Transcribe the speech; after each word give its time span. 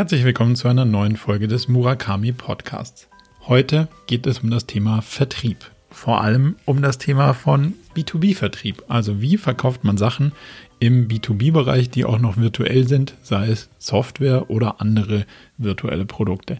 Herzlich 0.00 0.24
willkommen 0.24 0.56
zu 0.56 0.66
einer 0.66 0.86
neuen 0.86 1.16
Folge 1.16 1.46
des 1.46 1.68
Murakami 1.68 2.32
Podcasts. 2.32 3.08
Heute 3.46 3.88
geht 4.06 4.26
es 4.26 4.38
um 4.38 4.50
das 4.50 4.64
Thema 4.64 5.02
Vertrieb. 5.02 5.58
Vor 5.90 6.22
allem 6.22 6.56
um 6.64 6.80
das 6.80 6.96
Thema 6.96 7.34
von 7.34 7.74
B2B-Vertrieb. 7.94 8.84
Also 8.88 9.20
wie 9.20 9.36
verkauft 9.36 9.84
man 9.84 9.98
Sachen 9.98 10.32
im 10.78 11.06
B2B-Bereich, 11.06 11.90
die 11.90 12.06
auch 12.06 12.18
noch 12.18 12.38
virtuell 12.38 12.88
sind, 12.88 13.14
sei 13.22 13.48
es 13.48 13.68
Software 13.78 14.48
oder 14.48 14.80
andere 14.80 15.26
virtuelle 15.58 16.06
Produkte. 16.06 16.58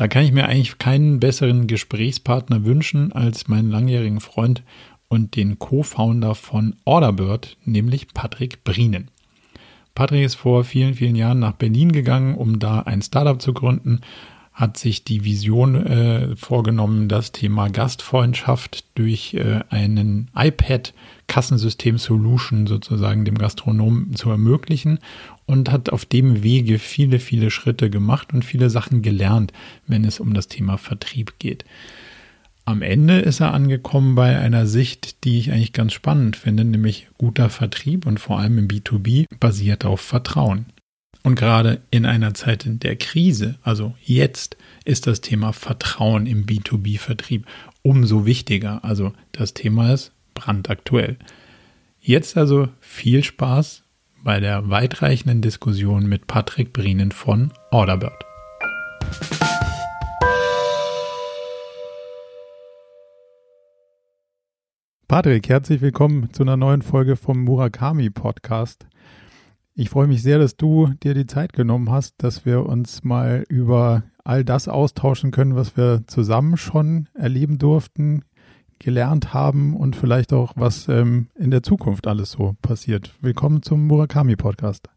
Da 0.00 0.08
kann 0.08 0.24
ich 0.24 0.32
mir 0.32 0.48
eigentlich 0.48 0.78
keinen 0.78 1.20
besseren 1.20 1.66
Gesprächspartner 1.66 2.64
wünschen 2.64 3.12
als 3.12 3.48
meinen 3.48 3.70
langjährigen 3.70 4.20
Freund 4.20 4.62
und 5.08 5.36
den 5.36 5.58
Co-Founder 5.58 6.34
von 6.34 6.76
Orderbird, 6.86 7.58
nämlich 7.66 8.08
Patrick 8.14 8.64
Brienen. 8.64 9.10
Patrick 9.94 10.24
ist 10.24 10.36
vor 10.36 10.64
vielen, 10.64 10.94
vielen 10.94 11.16
Jahren 11.16 11.40
nach 11.40 11.52
Berlin 11.52 11.92
gegangen, 11.92 12.34
um 12.34 12.58
da 12.58 12.80
ein 12.80 13.02
Startup 13.02 13.42
zu 13.42 13.52
gründen, 13.52 14.00
hat 14.54 14.78
sich 14.78 15.04
die 15.04 15.26
Vision 15.26 15.74
äh, 15.74 16.34
vorgenommen, 16.34 17.10
das 17.10 17.32
Thema 17.32 17.68
Gastfreundschaft 17.68 18.86
durch 18.94 19.34
äh, 19.34 19.60
einen 19.68 20.30
iPad-Kassensystem-Solution 21.30 22.66
sozusagen 22.66 23.24
dem 23.24 23.38
Gastronomen 23.38 24.14
zu 24.14 24.30
ermöglichen 24.30 24.98
und 25.46 25.70
hat 25.70 25.90
auf 25.90 26.04
dem 26.04 26.42
Wege 26.42 26.78
viele, 26.78 27.20
viele 27.20 27.50
Schritte 27.50 27.90
gemacht 27.90 28.32
und 28.32 28.44
viele 28.44 28.70
Sachen 28.70 29.02
gelernt, 29.02 29.52
wenn 29.86 30.04
es 30.04 30.20
um 30.20 30.34
das 30.34 30.48
Thema 30.48 30.76
Vertrieb 30.76 31.38
geht. 31.38 31.64
Am 32.64 32.82
Ende 32.82 33.20
ist 33.20 33.40
er 33.40 33.54
angekommen 33.54 34.14
bei 34.14 34.38
einer 34.38 34.66
Sicht, 34.66 35.24
die 35.24 35.38
ich 35.38 35.50
eigentlich 35.50 35.72
ganz 35.72 35.92
spannend 35.92 36.36
finde, 36.36 36.64
nämlich 36.64 37.08
guter 37.18 37.48
Vertrieb 37.48 38.06
und 38.06 38.20
vor 38.20 38.38
allem 38.38 38.58
im 38.58 38.68
B2B 38.68 39.26
basiert 39.40 39.84
auf 39.84 40.00
Vertrauen. 40.00 40.66
Und 41.22 41.34
gerade 41.34 41.82
in 41.90 42.06
einer 42.06 42.32
Zeit 42.32 42.64
der 42.66 42.96
Krise, 42.96 43.58
also 43.62 43.94
jetzt, 44.02 44.56
ist 44.84 45.06
das 45.06 45.20
Thema 45.20 45.52
Vertrauen 45.52 46.26
im 46.26 46.46
B2B-Vertrieb 46.46 47.44
umso 47.82 48.24
wichtiger. 48.24 48.84
Also 48.84 49.12
das 49.32 49.52
Thema 49.52 49.92
ist 49.92 50.12
brandaktuell. 50.34 51.18
Jetzt 51.98 52.36
also 52.36 52.68
viel 52.80 53.22
Spaß 53.22 53.84
bei 54.22 54.40
der 54.40 54.70
weitreichenden 54.70 55.42
Diskussion 55.42 56.06
mit 56.06 56.26
Patrick 56.26 56.72
Brienen 56.72 57.12
von 57.12 57.52
Orderbird. 57.70 58.24
Patrick, 65.10 65.48
herzlich 65.48 65.80
willkommen 65.80 66.32
zu 66.32 66.44
einer 66.44 66.56
neuen 66.56 66.82
Folge 66.82 67.16
vom 67.16 67.42
Murakami 67.42 68.10
Podcast. 68.10 68.86
Ich 69.74 69.90
freue 69.90 70.06
mich 70.06 70.22
sehr, 70.22 70.38
dass 70.38 70.56
du 70.56 70.88
dir 71.02 71.14
die 71.14 71.26
Zeit 71.26 71.52
genommen 71.52 71.90
hast, 71.90 72.22
dass 72.22 72.44
wir 72.44 72.64
uns 72.66 73.02
mal 73.02 73.44
über 73.48 74.04
all 74.24 74.44
das 74.44 74.68
austauschen 74.68 75.32
können, 75.32 75.56
was 75.56 75.76
wir 75.76 76.04
zusammen 76.06 76.56
schon 76.56 77.08
erleben 77.14 77.58
durften, 77.58 78.22
gelernt 78.80 79.32
haben 79.32 79.76
und 79.76 79.94
vielleicht 79.94 80.32
auch, 80.32 80.54
was 80.56 80.88
ähm, 80.88 81.28
in 81.36 81.50
der 81.52 81.62
Zukunft 81.62 82.08
alles 82.08 82.32
so 82.32 82.56
passiert. 82.62 83.12
Willkommen 83.20 83.62
zum 83.62 83.86
Murakami 83.86 84.34
Podcast. 84.34 84.88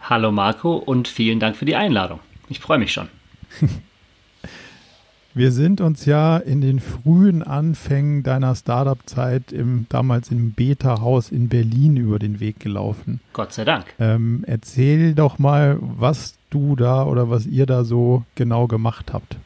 Hallo 0.00 0.32
Marco 0.32 0.76
und 0.76 1.08
vielen 1.08 1.40
Dank 1.40 1.56
für 1.56 1.64
die 1.64 1.76
Einladung. 1.76 2.18
Ich 2.48 2.60
freue 2.60 2.78
mich 2.78 2.92
schon. 2.92 3.08
Wir 5.34 5.50
sind 5.50 5.80
uns 5.80 6.04
ja 6.04 6.36
in 6.36 6.60
den 6.60 6.78
frühen 6.78 7.42
Anfängen 7.42 8.22
deiner 8.22 8.54
Startup-Zeit 8.54 9.50
im 9.50 9.86
damals 9.88 10.30
im 10.30 10.52
Beta-Haus 10.52 11.30
in 11.30 11.48
Berlin 11.48 11.96
über 11.96 12.18
den 12.18 12.38
Weg 12.38 12.60
gelaufen. 12.60 13.20
Gott 13.32 13.54
sei 13.54 13.64
Dank. 13.64 13.86
Ähm, 13.98 14.44
erzähl 14.46 15.14
doch 15.14 15.38
mal, 15.38 15.78
was 15.80 16.34
du 16.50 16.76
da 16.76 17.06
oder 17.06 17.30
was 17.30 17.46
ihr 17.46 17.64
da 17.64 17.84
so 17.84 18.24
genau 18.34 18.66
gemacht 18.66 19.14
habt. 19.14 19.38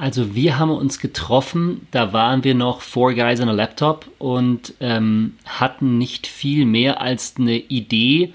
Also 0.00 0.34
wir 0.34 0.58
haben 0.58 0.70
uns 0.70 0.98
getroffen, 0.98 1.86
da 1.90 2.14
waren 2.14 2.42
wir 2.42 2.54
noch 2.54 2.80
Four 2.80 3.12
Guys 3.12 3.38
on 3.38 3.50
a 3.50 3.52
Laptop 3.52 4.06
und 4.18 4.72
ähm, 4.80 5.34
hatten 5.44 5.98
nicht 5.98 6.26
viel 6.26 6.64
mehr 6.64 7.02
als 7.02 7.34
eine 7.36 7.58
Idee, 7.58 8.32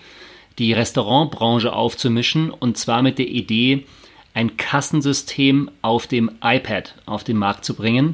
die 0.59 0.73
Restaurantbranche 0.73 1.73
aufzumischen 1.73 2.51
und 2.51 2.77
zwar 2.77 3.01
mit 3.01 3.17
der 3.17 3.29
Idee, 3.29 3.87
ein 4.35 4.57
Kassensystem 4.57 5.71
auf 5.81 6.05
dem 6.05 6.29
iPad 6.43 6.93
auf 7.07 7.23
den 7.23 7.37
Markt 7.37 7.65
zu 7.65 7.73
bringen. 7.73 8.13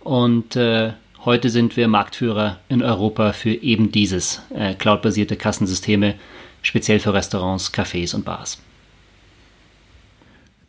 Und 0.00 0.56
äh, 0.56 0.92
heute 1.24 1.48
sind 1.48 1.78
wir 1.78 1.88
Marktführer 1.88 2.58
in 2.68 2.82
Europa 2.82 3.32
für 3.32 3.54
eben 3.54 3.90
dieses 3.90 4.42
äh, 4.50 4.74
cloudbasierte 4.74 5.36
Kassensysteme, 5.36 6.16
speziell 6.60 6.98
für 6.98 7.14
Restaurants, 7.14 7.72
Cafés 7.72 8.14
und 8.14 8.26
Bars. 8.26 8.60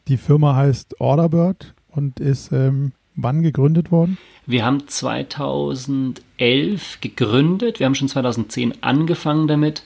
Die 0.07 0.15
Firma 0.15 0.55
heißt 0.55 1.01
Orderbird 1.01 1.73
und 1.95 2.19
ist 2.19 2.51
ähm, 2.51 2.91
wann 3.15 3.43
gegründet 3.43 3.91
worden? 3.91 4.17
Wir 4.45 4.65
haben 4.65 4.87
2011 4.87 6.99
gegründet, 7.01 7.79
wir 7.79 7.85
haben 7.85 7.95
schon 7.95 8.09
2010 8.09 8.83
angefangen 8.83 9.47
damit. 9.47 9.83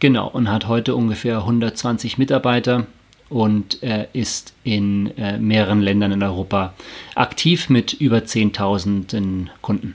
Genau, 0.00 0.28
und 0.28 0.50
hat 0.50 0.66
heute 0.66 0.96
ungefähr 0.96 1.38
120 1.38 2.18
Mitarbeiter 2.18 2.86
und 3.28 3.82
äh, 3.82 4.06
ist 4.12 4.54
in 4.64 5.16
äh, 5.16 5.38
mehreren 5.38 5.80
Ländern 5.80 6.12
in 6.12 6.22
Europa 6.22 6.74
aktiv 7.14 7.70
mit 7.70 7.94
über 7.94 8.18
10.000 8.18 9.48
Kunden. 9.60 9.94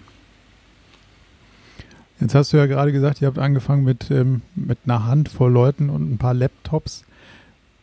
Jetzt 2.20 2.36
hast 2.36 2.52
du 2.52 2.58
ja 2.58 2.66
gerade 2.66 2.92
gesagt, 2.92 3.22
ihr 3.22 3.28
habt 3.28 3.40
angefangen 3.40 3.84
mit, 3.84 4.12
ähm, 4.12 4.42
mit 4.56 4.80
einer 4.86 5.06
Handvoll 5.06 5.52
Leuten 5.52 5.90
und 5.90 6.12
ein 6.12 6.18
paar 6.18 6.34
Laptops. 6.34 7.06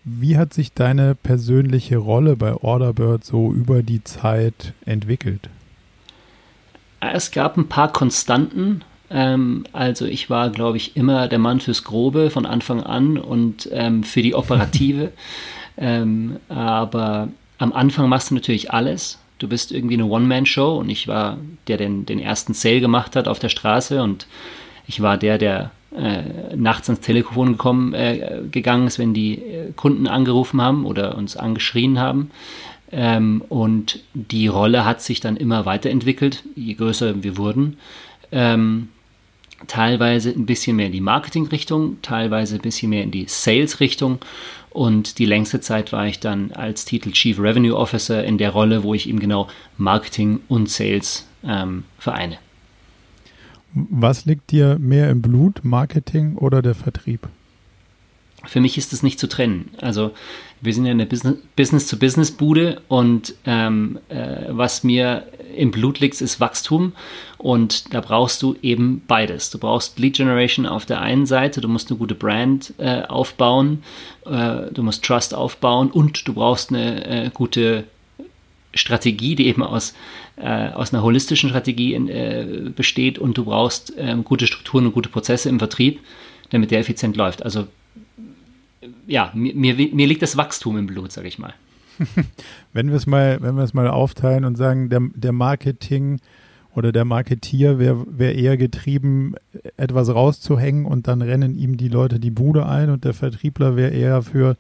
Wie 0.09 0.39
hat 0.39 0.55
sich 0.55 0.73
deine 0.73 1.17
persönliche 1.17 1.97
Rolle 1.97 2.37
bei 2.37 2.55
Orderbird 2.55 3.25
so 3.25 3.53
über 3.53 3.83
die 3.83 4.05
Zeit 4.05 4.73
entwickelt? 4.85 5.49
Es 7.01 7.33
gab 7.33 7.57
ein 7.57 7.69
paar 7.69 7.93
Konstanten. 7.93 8.85
Ähm, 9.11 9.65
also 9.73 10.07
ich 10.07 10.31
war, 10.31 10.51
glaube 10.51 10.77
ich, 10.77 10.97
immer 10.97 11.27
der 11.27 11.41
Mann 11.41 11.59
fürs 11.59 11.83
Grobe 11.83 12.31
von 12.31 12.47
Anfang 12.47 12.85
an 12.85 13.19
und 13.19 13.69
ähm, 13.73 14.05
für 14.05 14.23
die 14.23 14.37
Operative. 14.37 15.11
ähm, 15.77 16.37
aber 16.49 17.27
am 17.59 17.73
Anfang 17.73 18.09
machst 18.09 18.31
du 18.31 18.37
natürlich 18.37 18.73
alles. 18.73 19.19
Du 19.41 19.49
bist 19.49 19.73
irgendwie 19.73 19.95
eine 19.95 20.07
One-Man-Show 20.07 20.77
und 20.79 20.89
ich 20.89 21.09
war 21.09 21.37
der, 21.67 21.79
der 21.79 21.89
den, 21.89 22.07
den 22.07 22.21
ersten 22.21 22.55
Sale 22.55 22.81
gemacht 22.81 23.17
hat 23.17 23.27
auf 23.27 23.41
der 23.41 23.49
Straße 23.49 24.01
und 24.01 24.29
ich 24.87 25.03
war 25.03 25.19
der, 25.19 25.37
der 25.37 25.73
äh, 25.95 26.57
nachts 26.57 26.89
ans 26.89 27.01
Telefon 27.01 27.53
gekommen, 27.53 27.95
äh, 27.95 28.43
gegangen 28.51 28.87
ist, 28.87 28.99
wenn 28.99 29.15
die 29.15 29.39
äh, 29.39 29.73
Kunden 29.75 30.07
angerufen 30.07 30.61
haben 30.61 30.85
oder 30.85 31.17
uns 31.17 31.37
angeschrien 31.37 31.99
haben. 31.99 32.31
Ähm, 32.93 33.43
und 33.49 34.01
die 34.15 34.47
Rolle 34.47 34.85
hat 34.85 35.03
sich 35.03 35.21
dann 35.21 35.37
immer 35.37 35.67
weiterentwickelt, 35.67 36.45
je 36.55 36.75
größer 36.75 37.23
wir 37.23 37.37
wurden. 37.37 37.79
Ähm, 38.33 38.89
teilweise 39.67 40.31
ein 40.31 40.47
bisschen 40.47 40.77
mehr 40.77 40.87
in 40.87 40.93
die 40.93 41.01
Marketing-Richtung, 41.01 41.99
teilweise 42.03 42.57
ein 42.57 42.61
bisschen 42.61 42.91
mehr 42.91 43.03
in 43.03 43.11
die 43.11 43.27
Sales-Richtung. 43.27 44.19
Und 44.71 45.19
die 45.19 45.25
längste 45.25 45.61
Zeit 45.61 45.93
war 45.93 46.07
ich 46.07 46.21
dann 46.21 46.53
als 46.53 46.85
Titel 46.85 47.11
Chief 47.13 47.39
Revenue 47.39 47.77
Officer 47.77 48.23
in 48.25 48.37
der 48.39 48.51
Rolle, 48.51 48.83
wo 48.83 48.93
ich 48.93 49.09
eben 49.09 49.21
genau 49.21 49.49
Marketing 49.79 50.41
und 50.49 50.69
Sales 50.69 51.27
ähm, 51.45 51.85
vereine. 51.99 52.39
Was 53.77 54.25
liegt 54.25 54.53
dir 54.53 54.79
mehr 54.79 55.11
im 55.11 55.21
Blut, 55.21 55.63
Marketing 55.63 56.37
oder 56.37 56.63
der 56.63 56.75
Vertrieb? 56.75 57.29
Für 58.45 58.61
mich 58.61 58.79
ist 58.79 58.95
es 58.95 59.03
nicht 59.03 59.19
zu 59.19 59.29
trennen. 59.29 59.71
Also 59.83 60.13
wir 60.63 60.73
sind 60.73 60.87
ja 60.87 60.93
eine 60.93 61.05
Business-to-Business-Bude 61.05 62.81
und 62.89 63.35
ähm, 63.45 63.99
äh, 64.09 64.47
was 64.49 64.83
mir 64.83 65.27
im 65.55 65.73
Blut 65.73 66.01
liegt, 66.01 66.21
ist 66.23 66.41
Wachstum 66.41 66.93
und 67.37 67.93
da 67.93 68.01
brauchst 68.01 68.43
du 68.43 68.57
eben 68.63 69.03
beides. 69.07 69.51
Du 69.51 69.59
brauchst 69.59 69.99
Lead 69.99 70.17
Generation 70.17 70.65
auf 70.65 70.87
der 70.87 71.03
einen 71.03 71.27
Seite, 71.27 71.61
du 71.61 71.69
musst 71.69 71.91
eine 71.91 71.99
gute 71.99 72.15
Brand 72.15 72.73
äh, 72.79 73.03
aufbauen, 73.03 73.83
äh, 74.25 74.73
du 74.73 74.83
musst 74.83 75.05
Trust 75.05 75.35
aufbauen 75.35 75.91
und 75.91 76.27
du 76.27 76.33
brauchst 76.33 76.71
eine 76.71 77.27
äh, 77.27 77.31
gute 77.35 77.85
Strategie, 78.75 79.35
die 79.35 79.47
eben 79.47 79.63
aus, 79.63 79.95
äh, 80.37 80.69
aus 80.71 80.93
einer 80.93 81.03
holistischen 81.03 81.49
Strategie 81.49 81.95
in, 81.95 82.09
äh, 82.09 82.71
besteht 82.75 83.19
und 83.19 83.39
du 83.39 83.45
brauchst 83.45 83.93
ähm, 83.97 84.25
gute 84.25 84.47
Strukturen 84.47 84.87
und 84.87 84.93
gute 84.93 85.09
Prozesse 85.09 85.49
im 85.49 85.59
Vertrieb, 85.59 86.01
damit 86.51 86.71
der 86.71 86.81
effizient 86.81 87.17
läuft. 87.17 87.43
Also 87.43 87.67
ja, 89.07 89.31
mir, 89.35 89.55
mir, 89.55 89.75
mir 89.75 90.07
liegt 90.07 90.23
das 90.23 90.37
Wachstum 90.37 90.77
im 90.77 90.87
Blut, 90.87 91.13
sage 91.13 91.29
ich 91.29 91.39
mal. 91.39 91.55
wenn 92.73 92.89
wir 92.89 92.97
es 92.97 93.07
mal, 93.07 93.39
mal 93.41 93.89
aufteilen 93.89 94.45
und 94.45 94.57
sagen, 94.57 94.91
der, 94.91 95.01
der 95.15 95.33
Marketing 95.33 96.21
oder 96.75 96.93
der 96.93 97.07
Marketier 97.07 97.79
wäre 97.79 98.05
wär 98.07 98.35
eher 98.35 98.59
getrieben, 98.59 99.35
etwas 99.79 100.15
rauszuhängen 100.15 100.85
und 100.85 101.09
dann 101.09 101.23
rennen 101.23 101.57
ihm 101.57 101.79
die 101.79 101.89
Leute 101.89 102.21
die 102.21 102.31
Bude 102.31 102.67
ein 102.67 102.91
und 102.91 103.05
der 103.05 103.15
Vertriebler 103.15 103.77
wäre 103.77 103.93
eher 103.93 104.21
für, 104.23 104.59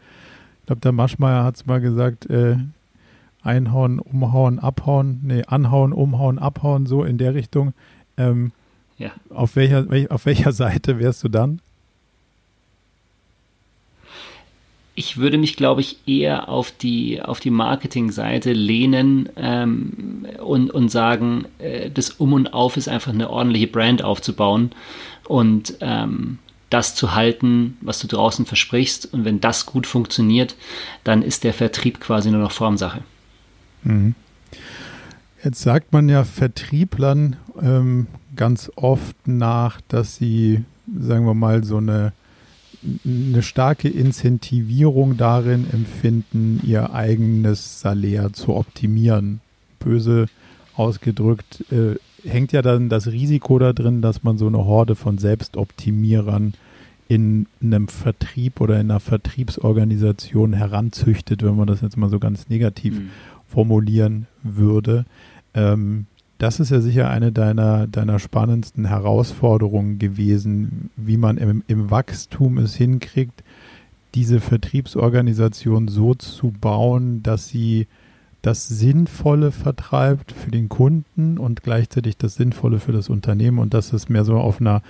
ich 0.61 0.67
glaube, 0.67 0.81
der 0.81 0.93
Maschmeyer 0.93 1.44
hat 1.44 1.56
es 1.56 1.67
mal 1.67 1.81
gesagt, 1.81 2.31
äh, 2.31 2.56
einhauen, 3.46 3.98
umhauen, 3.98 4.58
abhauen, 4.58 5.20
nee, 5.22 5.43
anhauen, 5.46 5.93
umhauen, 5.93 6.38
abhauen, 6.38 6.87
so 6.87 7.04
in 7.04 7.16
der 7.19 7.34
Richtung. 7.34 7.72
Ähm, 8.19 8.52
ja. 8.98 9.12
Auf 9.31 9.56
welcher, 9.56 9.87
auf 10.10 10.26
welcher 10.26 10.52
Seite 10.52 10.98
wärst 10.98 11.25
du 11.25 11.28
dann? 11.28 11.60
ich 14.96 15.19
würde 15.19 15.37
mich, 15.37 15.56
glaube 15.56 15.82
ich, 15.82 15.98
eher 16.06 16.48
auf 16.48 16.72
die, 16.72 17.20
auf 17.22 17.38
die 17.38 17.50
Marketingseite 17.50 18.54
lehnen 18.54 19.28
ähm, 19.37 20.26
und, 20.42 20.70
und 20.70 20.88
sagen, 20.88 21.44
äh, 21.58 21.90
das 21.90 22.10
Um 22.10 22.32
und 22.32 22.54
Auf 22.54 22.78
ist 22.78 22.88
einfach 22.88 23.12
eine 23.12 23.28
ordentliche 23.28 23.66
Brand 23.66 24.02
aufzubauen 24.02 24.70
und 25.28 25.75
ähm, 25.81 26.38
das 26.70 26.94
zu 26.94 27.14
halten, 27.14 27.76
was 27.82 27.99
du 28.00 28.08
draußen 28.08 28.46
versprichst. 28.46 29.12
Und 29.12 29.26
wenn 29.26 29.38
das 29.38 29.66
gut 29.66 29.87
funktioniert, 29.87 30.56
dann 31.04 31.22
ist 31.22 31.44
der 31.44 31.52
Vertrieb 31.52 32.00
quasi 32.00 32.31
nur 32.31 32.40
noch 32.40 32.52
Formsache. 32.52 33.02
Mhm. 33.86 34.14
Jetzt 35.44 35.60
sagt 35.60 35.92
man 35.92 36.08
ja 36.08 36.24
Vertrieblern 36.24 37.36
ähm, 37.60 38.06
ganz 38.34 38.70
oft 38.76 39.16
nach, 39.26 39.80
dass 39.88 40.16
sie, 40.16 40.64
sagen 40.98 41.26
wir 41.26 41.34
mal, 41.34 41.64
so 41.64 41.76
eine 41.78 42.12
eine 43.04 43.42
starke 43.42 43.88
Incentivierung 43.88 45.16
darin 45.16 45.66
empfinden, 45.72 46.60
ihr 46.64 46.92
eigenes 46.92 47.80
Salär 47.80 48.32
zu 48.32 48.54
optimieren. 48.54 49.40
Böse 49.78 50.26
ausgedrückt, 50.74 51.64
äh, 51.72 51.96
hängt 52.28 52.52
ja 52.52 52.62
dann 52.62 52.88
das 52.88 53.06
Risiko 53.08 53.58
da 53.58 53.72
drin, 53.72 54.02
dass 54.02 54.22
man 54.22 54.38
so 54.38 54.46
eine 54.46 54.64
Horde 54.64 54.94
von 54.94 55.18
Selbstoptimierern 55.18 56.54
in 57.08 57.46
einem 57.62 57.88
Vertrieb 57.88 58.60
oder 58.60 58.80
in 58.80 58.90
einer 58.90 59.00
Vertriebsorganisation 59.00 60.52
heranzüchtet, 60.52 61.42
wenn 61.42 61.56
man 61.56 61.68
das 61.68 61.80
jetzt 61.80 61.96
mal 61.96 62.10
so 62.10 62.18
ganz 62.18 62.48
negativ 62.48 62.94
mhm. 62.94 63.10
Formulieren 63.56 64.26
würde. 64.42 65.06
Ähm, 65.54 66.04
das 66.36 66.60
ist 66.60 66.68
ja 66.68 66.82
sicher 66.82 67.08
eine 67.08 67.32
deiner, 67.32 67.86
deiner 67.86 68.18
spannendsten 68.18 68.84
Herausforderungen 68.84 69.98
gewesen, 69.98 70.90
wie 70.94 71.16
man 71.16 71.38
im, 71.38 71.64
im 71.66 71.90
Wachstum 71.90 72.58
es 72.58 72.74
hinkriegt, 72.74 73.42
diese 74.14 74.40
Vertriebsorganisation 74.40 75.88
so 75.88 76.14
zu 76.14 76.50
bauen, 76.50 77.22
dass 77.22 77.48
sie 77.48 77.86
das 78.42 78.68
Sinnvolle 78.68 79.52
vertreibt 79.52 80.32
für 80.32 80.50
den 80.50 80.68
Kunden 80.68 81.38
und 81.38 81.62
gleichzeitig 81.62 82.18
das 82.18 82.34
Sinnvolle 82.34 82.78
für 82.78 82.92
das 82.92 83.08
Unternehmen 83.08 83.58
und 83.58 83.72
dass 83.72 83.94
es 83.94 84.10
mehr 84.10 84.26
so 84.26 84.36
auf 84.36 84.60
einer, 84.60 84.82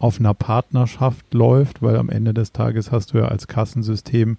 auf 0.00 0.18
einer 0.18 0.34
Partnerschaft 0.34 1.32
läuft, 1.32 1.82
weil 1.82 1.94
am 1.96 2.10
Ende 2.10 2.34
des 2.34 2.50
Tages 2.50 2.90
hast 2.90 3.14
du 3.14 3.18
ja 3.18 3.26
als 3.26 3.46
Kassensystem 3.46 4.38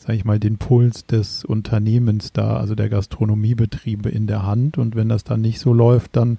sage 0.00 0.16
ich 0.16 0.24
mal, 0.24 0.40
den 0.40 0.56
Puls 0.56 1.04
des 1.04 1.44
Unternehmens 1.44 2.32
da, 2.32 2.56
also 2.56 2.74
der 2.74 2.88
Gastronomiebetriebe 2.88 4.08
in 4.08 4.26
der 4.26 4.44
Hand. 4.44 4.78
Und 4.78 4.96
wenn 4.96 5.10
das 5.10 5.24
dann 5.24 5.42
nicht 5.42 5.60
so 5.60 5.74
läuft, 5.74 6.16
dann 6.16 6.38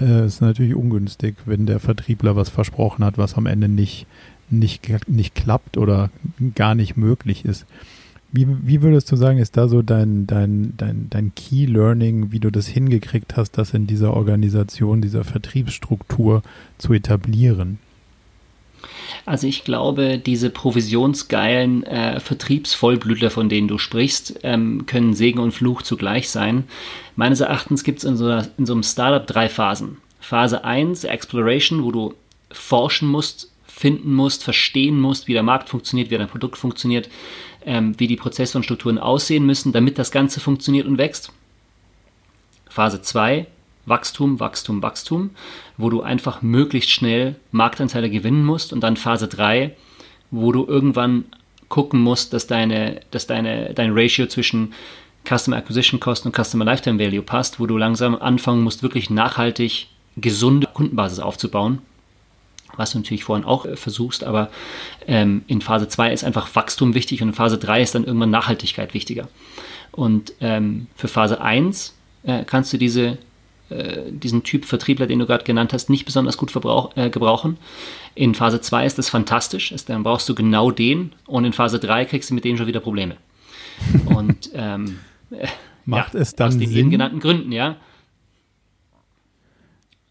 äh, 0.00 0.26
ist 0.26 0.34
es 0.34 0.40
natürlich 0.40 0.74
ungünstig, 0.74 1.36
wenn 1.46 1.64
der 1.64 1.78
Vertriebler 1.78 2.34
was 2.34 2.48
versprochen 2.48 3.04
hat, 3.04 3.16
was 3.16 3.34
am 3.34 3.46
Ende 3.46 3.68
nicht, 3.68 4.06
nicht, 4.50 5.08
nicht 5.08 5.36
klappt 5.36 5.76
oder 5.76 6.10
gar 6.56 6.74
nicht 6.74 6.96
möglich 6.96 7.44
ist. 7.44 7.66
Wie, 8.32 8.46
wie 8.66 8.82
würdest 8.82 9.10
du 9.12 9.16
sagen, 9.16 9.38
ist 9.38 9.56
da 9.56 9.68
so 9.68 9.80
dein, 9.80 10.26
dein, 10.26 10.74
dein, 10.76 11.06
dein 11.08 11.32
Key 11.36 11.66
Learning, 11.66 12.32
wie 12.32 12.40
du 12.40 12.50
das 12.50 12.66
hingekriegt 12.66 13.36
hast, 13.36 13.56
das 13.56 13.74
in 13.74 13.86
dieser 13.86 14.12
Organisation, 14.12 15.00
dieser 15.00 15.22
Vertriebsstruktur 15.22 16.42
zu 16.78 16.92
etablieren? 16.92 17.78
Also 19.24 19.46
ich 19.46 19.64
glaube, 19.64 20.18
diese 20.18 20.50
provisionsgeilen 20.50 21.82
äh, 21.84 22.20
Vertriebsvollblütler, 22.20 23.30
von 23.30 23.48
denen 23.48 23.68
du 23.68 23.78
sprichst, 23.78 24.40
ähm, 24.42 24.86
können 24.86 25.14
Segen 25.14 25.38
und 25.38 25.52
Fluch 25.52 25.82
zugleich 25.82 26.30
sein. 26.30 26.64
Meines 27.16 27.40
Erachtens 27.40 27.84
gibt 27.84 27.98
es 27.98 28.04
in, 28.04 28.16
so 28.16 28.30
in 28.30 28.66
so 28.66 28.72
einem 28.72 28.82
Startup 28.82 29.26
drei 29.26 29.48
Phasen. 29.48 29.98
Phase 30.20 30.64
1, 30.64 31.04
Exploration, 31.04 31.84
wo 31.84 31.92
du 31.92 32.14
forschen 32.50 33.08
musst, 33.08 33.50
finden 33.66 34.14
musst, 34.14 34.44
verstehen 34.44 35.00
musst, 35.00 35.28
wie 35.28 35.32
der 35.32 35.42
Markt 35.42 35.68
funktioniert, 35.68 36.10
wie 36.10 36.18
dein 36.18 36.28
Produkt 36.28 36.58
funktioniert, 36.58 37.08
ähm, 37.64 37.98
wie 37.98 38.06
die 38.06 38.16
Prozesse 38.16 38.58
und 38.58 38.64
Strukturen 38.64 38.98
aussehen 38.98 39.46
müssen, 39.46 39.72
damit 39.72 39.98
das 39.98 40.10
Ganze 40.10 40.40
funktioniert 40.40 40.86
und 40.86 40.98
wächst. 40.98 41.32
Phase 42.68 43.02
2, 43.02 43.46
Wachstum, 43.88 44.40
Wachstum, 44.40 44.82
Wachstum, 44.82 45.30
wo 45.76 45.90
du 45.90 46.02
einfach 46.02 46.42
möglichst 46.42 46.90
schnell 46.90 47.36
Marktanteile 47.50 48.10
gewinnen 48.10 48.44
musst 48.44 48.72
und 48.72 48.80
dann 48.80 48.96
Phase 48.96 49.28
3, 49.28 49.74
wo 50.30 50.52
du 50.52 50.66
irgendwann 50.66 51.24
gucken 51.68 52.00
musst, 52.00 52.32
dass 52.32 52.46
deine, 52.46 53.00
dass 53.10 53.26
deine, 53.26 53.74
dein 53.74 53.92
Ratio 53.92 54.26
zwischen 54.26 54.72
Customer 55.28 55.56
Acquisition 55.56 56.00
Cost 56.00 56.24
und 56.26 56.34
Customer 56.34 56.64
Lifetime 56.64 56.98
Value 56.98 57.22
passt, 57.22 57.60
wo 57.60 57.66
du 57.66 57.76
langsam 57.76 58.14
anfangen 58.14 58.62
musst, 58.62 58.82
wirklich 58.82 59.10
nachhaltig 59.10 59.88
gesunde 60.16 60.66
Kundenbasis 60.72 61.20
aufzubauen. 61.20 61.80
Was 62.76 62.92
du 62.92 62.98
natürlich 62.98 63.24
vorhin 63.24 63.44
auch 63.44 63.66
äh, 63.66 63.76
versuchst, 63.76 64.24
aber 64.24 64.50
ähm, 65.06 65.42
in 65.46 65.60
Phase 65.60 65.88
2 65.88 66.12
ist 66.12 66.24
einfach 66.24 66.54
Wachstum 66.54 66.94
wichtig 66.94 67.22
und 67.22 67.28
in 67.28 67.34
Phase 67.34 67.58
3 67.58 67.82
ist 67.82 67.94
dann 67.94 68.04
irgendwann 68.04 68.30
Nachhaltigkeit 68.30 68.94
wichtiger. 68.94 69.28
Und 69.90 70.32
ähm, 70.40 70.86
für 70.94 71.08
Phase 71.08 71.40
1 71.40 71.94
äh, 72.22 72.44
kannst 72.44 72.72
du 72.72 72.78
diese 72.78 73.18
diesen 73.70 74.42
Typ 74.44 74.64
Vertriebler, 74.64 75.06
den 75.06 75.18
du 75.18 75.26
gerade 75.26 75.44
genannt 75.44 75.72
hast, 75.72 75.90
nicht 75.90 76.04
besonders 76.04 76.36
gut 76.36 76.54
äh, 76.96 77.10
gebrauchen. 77.10 77.58
In 78.14 78.34
Phase 78.34 78.60
2 78.60 78.86
ist 78.86 78.98
das 78.98 79.08
fantastisch, 79.08 79.72
ist, 79.72 79.88
dann 79.88 80.02
brauchst 80.02 80.28
du 80.28 80.34
genau 80.34 80.70
den 80.70 81.12
und 81.26 81.44
in 81.44 81.52
Phase 81.52 81.78
3 81.78 82.06
kriegst 82.06 82.30
du 82.30 82.34
mit 82.34 82.44
denen 82.44 82.56
schon 82.56 82.66
wieder 82.66 82.80
Probleme. 82.80 83.16
Und 84.06 84.50
ähm, 84.54 84.98
macht 85.84 86.14
ja, 86.14 86.20
es 86.20 86.34
dann 86.34 86.48
aus 86.48 86.58
den 86.58 86.68
Sinn? 86.68 86.78
eben 86.78 86.90
genannten 86.90 87.20
Gründen, 87.20 87.52
ja. 87.52 87.76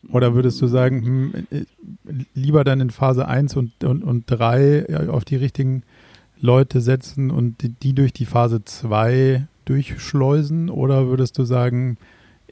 Oder 0.10 0.34
würdest 0.34 0.62
du 0.62 0.68
sagen, 0.68 1.06
hm, 1.06 1.34
äh, 1.52 1.66
lieber 2.34 2.64
dann 2.64 2.80
in 2.80 2.92
Phase 2.92 3.28
1 3.28 3.58
und, 3.58 3.84
und, 3.84 4.04
und 4.04 4.24
3 4.28 5.10
auf 5.10 5.26
die 5.26 5.36
richtigen 5.36 5.84
Leute 6.40 6.80
setzen 6.80 7.30
und 7.30 7.62
die, 7.62 7.70
die 7.70 7.94
durch 7.94 8.14
die 8.14 8.26
Phase 8.26 8.64
2 8.64 9.48
durchschleusen? 9.66 10.70
Oder 10.70 11.08
würdest 11.08 11.38
du 11.38 11.44
sagen, 11.44 11.98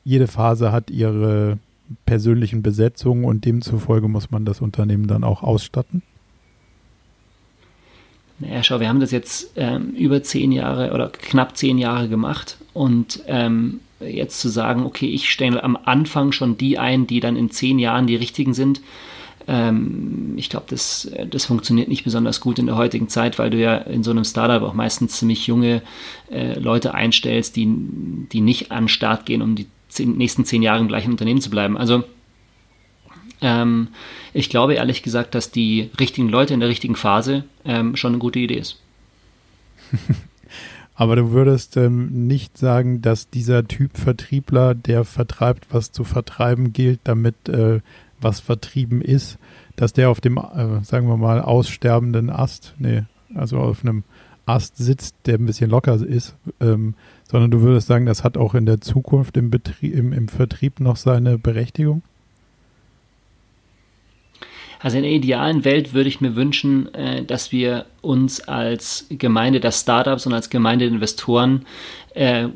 jede 0.06 0.28
Phase 0.28 0.72
hat 0.72 0.90
ihre 0.90 1.57
persönlichen 2.06 2.63
Besetzungen 2.63 3.25
und 3.25 3.44
demzufolge 3.44 4.07
muss 4.07 4.31
man 4.31 4.46
das 4.46 4.62
Unternehmen 4.62 5.07
dann 5.07 5.24
auch 5.24 5.44
ausstatten? 5.44 6.02
Naja, 8.40 8.63
schau, 8.63 8.80
wir 8.80 8.90
haben 8.90 9.00
das 9.00 9.12
jetzt 9.12 9.52
ähm, 9.56 9.92
über 9.92 10.22
zehn 10.24 10.52
Jahre 10.52 10.94
oder 10.94 11.10
knapp 11.10 11.57
zehn 11.57 11.78
Jahre 11.78 12.10
gemacht 12.10 12.57
und 12.74 13.24
ähm, 13.28 13.80
jetzt 14.00 14.40
zu 14.40 14.50
sagen, 14.50 14.86
okay, 14.86 15.07
ich 15.07 15.29
stelle 15.29 15.63
am 15.63 15.77
Anfang 15.86 16.32
schon 16.32 16.58
die 16.58 16.77
ein, 16.77 17.08
die 17.08 17.20
dann 17.20 17.38
in 17.38 17.50
zehn 17.50 17.79
Jahren 17.79 18.08
die 18.08 18.15
richtigen 18.15 18.53
sind, 18.53 18.82
ähm, 19.48 20.34
ich 20.38 20.50
glaube, 20.50 20.65
das, 20.70 21.10
das 21.29 21.46
funktioniert 21.46 21.88
nicht 21.88 22.03
besonders 22.03 22.41
gut 22.41 22.60
in 22.60 22.65
der 22.65 22.77
heutigen 22.77 23.10
Zeit, 23.10 23.38
weil 23.38 23.50
du 23.50 23.58
ja 23.58 23.77
in 23.77 24.03
so 24.03 24.12
einem 24.12 24.25
Startup 24.25 24.62
auch 24.63 24.74
meistens 24.74 25.18
ziemlich 25.18 25.48
junge 25.48 25.82
äh, 26.32 26.58
Leute 26.60 26.94
einstellst, 26.94 27.56
die, 27.56 27.68
die 28.32 28.41
nicht 28.41 28.72
an 28.72 28.84
den 28.84 28.89
Start 28.89 29.25
gehen, 29.25 29.41
um 29.41 29.56
die 29.56 29.68
zehn, 29.96 30.18
nächsten 30.18 30.46
zehn 30.46 30.62
Jahre 30.62 30.80
im 30.80 30.88
gleichen 30.88 31.12
Unternehmen 31.12 31.42
zu 31.42 31.50
bleiben. 31.50 31.78
Also 31.78 32.04
ähm, 33.42 33.90
ich 34.34 34.50
glaube 34.50 34.75
ehrlich 34.75 35.04
gesagt, 35.04 35.36
dass 35.36 35.52
die 35.52 35.90
richtigen 36.00 36.30
Leute 36.30 36.54
in 36.54 36.60
der 36.60 36.70
richtigen 36.70 36.96
Phase 36.96 37.46
ähm, 37.64 37.96
schon 37.96 38.14
eine 38.14 38.20
gute 38.20 38.40
Idee 38.40 38.60
ist. 38.60 38.80
Aber 40.96 41.18
du 41.18 41.32
würdest 41.32 41.75
ähm, 41.75 42.28
nicht 42.28 42.58
sagen, 42.58 43.02
dass 43.02 43.30
dieser 43.30 43.68
Typ 43.68 43.98
Vertriebler, 43.98 44.74
der 44.75 45.04
vertreibt, 45.04 45.68
was 45.70 45.92
zu 45.92 46.06
vertreiben 46.06 46.72
gilt, 46.72 47.02
damit 47.04 47.50
äh, 47.50 47.82
was 48.22 48.40
vertrieben 48.40 49.02
ist, 49.02 49.38
dass 49.75 49.92
der 49.92 50.10
auf 50.10 50.22
dem, 50.22 50.38
äh, 50.38 50.84
sagen 50.84 51.10
wir 51.10 51.18
mal, 51.18 51.42
aussterbenden 51.42 52.30
Ast, 52.30 52.74
nee, 52.80 53.04
also 53.34 53.58
auf 53.58 53.84
einem 53.84 54.04
Ast 54.46 54.78
sitzt, 54.78 55.16
der 55.25 55.36
ein 55.36 55.46
bisschen 55.46 55.70
locker 55.70 55.96
ist, 55.96 56.36
ähm, 56.62 56.94
sondern 57.29 57.51
du 57.51 57.62
würdest 57.62 57.88
sagen, 57.88 58.05
das 58.05 58.24
hat 58.24 58.38
auch 58.38 58.53
in 58.53 58.65
der 58.65 58.82
Zukunft 58.82 59.38
im, 59.38 59.50
Betrieb, 59.50 59.94
im, 59.94 60.13
im 60.13 60.27
Vertrieb 60.27 60.79
noch 60.79 60.96
seine 60.96 61.38
Berechtigung? 61.38 62.03
Also 64.79 64.98
in 64.98 65.03
der 65.03 65.13
idealen 65.13 65.65
Welt 65.65 65.94
würde 65.94 66.10
ich 66.10 66.22
mir 66.22 66.36
wünschen, 66.36 66.94
äh, 66.94 67.24
dass 67.24 67.51
wir 67.51 67.86
uns 68.01 68.41
als 68.41 69.08
Gemeinde 69.10 69.60
der 69.60 69.72
Startups 69.72 70.27
und 70.27 70.34
als 70.34 70.50
Gemeinde 70.50 70.86
der 70.86 70.94
Investoren 70.94 71.65
äh, 72.13 72.48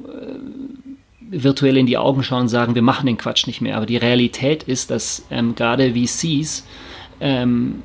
virtuell 1.32 1.78
in 1.78 1.86
die 1.86 1.98
Augen 1.98 2.24
schauen 2.24 2.42
und 2.42 2.48
sagen, 2.50 2.76
wir 2.76 2.82
machen 2.82 3.08
den 3.08 3.18
Quatsch 3.18 3.48
nicht 3.48 3.62
mehr. 3.62 3.78
Aber 3.78 3.86
die 3.86 3.98
Realität 3.98 4.64
ist, 4.64 4.92
dass 4.92 5.26
ähm, 5.32 5.56
gerade 5.56 5.94
VCs 5.94 6.68
ähm, 7.20 7.82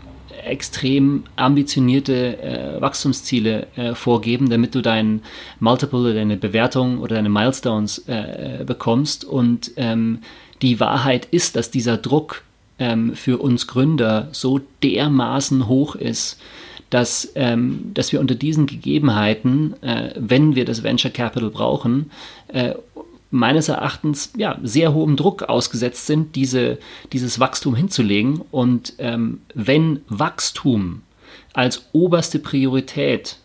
extrem 0.47 1.25
ambitionierte 1.37 2.39
äh, 2.43 2.81
Wachstumsziele 2.81 3.67
äh, 3.77 3.95
vorgeben, 3.95 4.51
damit 4.51 4.75
du 4.75 4.83
dein 4.83 5.23
Multiple 5.61 6.01
oder 6.01 6.15
deine 6.15 6.37
Bewertung 6.37 6.99
oder 6.99 7.17
deine 7.17 7.29
Milestones 7.29 8.05
äh, 8.09 8.61
äh, 8.61 8.65
bekommst. 8.65 9.25
Und 9.25 9.73
ähm, 9.77 10.21
die 10.63 10.81
Wahrheit 10.81 11.27
ist, 11.31 11.57
dass 11.57 11.71
dieser 11.71 11.97
Druck 11.97 12.43
ähm, 12.79 13.15
für 13.15 13.39
uns 13.39 13.67
Gründer 13.67 14.29
so 14.33 14.61
dermaßen 14.83 15.69
hoch 15.69 15.95
ist, 15.95 16.41
dass, 16.91 17.33
ähm, 17.35 17.91
dass 17.95 18.13
wir 18.13 18.21
unter 18.21 18.35
diesen 18.35 18.67
Gegebenheiten, 18.67 19.75
äh, 19.83 20.11
wenn 20.17 20.55
wir 20.55 20.65
das 20.65 20.83
Venture 20.83 21.11
Capital 21.11 21.51
brauchen, 21.51 22.11
äh, 22.49 22.75
meines 23.35 23.69
Erachtens 23.69 24.33
ja, 24.37 24.59
sehr 24.63 24.95
hohem 24.95 25.17
Druck 25.17 25.43
ausgesetzt 25.43 26.07
sind, 26.07 26.37
diese, 26.37 26.79
dieses 27.13 27.41
Wachstum 27.41 27.75
hinzulegen. 27.75 28.41
Und 28.53 28.95
ähm, 28.99 29.41
wenn 29.55 30.03
Wachstum 30.09 31.03
als 31.53 31.89
oberste 31.93 32.39
Priorität 32.39 33.39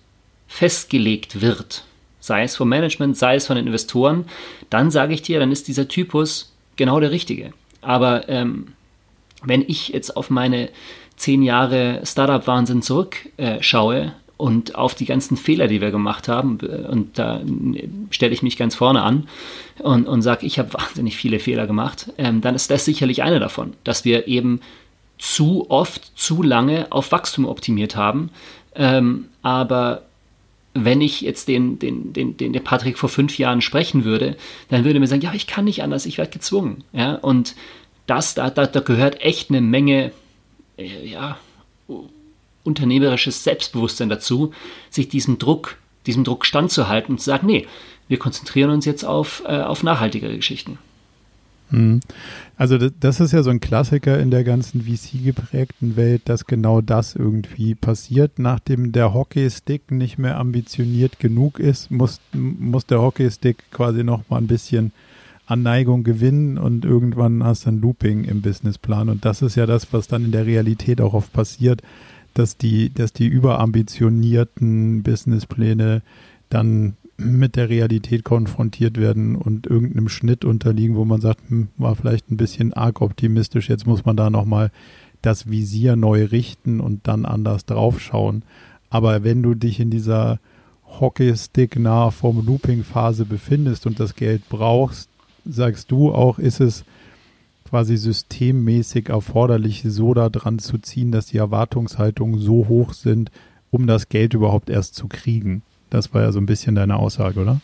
festgelegt 0.47 1.41
wird, 1.41 1.85
sei 2.19 2.43
es 2.43 2.55
vom 2.55 2.69
Management, 2.69 3.17
sei 3.17 3.35
es 3.35 3.47
von 3.47 3.55
den 3.55 3.65
Investoren, 3.65 4.25
dann 4.69 4.91
sage 4.91 5.15
ich 5.15 5.23
dir, 5.23 5.39
dann 5.39 5.51
ist 5.51 5.67
dieser 5.67 5.87
Typus 5.87 6.53
genau 6.75 6.99
der 6.99 7.09
richtige. 7.09 7.51
Aber 7.81 8.29
ähm, 8.29 8.73
wenn 9.41 9.63
ich 9.67 9.89
jetzt 9.89 10.15
auf 10.15 10.29
meine 10.29 10.69
zehn 11.15 11.41
Jahre 11.41 12.01
Startup-Wahnsinn 12.03 12.83
zurückschaue 12.83 14.01
äh, 14.01 14.11
und 14.39 14.75
auf 14.75 14.95
die 14.95 15.03
ganzen 15.05 15.35
Fehler, 15.35 15.67
die 15.67 15.81
wir 15.81 15.91
gemacht 15.91 16.29
haben, 16.29 16.59
äh, 16.61 16.87
und 16.87 17.19
da 17.19 17.41
stelle 18.09 18.33
ich 18.33 18.41
mich 18.41 18.55
ganz 18.55 18.73
vorne 18.73 19.03
an 19.03 19.27
und, 19.79 20.07
und 20.07 20.21
sage, 20.21 20.45
ich 20.45 20.57
habe 20.57 20.73
wahnsinnig 20.73 21.17
viele 21.17 21.39
Fehler 21.39 21.67
gemacht, 21.67 22.13
ähm, 22.17 22.39
dann 22.39 22.55
ist 22.55 22.71
das 22.71 22.85
sicherlich 22.85 23.21
einer 23.21 23.41
davon, 23.41 23.73
dass 23.83 24.05
wir 24.05 24.29
eben 24.29 24.61
zu 25.17 25.69
oft, 25.69 26.17
zu 26.17 26.41
lange 26.41 26.87
auf 26.89 27.11
Wachstum 27.11 27.45
optimiert 27.45 27.97
haben. 27.97 28.29
Ähm, 28.75 29.25
aber 29.41 30.03
wenn 30.73 31.01
ich 31.01 31.19
jetzt 31.19 31.49
den, 31.49 31.77
den, 31.77 32.13
den, 32.13 32.37
den, 32.37 32.53
den 32.53 32.63
Patrick 32.63 32.97
vor 32.97 33.09
fünf 33.09 33.37
Jahren 33.37 33.59
sprechen 33.59 34.05
würde, 34.05 34.37
dann 34.69 34.85
würde 34.85 34.99
er 34.99 35.01
mir 35.01 35.07
sagen, 35.07 35.21
ja, 35.21 35.33
ich 35.33 35.47
kann 35.47 35.65
nicht 35.65 35.83
anders, 35.83 36.05
ich 36.05 36.17
werde 36.17 36.31
gezwungen. 36.31 36.85
Ja, 36.93 37.15
und 37.15 37.55
das, 38.07 38.35
da, 38.35 38.49
da, 38.49 38.65
da 38.65 38.79
gehört 38.79 39.19
echt 39.19 39.49
eine 39.49 39.59
Menge, 39.59 40.13
äh, 40.77 41.05
ja, 41.05 41.37
unternehmerisches 42.63 43.43
Selbstbewusstsein 43.43 44.09
dazu, 44.09 44.53
sich 44.89 45.09
diesem 45.09 45.37
Druck, 45.37 45.77
diesem 46.05 46.23
Druck 46.23 46.45
standzuhalten 46.45 47.13
und 47.13 47.19
zu 47.19 47.25
sagen, 47.25 47.47
nee, 47.47 47.67
wir 48.07 48.19
konzentrieren 48.19 48.71
uns 48.71 48.85
jetzt 48.85 49.03
auf, 49.03 49.43
äh, 49.45 49.61
auf 49.61 49.83
nachhaltigere 49.83 50.35
Geschichten. 50.35 50.77
Mhm. 51.71 52.01
Also 52.57 52.77
das 52.77 53.19
ist 53.19 53.31
ja 53.31 53.43
so 53.43 53.51
ein 53.51 53.61
Klassiker 53.61 54.19
in 54.19 54.31
der 54.31 54.43
ganzen 54.43 54.81
VC-geprägten 54.81 55.95
Welt, 55.95 56.23
dass 56.25 56.45
genau 56.45 56.81
das 56.81 57.15
irgendwie 57.15 57.75
passiert. 57.75 58.37
Nachdem 58.37 58.91
der 58.91 59.13
Hockeystick 59.13 59.91
nicht 59.91 60.17
mehr 60.17 60.37
ambitioniert 60.37 61.19
genug 61.19 61.59
ist, 61.59 61.91
muss, 61.91 62.19
muss 62.33 62.85
der 62.85 63.01
Hockeystick 63.01 63.71
quasi 63.71 64.03
noch 64.03 64.29
mal 64.29 64.37
ein 64.37 64.47
bisschen 64.47 64.91
an 65.45 65.63
Neigung 65.63 66.03
gewinnen 66.03 66.57
und 66.57 66.85
irgendwann 66.85 67.43
hast 67.43 67.65
du 67.65 67.69
ein 67.69 67.81
Looping 67.81 68.23
im 68.23 68.41
Businessplan. 68.41 69.09
Und 69.09 69.25
das 69.25 69.41
ist 69.41 69.55
ja 69.55 69.65
das, 69.65 69.91
was 69.93 70.07
dann 70.07 70.25
in 70.25 70.31
der 70.31 70.45
Realität 70.45 71.01
auch 71.01 71.13
oft 71.13 71.33
passiert, 71.33 71.81
dass 72.33 72.57
die, 72.57 72.93
dass 72.93 73.13
die 73.13 73.27
überambitionierten 73.27 75.03
Businesspläne 75.03 76.01
dann 76.49 76.95
mit 77.17 77.55
der 77.55 77.69
Realität 77.69 78.23
konfrontiert 78.23 78.97
werden 78.97 79.35
und 79.35 79.67
irgendeinem 79.67 80.09
Schnitt 80.09 80.45
unterliegen, 80.45 80.95
wo 80.95 81.05
man 81.05 81.21
sagt, 81.21 81.49
hm, 81.49 81.67
war 81.77 81.95
vielleicht 81.95 82.31
ein 82.31 82.37
bisschen 82.37 82.73
arg 82.73 83.01
optimistisch, 83.01 83.69
jetzt 83.69 83.85
muss 83.85 84.05
man 84.05 84.15
da 84.15 84.29
nochmal 84.29 84.71
das 85.21 85.49
Visier 85.49 85.95
neu 85.95 86.25
richten 86.25 86.79
und 86.79 87.07
dann 87.07 87.25
anders 87.25 87.65
draufschauen. 87.65 88.43
Aber 88.89 89.23
wenn 89.23 89.43
du 89.43 89.53
dich 89.53 89.79
in 89.79 89.89
dieser 89.89 90.39
Hockeystick 90.85 91.77
nahe 91.77 92.11
vom 92.11 92.45
Looping-Phase 92.45 93.25
befindest 93.25 93.85
und 93.85 93.99
das 93.99 94.15
Geld 94.15 94.47
brauchst, 94.49 95.09
sagst 95.45 95.91
du 95.91 96.11
auch, 96.11 96.39
ist 96.39 96.61
es 96.61 96.85
quasi 97.69 97.97
systemmäßig 97.97 99.09
erforderlich, 99.09 99.83
so 99.85 100.13
da 100.13 100.29
dran 100.29 100.59
zu 100.59 100.77
ziehen, 100.79 101.11
dass 101.11 101.27
die 101.27 101.37
Erwartungshaltungen 101.37 102.39
so 102.39 102.67
hoch 102.67 102.93
sind, 102.93 103.31
um 103.71 103.85
das 103.87 104.09
Geld 104.09 104.33
überhaupt 104.33 104.69
erst 104.69 104.95
zu 104.95 105.07
kriegen. 105.07 105.61
Das 105.89 106.13
war 106.13 106.21
ja 106.21 106.31
so 106.31 106.39
ein 106.39 106.45
bisschen 106.45 106.75
deine 106.75 106.97
Aussage, 106.97 107.39
oder? 107.39 107.61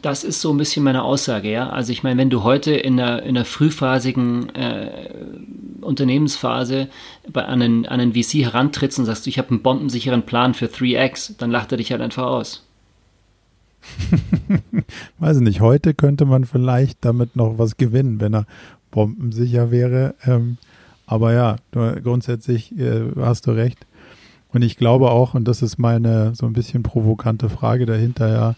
Das 0.00 0.24
ist 0.24 0.40
so 0.40 0.52
ein 0.52 0.56
bisschen 0.56 0.84
meine 0.84 1.02
Aussage, 1.02 1.50
ja. 1.50 1.68
Also 1.68 1.92
ich 1.92 2.02
meine, 2.02 2.18
wenn 2.18 2.30
du 2.30 2.42
heute 2.42 2.72
in 2.72 2.96
der, 2.96 3.22
in 3.24 3.34
der 3.34 3.44
frühphasigen 3.44 4.48
äh, 4.54 5.10
Unternehmensphase 5.80 6.88
bei 7.30 7.44
einen, 7.44 7.86
einen 7.86 8.14
VC 8.14 8.44
herantrittst 8.44 8.98
und 8.98 9.04
sagst, 9.04 9.26
ich 9.26 9.38
habe 9.38 9.50
einen 9.50 9.62
bombensicheren 9.62 10.22
Plan 10.22 10.54
für 10.54 10.66
3X, 10.66 11.34
dann 11.36 11.50
lacht 11.50 11.72
er 11.72 11.78
dich 11.78 11.92
halt 11.92 12.00
einfach 12.00 12.24
aus. 12.24 12.64
Weiß 15.18 15.38
nicht, 15.40 15.60
heute 15.60 15.94
könnte 15.94 16.24
man 16.24 16.44
vielleicht 16.44 17.04
damit 17.04 17.36
noch 17.36 17.58
was 17.58 17.76
gewinnen, 17.76 18.20
wenn 18.20 18.34
er 18.34 18.46
bombensicher 18.90 19.70
wäre. 19.70 20.14
Ähm, 20.24 20.58
aber 21.06 21.32
ja, 21.32 21.56
grundsätzlich 21.72 22.78
äh, 22.78 23.02
hast 23.16 23.46
du 23.46 23.50
recht. 23.52 23.86
Und 24.52 24.62
ich 24.62 24.76
glaube 24.76 25.10
auch, 25.10 25.34
und 25.34 25.48
das 25.48 25.62
ist 25.62 25.78
meine 25.78 26.34
so 26.34 26.46
ein 26.46 26.52
bisschen 26.52 26.82
provokante 26.82 27.48
Frage 27.48 27.86
dahinter, 27.86 28.28
ja, 28.28 28.54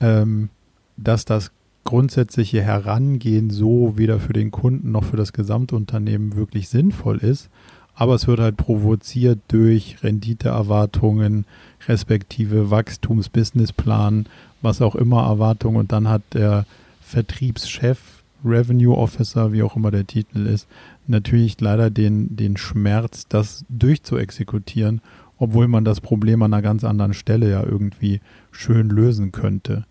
ähm, 0.00 0.50
dass 0.96 1.24
das 1.24 1.52
grundsätzliche 1.84 2.62
Herangehen 2.62 3.50
so 3.50 3.96
weder 3.96 4.20
für 4.20 4.32
den 4.32 4.50
Kunden 4.50 4.92
noch 4.92 5.04
für 5.04 5.16
das 5.16 5.32
Gesamtunternehmen 5.32 6.36
wirklich 6.36 6.68
sinnvoll 6.68 7.18
ist. 7.18 7.48
Aber 7.94 8.14
es 8.14 8.26
wird 8.26 8.40
halt 8.40 8.56
provoziert 8.56 9.40
durch 9.48 10.02
Renditeerwartungen, 10.02 11.46
respektive 11.88 12.70
Wachstumsbusinessplan, 12.70 14.26
was 14.62 14.82
auch 14.82 14.94
immer 14.94 15.22
Erwartungen. 15.24 15.76
Und 15.76 15.92
dann 15.92 16.08
hat 16.08 16.22
der 16.34 16.66
Vertriebschef, 17.00 17.98
Revenue 18.44 18.96
Officer, 18.96 19.52
wie 19.52 19.62
auch 19.62 19.76
immer 19.76 19.90
der 19.90 20.06
Titel 20.06 20.46
ist, 20.46 20.66
natürlich 21.06 21.60
leider 21.60 21.90
den, 21.90 22.36
den 22.36 22.56
Schmerz, 22.56 23.26
das 23.28 23.64
durchzuexekutieren 23.68 25.02
obwohl 25.40 25.68
man 25.68 25.84
das 25.84 26.00
Problem 26.00 26.42
an 26.42 26.52
einer 26.52 26.62
ganz 26.62 26.84
anderen 26.84 27.14
Stelle 27.14 27.50
ja 27.50 27.64
irgendwie 27.64 28.20
schön 28.52 28.90
lösen 28.90 29.32
könnte. 29.32 29.86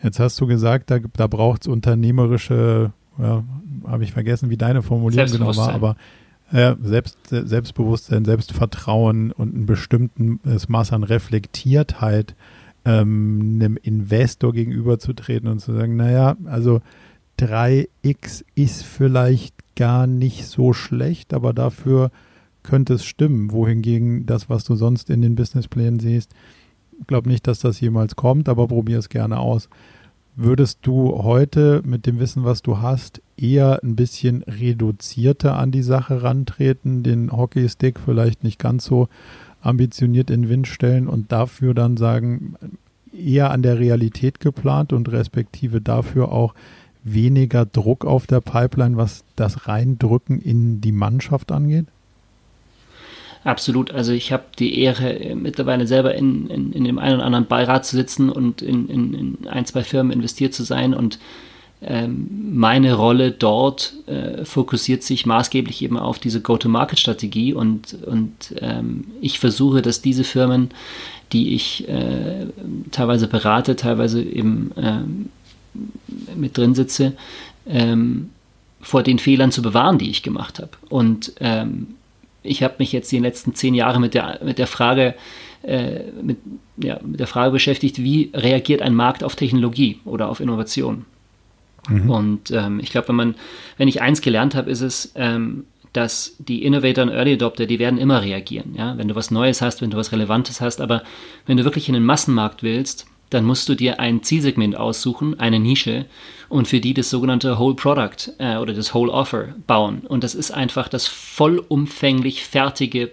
Jetzt 0.00 0.20
hast 0.20 0.40
du 0.40 0.46
gesagt, 0.46 0.90
da, 0.90 0.98
da 1.16 1.26
braucht 1.26 1.62
es 1.62 1.68
unternehmerische, 1.68 2.92
ja, 3.18 3.42
habe 3.86 4.04
ich 4.04 4.12
vergessen, 4.12 4.48
wie 4.48 4.56
deine 4.56 4.82
Formulierung 4.82 5.30
genau 5.30 5.56
war, 5.56 5.74
aber 5.74 5.96
ja, 6.52 6.76
Selbst, 6.82 7.18
Selbstbewusstsein, 7.28 8.24
Selbstvertrauen 8.24 9.32
und 9.32 9.54
ein 9.54 9.66
bestimmtes 9.66 10.68
Maß 10.68 10.92
an 10.92 11.04
Reflektiertheit 11.04 12.34
ähm, 12.84 13.58
einem 13.60 13.76
Investor 13.76 14.52
gegenüberzutreten 14.52 15.48
und 15.48 15.60
zu 15.60 15.72
sagen, 15.72 15.96
naja, 15.96 16.36
also 16.46 16.80
3x 17.38 18.44
ist 18.54 18.84
vielleicht 18.84 19.54
gar 19.76 20.06
nicht 20.06 20.46
so 20.46 20.72
schlecht, 20.72 21.32
aber 21.32 21.52
dafür 21.52 22.10
könnte 22.62 22.94
es 22.94 23.04
stimmen. 23.04 23.52
Wohingegen 23.52 24.26
das, 24.26 24.50
was 24.50 24.64
du 24.64 24.74
sonst 24.74 25.08
in 25.10 25.22
den 25.22 25.36
Businessplänen 25.36 26.00
siehst, 26.00 26.34
glaube 27.06 27.28
nicht, 27.28 27.46
dass 27.46 27.60
das 27.60 27.80
jemals 27.80 28.16
kommt, 28.16 28.48
aber 28.48 28.68
probier 28.68 28.98
es 28.98 29.08
gerne 29.08 29.38
aus. 29.38 29.68
Würdest 30.36 30.80
du 30.82 31.22
heute 31.22 31.82
mit 31.84 32.06
dem 32.06 32.18
Wissen, 32.18 32.44
was 32.44 32.62
du 32.62 32.78
hast, 32.78 33.20
eher 33.40 33.80
ein 33.82 33.96
bisschen 33.96 34.42
reduzierter 34.42 35.56
an 35.56 35.70
die 35.70 35.82
Sache 35.82 36.22
rantreten, 36.22 37.02
den 37.02 37.32
Hockeystick 37.32 37.98
vielleicht 37.98 38.44
nicht 38.44 38.58
ganz 38.58 38.84
so 38.84 39.08
ambitioniert 39.62 40.30
in 40.30 40.48
Wind 40.48 40.66
stellen 40.66 41.06
und 41.06 41.32
dafür 41.32 41.74
dann 41.74 41.96
sagen, 41.96 42.54
eher 43.12 43.50
an 43.50 43.62
der 43.62 43.78
Realität 43.78 44.40
geplant 44.40 44.92
und 44.92 45.10
respektive 45.10 45.80
dafür 45.80 46.32
auch 46.32 46.54
weniger 47.02 47.66
Druck 47.66 48.04
auf 48.04 48.26
der 48.26 48.40
Pipeline, 48.40 48.96
was 48.96 49.24
das 49.36 49.66
Reindrücken 49.66 50.40
in 50.40 50.80
die 50.80 50.92
Mannschaft 50.92 51.52
angeht? 51.52 51.86
Absolut. 53.42 53.90
Also 53.90 54.12
ich 54.12 54.32
habe 54.32 54.44
die 54.58 54.80
Ehre, 54.80 55.18
äh, 55.18 55.34
mittlerweile 55.34 55.86
selber 55.86 56.14
in, 56.14 56.48
in, 56.48 56.72
in, 56.72 56.84
dem 56.84 56.98
einen 56.98 57.16
oder 57.16 57.24
anderen 57.24 57.46
Beirat 57.46 57.86
zu 57.86 57.96
sitzen 57.96 58.28
und 58.28 58.60
in, 58.60 58.88
in, 58.88 59.14
in 59.14 59.48
ein, 59.48 59.64
zwei 59.64 59.82
Firmen 59.82 60.12
investiert 60.12 60.52
zu 60.52 60.62
sein. 60.62 60.92
Und 60.92 61.18
meine 61.82 62.94
Rolle 62.94 63.30
dort 63.30 63.94
äh, 64.06 64.44
fokussiert 64.44 65.02
sich 65.02 65.24
maßgeblich 65.24 65.82
eben 65.82 65.96
auf 65.96 66.18
diese 66.18 66.42
Go-to-Market-Strategie. 66.42 67.54
Und, 67.54 67.96
und 68.04 68.54
ähm, 68.60 69.04
ich 69.20 69.38
versuche, 69.38 69.80
dass 69.80 70.02
diese 70.02 70.24
Firmen, 70.24 70.70
die 71.32 71.54
ich 71.54 71.88
äh, 71.88 72.46
teilweise 72.90 73.28
berate, 73.28 73.76
teilweise 73.76 74.22
eben 74.22 74.72
ähm, 74.76 75.28
mit 76.36 76.58
drin 76.58 76.74
sitze, 76.74 77.14
ähm, 77.66 78.30
vor 78.82 79.02
den 79.02 79.18
Fehlern 79.18 79.52
zu 79.52 79.62
bewahren, 79.62 79.98
die 79.98 80.10
ich 80.10 80.22
gemacht 80.22 80.58
habe. 80.58 80.72
Und 80.90 81.32
ähm, 81.40 81.94
ich 82.42 82.62
habe 82.62 82.74
mich 82.78 82.92
jetzt 82.92 83.10
die 83.12 83.18
letzten 83.18 83.54
zehn 83.54 83.74
Jahre 83.74 84.00
mit 84.00 84.14
der, 84.14 84.40
mit 84.44 84.58
der 84.58 84.66
Frage 84.66 85.14
äh, 85.62 86.00
mit, 86.22 86.38
ja, 86.78 86.98
mit 87.02 87.20
der 87.20 87.26
Frage 87.26 87.52
beschäftigt, 87.52 87.98
wie 87.98 88.30
reagiert 88.34 88.80
ein 88.80 88.94
Markt 88.94 89.22
auf 89.22 89.36
Technologie 89.36 89.98
oder 90.04 90.30
auf 90.30 90.40
Innovation? 90.40 91.04
Mhm. 91.88 92.10
Und 92.10 92.50
ähm, 92.50 92.80
ich 92.80 92.90
glaube, 92.90 93.08
wenn 93.08 93.16
man, 93.16 93.34
wenn 93.76 93.88
ich 93.88 94.02
eins 94.02 94.20
gelernt 94.20 94.54
habe, 94.54 94.70
ist 94.70 94.80
es, 94.80 95.12
ähm, 95.14 95.64
dass 95.92 96.36
die 96.38 96.64
Innovator 96.64 97.02
und 97.02 97.10
Early 97.10 97.34
Adopter, 97.34 97.66
die 97.66 97.78
werden 97.78 97.98
immer 97.98 98.22
reagieren. 98.22 98.74
Ja? 98.76 98.96
Wenn 98.96 99.08
du 99.08 99.14
was 99.14 99.30
Neues 99.30 99.60
hast, 99.60 99.82
wenn 99.82 99.90
du 99.90 99.96
was 99.96 100.12
Relevantes 100.12 100.60
hast, 100.60 100.80
aber 100.80 101.02
wenn 101.46 101.56
du 101.56 101.64
wirklich 101.64 101.88
in 101.88 101.94
den 101.94 102.04
Massenmarkt 102.04 102.62
willst, 102.62 103.06
dann 103.30 103.44
musst 103.44 103.68
du 103.68 103.74
dir 103.74 104.00
ein 104.00 104.22
Zielsegment 104.22 104.76
aussuchen, 104.76 105.38
eine 105.38 105.60
Nische 105.60 106.06
und 106.48 106.66
für 106.66 106.80
die 106.80 106.94
das 106.94 107.10
sogenannte 107.10 107.58
Whole 107.58 107.76
Product 107.76 108.32
äh, 108.38 108.56
oder 108.56 108.74
das 108.74 108.92
Whole 108.92 109.12
Offer 109.12 109.54
bauen. 109.66 110.00
Und 110.00 110.24
das 110.24 110.34
ist 110.34 110.50
einfach 110.50 110.88
das 110.88 111.06
vollumfänglich 111.06 112.42
fertige 112.44 113.12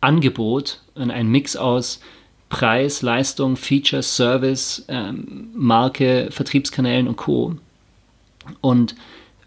Angebot 0.00 0.80
und 0.94 1.10
ein 1.10 1.28
Mix 1.28 1.56
aus 1.56 2.00
Preis, 2.48 3.02
Leistung, 3.02 3.56
Features, 3.56 4.16
Service, 4.16 4.84
ähm, 4.88 5.48
Marke, 5.54 6.28
Vertriebskanälen 6.30 7.08
und 7.08 7.16
Co. 7.16 7.56
Und 8.60 8.94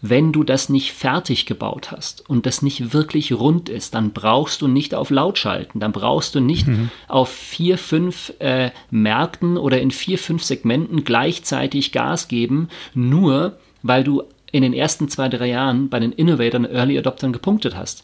wenn 0.02 0.32
du 0.32 0.44
das 0.44 0.68
nicht 0.68 0.92
fertig 0.92 1.44
gebaut 1.44 1.92
hast 1.92 2.28
und 2.28 2.46
das 2.46 2.62
nicht 2.62 2.94
wirklich 2.94 3.32
rund 3.32 3.68
ist, 3.68 3.94
dann 3.94 4.12
brauchst 4.12 4.62
du 4.62 4.68
nicht 4.68 4.94
auf 4.94 5.10
laut 5.10 5.36
schalten, 5.36 5.78
dann 5.78 5.92
brauchst 5.92 6.34
du 6.34 6.40
nicht 6.40 6.66
mhm. 6.66 6.90
auf 7.06 7.28
vier, 7.28 7.76
fünf 7.76 8.32
äh, 8.38 8.70
Märkten 8.90 9.58
oder 9.58 9.80
in 9.80 9.90
vier, 9.90 10.18
fünf 10.18 10.42
Segmenten 10.42 11.04
gleichzeitig 11.04 11.92
Gas 11.92 12.28
geben, 12.28 12.68
nur 12.94 13.58
weil 13.82 14.04
du 14.04 14.22
in 14.52 14.62
den 14.62 14.72
ersten 14.72 15.08
zwei, 15.08 15.28
drei 15.28 15.48
Jahren 15.48 15.90
bei 15.90 16.00
den 16.00 16.12
Innovatoren, 16.12 16.64
Early 16.64 16.98
Adoptern 16.98 17.32
gepunktet 17.32 17.76
hast. 17.76 18.02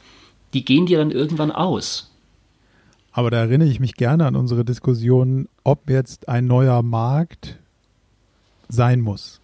Die 0.53 0.65
gehen 0.65 0.87
dir 0.87 0.99
dann 0.99 1.11
irgendwann 1.11 1.50
aus. 1.50 2.12
Aber 3.11 3.31
da 3.31 3.38
erinnere 3.38 3.69
ich 3.69 3.81
mich 3.81 3.95
gerne 3.95 4.26
an 4.26 4.37
unsere 4.37 4.65
Diskussion, 4.65 5.49
ob 5.65 5.88
jetzt 5.88 6.29
ein 6.29 6.47
neuer 6.47 6.83
Markt 6.83 7.59
sein 8.69 9.00
muss. 9.00 9.41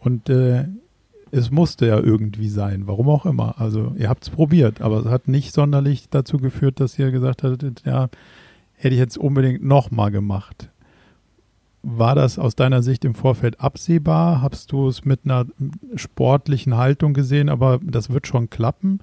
Und 0.00 0.28
äh, 0.28 0.64
es 1.32 1.50
musste 1.50 1.86
ja 1.86 1.98
irgendwie 1.98 2.48
sein, 2.48 2.86
warum 2.86 3.08
auch 3.08 3.24
immer. 3.24 3.58
Also 3.58 3.94
ihr 3.96 4.10
habt 4.10 4.24
es 4.24 4.30
probiert, 4.30 4.82
aber 4.82 4.98
es 4.98 5.06
hat 5.06 5.28
nicht 5.28 5.54
sonderlich 5.54 6.10
dazu 6.10 6.36
geführt, 6.36 6.78
dass 6.78 6.98
ihr 6.98 7.10
gesagt 7.10 7.42
hattet, 7.42 7.82
ja, 7.86 8.10
hätte 8.74 8.94
ich 8.94 9.00
jetzt 9.00 9.16
unbedingt 9.16 9.64
nochmal 9.64 10.10
gemacht. 10.10 10.68
War 11.82 12.14
das 12.14 12.38
aus 12.38 12.54
deiner 12.54 12.82
Sicht 12.82 13.04
im 13.06 13.14
Vorfeld 13.14 13.60
absehbar? 13.60 14.42
Hast 14.42 14.72
du 14.72 14.86
es 14.86 15.06
mit 15.06 15.20
einer 15.24 15.46
sportlichen 15.96 16.76
Haltung 16.76 17.14
gesehen, 17.14 17.48
aber 17.48 17.80
das 17.82 18.10
wird 18.10 18.26
schon 18.26 18.50
klappen? 18.50 19.00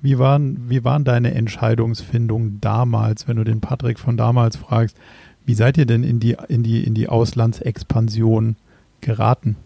Wie 0.00 0.18
waren, 0.18 0.70
wie 0.70 0.84
waren 0.84 1.04
deine 1.04 1.34
Entscheidungsfindungen 1.34 2.60
damals, 2.60 3.26
wenn 3.26 3.36
du 3.36 3.44
den 3.44 3.60
Patrick 3.60 3.98
von 3.98 4.16
damals 4.16 4.56
fragst? 4.56 4.96
Wie 5.44 5.54
seid 5.54 5.76
ihr 5.76 5.86
denn 5.86 6.04
in 6.04 6.20
die, 6.20 6.36
in 6.48 6.62
die, 6.62 6.84
in 6.84 6.94
die 6.94 7.08
Auslandsexpansion 7.08 8.56
geraten? 9.00 9.56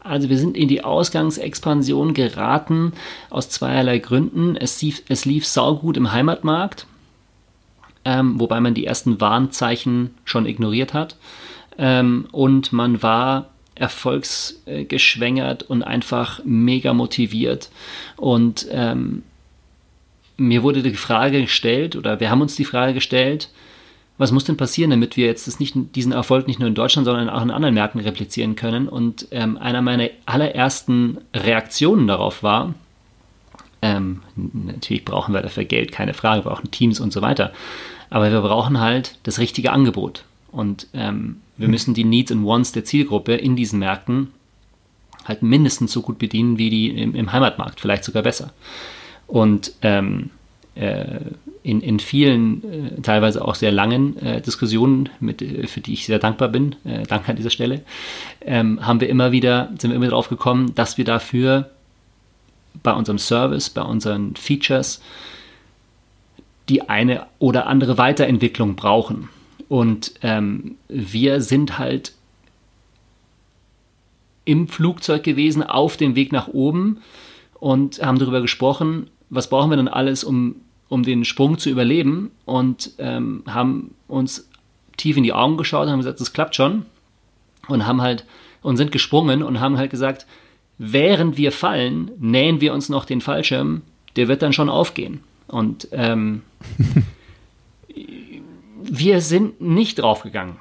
Also 0.00 0.30
wir 0.30 0.38
sind 0.38 0.56
in 0.56 0.68
die 0.68 0.82
Ausgangsexpansion 0.82 2.14
geraten 2.14 2.92
aus 3.28 3.50
zweierlei 3.50 3.98
Gründen. 3.98 4.56
Es 4.56 4.80
lief, 4.80 5.02
es 5.08 5.24
lief 5.24 5.46
saugut 5.46 5.96
im 5.96 6.12
Heimatmarkt, 6.12 6.86
ähm, 8.04 8.40
wobei 8.40 8.60
man 8.60 8.74
die 8.74 8.86
ersten 8.86 9.20
Warnzeichen 9.20 10.14
schon 10.24 10.46
ignoriert 10.46 10.94
hat. 10.94 11.16
Ähm, 11.78 12.26
und 12.32 12.72
man 12.72 13.02
war 13.02 13.50
erfolgsgeschwängert 13.74 15.62
und 15.64 15.82
einfach 15.82 16.40
mega 16.44 16.92
motiviert. 16.92 17.70
Und 18.16 18.66
ähm, 18.70 19.22
mir 20.36 20.62
wurde 20.62 20.82
die 20.82 20.94
Frage 20.94 21.42
gestellt, 21.42 21.96
oder 21.96 22.20
wir 22.20 22.30
haben 22.30 22.40
uns 22.40 22.56
die 22.56 22.64
Frage 22.64 22.94
gestellt, 22.94 23.50
was 24.20 24.32
muss 24.32 24.44
denn 24.44 24.58
passieren, 24.58 24.90
damit 24.90 25.16
wir 25.16 25.24
jetzt 25.24 25.46
das 25.46 25.60
nicht, 25.60 25.74
diesen 25.94 26.12
Erfolg 26.12 26.46
nicht 26.46 26.60
nur 26.60 26.68
in 26.68 26.74
Deutschland, 26.74 27.06
sondern 27.06 27.30
auch 27.30 27.40
in 27.40 27.50
anderen 27.50 27.74
Märkten 27.74 28.02
replizieren 28.02 28.54
können? 28.54 28.86
Und 28.86 29.26
ähm, 29.30 29.56
einer 29.56 29.80
meiner 29.80 30.10
allerersten 30.26 31.16
Reaktionen 31.34 32.06
darauf 32.06 32.42
war, 32.42 32.74
ähm, 33.80 34.20
natürlich 34.36 35.06
brauchen 35.06 35.32
wir 35.32 35.40
dafür 35.40 35.64
Geld, 35.64 35.90
keine 35.90 36.12
Frage, 36.12 36.44
wir 36.44 36.50
brauchen 36.50 36.70
Teams 36.70 37.00
und 37.00 37.14
so 37.14 37.22
weiter. 37.22 37.54
Aber 38.10 38.30
wir 38.30 38.42
brauchen 38.42 38.78
halt 38.78 39.16
das 39.22 39.38
richtige 39.38 39.72
Angebot. 39.72 40.24
Und 40.52 40.88
ähm, 40.92 41.40
wir 41.56 41.68
hm. 41.68 41.70
müssen 41.70 41.94
die 41.94 42.04
Needs 42.04 42.30
and 42.30 42.44
Wants 42.44 42.72
der 42.72 42.84
Zielgruppe 42.84 43.36
in 43.36 43.56
diesen 43.56 43.78
Märkten 43.78 44.34
halt 45.24 45.42
mindestens 45.42 45.92
so 45.92 46.02
gut 46.02 46.18
bedienen 46.18 46.58
wie 46.58 46.68
die 46.68 46.90
im, 46.90 47.14
im 47.14 47.32
Heimatmarkt, 47.32 47.80
vielleicht 47.80 48.04
sogar 48.04 48.22
besser. 48.22 48.52
Und 49.26 49.72
ähm, 49.80 50.28
äh, 50.28 50.39
in, 51.62 51.80
in 51.80 52.00
vielen, 52.00 52.64
äh, 52.64 53.00
teilweise 53.02 53.44
auch 53.44 53.54
sehr 53.54 53.72
langen 53.72 54.16
äh, 54.18 54.40
Diskussionen, 54.40 55.10
mit, 55.20 55.42
äh, 55.42 55.66
für 55.66 55.80
die 55.80 55.92
ich 55.92 56.06
sehr 56.06 56.18
dankbar 56.18 56.48
bin, 56.48 56.76
äh, 56.84 57.02
danke 57.06 57.30
an 57.30 57.36
dieser 57.36 57.50
Stelle, 57.50 57.82
ähm, 58.40 58.84
haben 58.86 59.00
wir 59.00 59.08
immer 59.08 59.30
wieder, 59.32 59.70
sind 59.78 59.90
wir 59.90 59.96
immer 59.96 60.08
darauf 60.08 60.28
gekommen, 60.28 60.74
dass 60.74 60.96
wir 60.96 61.04
dafür 61.04 61.70
bei 62.82 62.92
unserem 62.92 63.18
Service, 63.18 63.68
bei 63.68 63.82
unseren 63.82 64.36
Features 64.36 65.02
die 66.68 66.88
eine 66.88 67.26
oder 67.40 67.66
andere 67.66 67.98
Weiterentwicklung 67.98 68.76
brauchen. 68.76 69.28
Und 69.68 70.14
ähm, 70.22 70.76
wir 70.88 71.40
sind 71.40 71.78
halt 71.78 72.12
im 74.44 74.68
Flugzeug 74.68 75.24
gewesen, 75.24 75.62
auf 75.62 75.96
dem 75.96 76.14
Weg 76.16 76.32
nach 76.32 76.48
oben 76.48 76.98
und 77.54 78.00
haben 78.02 78.18
darüber 78.18 78.40
gesprochen, 78.40 79.10
was 79.28 79.50
brauchen 79.50 79.70
wir 79.70 79.76
denn 79.76 79.88
alles, 79.88 80.24
um 80.24 80.56
um 80.90 81.04
den 81.04 81.24
Sprung 81.24 81.56
zu 81.56 81.70
überleben 81.70 82.32
und 82.44 82.90
ähm, 82.98 83.44
haben 83.46 83.94
uns 84.08 84.50
tief 84.98 85.16
in 85.16 85.22
die 85.22 85.32
Augen 85.32 85.56
geschaut 85.56 85.86
und 85.86 85.92
haben 85.92 86.00
gesagt, 86.00 86.20
das 86.20 86.34
klappt 86.34 86.56
schon 86.56 86.84
und 87.68 87.86
haben 87.86 88.02
halt 88.02 88.26
und 88.60 88.76
sind 88.76 88.92
gesprungen 88.92 89.42
und 89.42 89.60
haben 89.60 89.78
halt 89.78 89.90
gesagt, 89.90 90.26
während 90.76 91.38
wir 91.38 91.52
fallen, 91.52 92.10
nähen 92.18 92.60
wir 92.60 92.74
uns 92.74 92.88
noch 92.88 93.04
den 93.04 93.20
Fallschirm, 93.20 93.82
der 94.16 94.28
wird 94.28 94.42
dann 94.42 94.52
schon 94.52 94.68
aufgehen. 94.68 95.20
Und 95.46 95.88
ähm, 95.92 96.42
wir 98.82 99.20
sind 99.20 99.60
nicht 99.60 100.00
draufgegangen. 100.00 100.56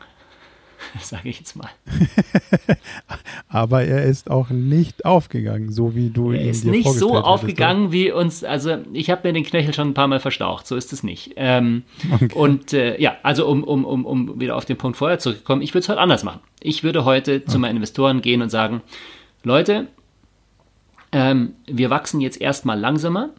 sage 1.01 1.29
ich 1.29 1.39
jetzt 1.39 1.55
mal. 1.55 1.69
Aber 3.49 3.83
er 3.83 4.03
ist 4.03 4.29
auch 4.29 4.49
nicht 4.49 5.05
aufgegangen, 5.05 5.71
so 5.71 5.95
wie 5.95 6.09
du 6.09 6.31
er 6.31 6.41
ihn 6.41 6.49
ist 6.49 6.63
dir 6.63 6.71
nicht 6.71 6.89
so 6.89 7.17
aufgegangen 7.17 7.87
hattest, 7.87 7.93
wie 7.93 8.11
uns. 8.11 8.43
Also 8.43 8.77
ich 8.93 9.09
habe 9.09 9.27
mir 9.27 9.33
den 9.33 9.43
Knöchel 9.43 9.73
schon 9.73 9.89
ein 9.89 9.93
paar 9.93 10.07
Mal 10.07 10.19
verstaucht. 10.19 10.67
So 10.67 10.75
ist 10.75 10.93
es 10.93 11.03
nicht. 11.03 11.33
Ähm, 11.35 11.83
okay. 12.11 12.33
Und 12.33 12.73
äh, 12.73 12.99
ja, 13.01 13.17
also 13.23 13.47
um, 13.47 13.63
um, 13.63 13.85
um, 13.85 14.05
um 14.05 14.39
wieder 14.39 14.55
auf 14.55 14.65
den 14.65 14.77
Punkt 14.77 14.97
vorher 14.97 15.19
zurückzukommen, 15.19 15.61
ich 15.61 15.73
würde 15.73 15.83
es 15.83 15.89
heute 15.89 15.99
anders 15.99 16.23
machen. 16.23 16.39
Ich 16.61 16.83
würde 16.83 17.05
heute 17.05 17.37
okay. 17.37 17.45
zu 17.45 17.59
meinen 17.59 17.77
Investoren 17.77 18.21
gehen 18.21 18.41
und 18.41 18.49
sagen, 18.49 18.81
Leute, 19.43 19.87
ähm, 21.11 21.53
wir 21.65 21.89
wachsen 21.89 22.21
jetzt 22.21 22.39
erstmal 22.39 22.79
langsamer, 22.79 23.29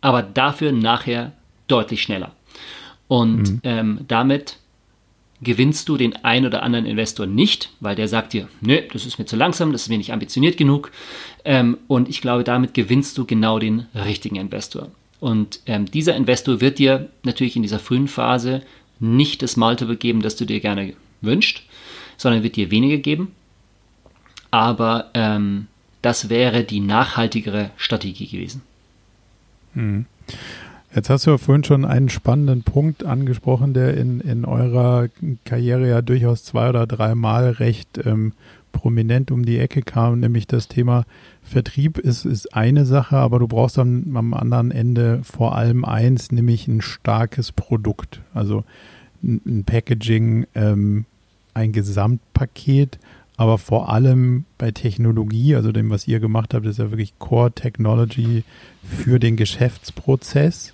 aber 0.00 0.22
dafür 0.22 0.72
nachher 0.72 1.32
deutlich 1.66 2.02
schneller. 2.02 2.32
Und 3.08 3.50
mhm. 3.50 3.60
ähm, 3.64 4.00
damit 4.06 4.58
gewinnst 5.44 5.88
du 5.88 5.96
den 5.96 6.16
ein 6.24 6.46
oder 6.46 6.62
anderen 6.62 6.86
Investor 6.86 7.26
nicht, 7.26 7.70
weil 7.80 7.94
der 7.94 8.08
sagt 8.08 8.32
dir, 8.32 8.48
nö, 8.60 8.80
das 8.92 9.06
ist 9.06 9.18
mir 9.18 9.26
zu 9.26 9.36
langsam, 9.36 9.72
das 9.72 9.82
ist 9.82 9.88
mir 9.88 9.98
nicht 9.98 10.12
ambitioniert 10.12 10.56
genug. 10.56 10.90
Ähm, 11.44 11.78
und 11.86 12.08
ich 12.08 12.20
glaube, 12.20 12.44
damit 12.44 12.74
gewinnst 12.74 13.16
du 13.18 13.24
genau 13.24 13.58
den 13.58 13.86
richtigen 13.94 14.36
Investor. 14.36 14.90
Und 15.20 15.60
ähm, 15.66 15.86
dieser 15.86 16.16
Investor 16.16 16.60
wird 16.60 16.78
dir 16.78 17.08
natürlich 17.22 17.56
in 17.56 17.62
dieser 17.62 17.78
frühen 17.78 18.08
Phase 18.08 18.62
nicht 18.98 19.42
das 19.42 19.56
Multiple 19.56 19.96
geben, 19.96 20.22
das 20.22 20.36
du 20.36 20.44
dir 20.44 20.60
gerne 20.60 20.94
wünschst, 21.20 21.62
sondern 22.16 22.42
wird 22.42 22.56
dir 22.56 22.70
weniger 22.70 22.98
geben. 22.98 23.32
Aber 24.50 25.10
ähm, 25.14 25.68
das 26.02 26.28
wäre 26.28 26.64
die 26.64 26.80
nachhaltigere 26.80 27.70
Strategie 27.76 28.26
gewesen. 28.26 28.62
Hm. 29.74 30.06
Jetzt 30.94 31.10
hast 31.10 31.26
du 31.26 31.32
ja 31.32 31.38
vorhin 31.38 31.64
schon 31.64 31.84
einen 31.84 32.08
spannenden 32.08 32.62
Punkt 32.62 33.04
angesprochen, 33.04 33.74
der 33.74 33.96
in, 33.96 34.20
in 34.20 34.44
eurer 34.44 35.08
Karriere 35.44 35.88
ja 35.88 36.02
durchaus 36.02 36.44
zwei 36.44 36.68
oder 36.68 36.86
dreimal 36.86 37.50
recht 37.50 37.98
ähm, 38.04 38.32
prominent 38.70 39.30
um 39.30 39.44
die 39.44 39.58
Ecke 39.58 39.82
kam, 39.82 40.20
nämlich 40.20 40.46
das 40.46 40.68
Thema 40.68 41.04
Vertrieb 41.42 41.98
ist, 41.98 42.24
ist 42.24 42.54
eine 42.54 42.86
Sache, 42.86 43.16
aber 43.16 43.40
du 43.40 43.48
brauchst 43.48 43.76
dann 43.76 44.12
am 44.14 44.34
anderen 44.34 44.70
Ende 44.70 45.20
vor 45.24 45.56
allem 45.56 45.84
eins, 45.84 46.30
nämlich 46.30 46.68
ein 46.68 46.80
starkes 46.80 47.50
Produkt. 47.50 48.20
Also 48.34 48.64
ein, 49.22 49.40
ein 49.46 49.64
Packaging, 49.64 50.46
ähm, 50.54 51.06
ein 51.54 51.72
Gesamtpaket, 51.72 52.98
aber 53.36 53.58
vor 53.58 53.88
allem 53.88 54.44
bei 54.58 54.70
Technologie, 54.70 55.56
also 55.56 55.72
dem, 55.72 55.90
was 55.90 56.06
ihr 56.06 56.20
gemacht 56.20 56.54
habt, 56.54 56.66
ist 56.66 56.78
ja 56.78 56.90
wirklich 56.90 57.18
Core 57.18 57.50
Technology 57.50 58.44
für 58.84 59.18
den 59.18 59.36
Geschäftsprozess. 59.36 60.73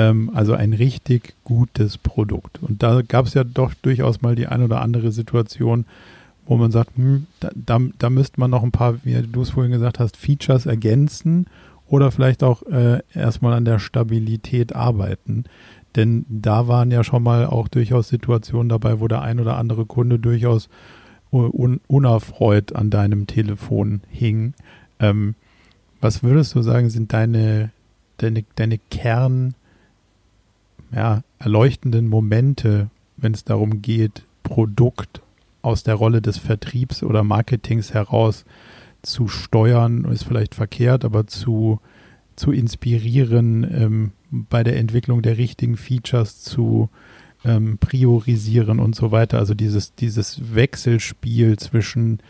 Ähm, 0.00 0.30
also 0.32 0.54
ein 0.54 0.72
richtig 0.72 1.34
gutes 1.44 1.98
Produkt. 1.98 2.62
Und 2.62 2.82
da 2.82 3.02
gab 3.02 3.26
es 3.26 3.34
ja 3.34 3.44
doch 3.44 3.74
durchaus 3.74 4.22
mal 4.22 4.34
die 4.34 4.46
ein 4.46 4.62
oder 4.62 4.80
andere 4.80 5.12
Situation, 5.12 5.84
wo 6.46 6.56
man 6.56 6.70
sagt, 6.70 6.96
hm, 6.96 7.26
da, 7.40 7.50
da, 7.54 7.78
da 7.98 8.10
müsste 8.10 8.40
man 8.40 8.50
noch 8.50 8.62
ein 8.62 8.72
paar, 8.72 9.04
wie 9.04 9.20
du 9.20 9.42
es 9.42 9.50
vorhin 9.50 9.72
gesagt 9.72 9.98
hast, 9.98 10.16
Features 10.16 10.64
ergänzen 10.64 11.46
oder 11.86 12.10
vielleicht 12.10 12.42
auch 12.42 12.62
äh, 12.62 13.00
erstmal 13.14 13.52
an 13.52 13.66
der 13.66 13.78
Stabilität 13.78 14.74
arbeiten. 14.74 15.44
Denn 15.96 16.24
da 16.28 16.66
waren 16.66 16.90
ja 16.90 17.04
schon 17.04 17.22
mal 17.22 17.46
auch 17.46 17.68
durchaus 17.68 18.08
Situationen 18.08 18.68
dabei, 18.68 19.00
wo 19.00 19.08
der 19.08 19.22
ein 19.22 19.40
oder 19.40 19.56
andere 19.56 19.84
Kunde 19.84 20.18
durchaus 20.18 20.68
un 21.32 21.80
unerfreut 21.86 22.74
an 22.74 22.90
deinem 22.90 23.26
Telefon 23.26 24.00
hing. 24.08 24.54
Ähm, 24.98 25.34
was 26.00 26.22
würdest 26.22 26.54
du 26.54 26.62
sagen, 26.62 26.90
sind 26.90 27.12
deine, 27.12 27.70
deine, 28.16 28.44
deine 28.56 28.78
Kern- 28.78 29.54
ja, 30.92 31.22
erleuchtenden 31.38 32.08
Momente, 32.08 32.90
wenn 33.16 33.34
es 33.34 33.44
darum 33.44 33.82
geht, 33.82 34.24
Produkt 34.42 35.20
aus 35.62 35.82
der 35.82 35.94
Rolle 35.94 36.22
des 36.22 36.38
Vertriebs 36.38 37.02
oder 37.02 37.22
Marketings 37.22 37.92
heraus 37.94 38.44
zu 39.02 39.28
steuern, 39.28 40.04
ist 40.06 40.24
vielleicht 40.24 40.54
verkehrt, 40.54 41.04
aber 41.04 41.26
zu, 41.26 41.80
zu 42.36 42.52
inspirieren, 42.52 43.64
ähm, 43.64 44.12
bei 44.30 44.62
der 44.62 44.76
Entwicklung 44.76 45.22
der 45.22 45.38
richtigen 45.38 45.76
Features 45.76 46.40
zu, 46.40 46.88
ähm, 47.44 47.78
priorisieren 47.78 48.80
und 48.80 48.94
so 48.94 49.12
weiter. 49.12 49.38
Also 49.38 49.54
dieses, 49.54 49.94
dieses 49.94 50.54
Wechselspiel 50.54 51.58
zwischen 51.58 52.20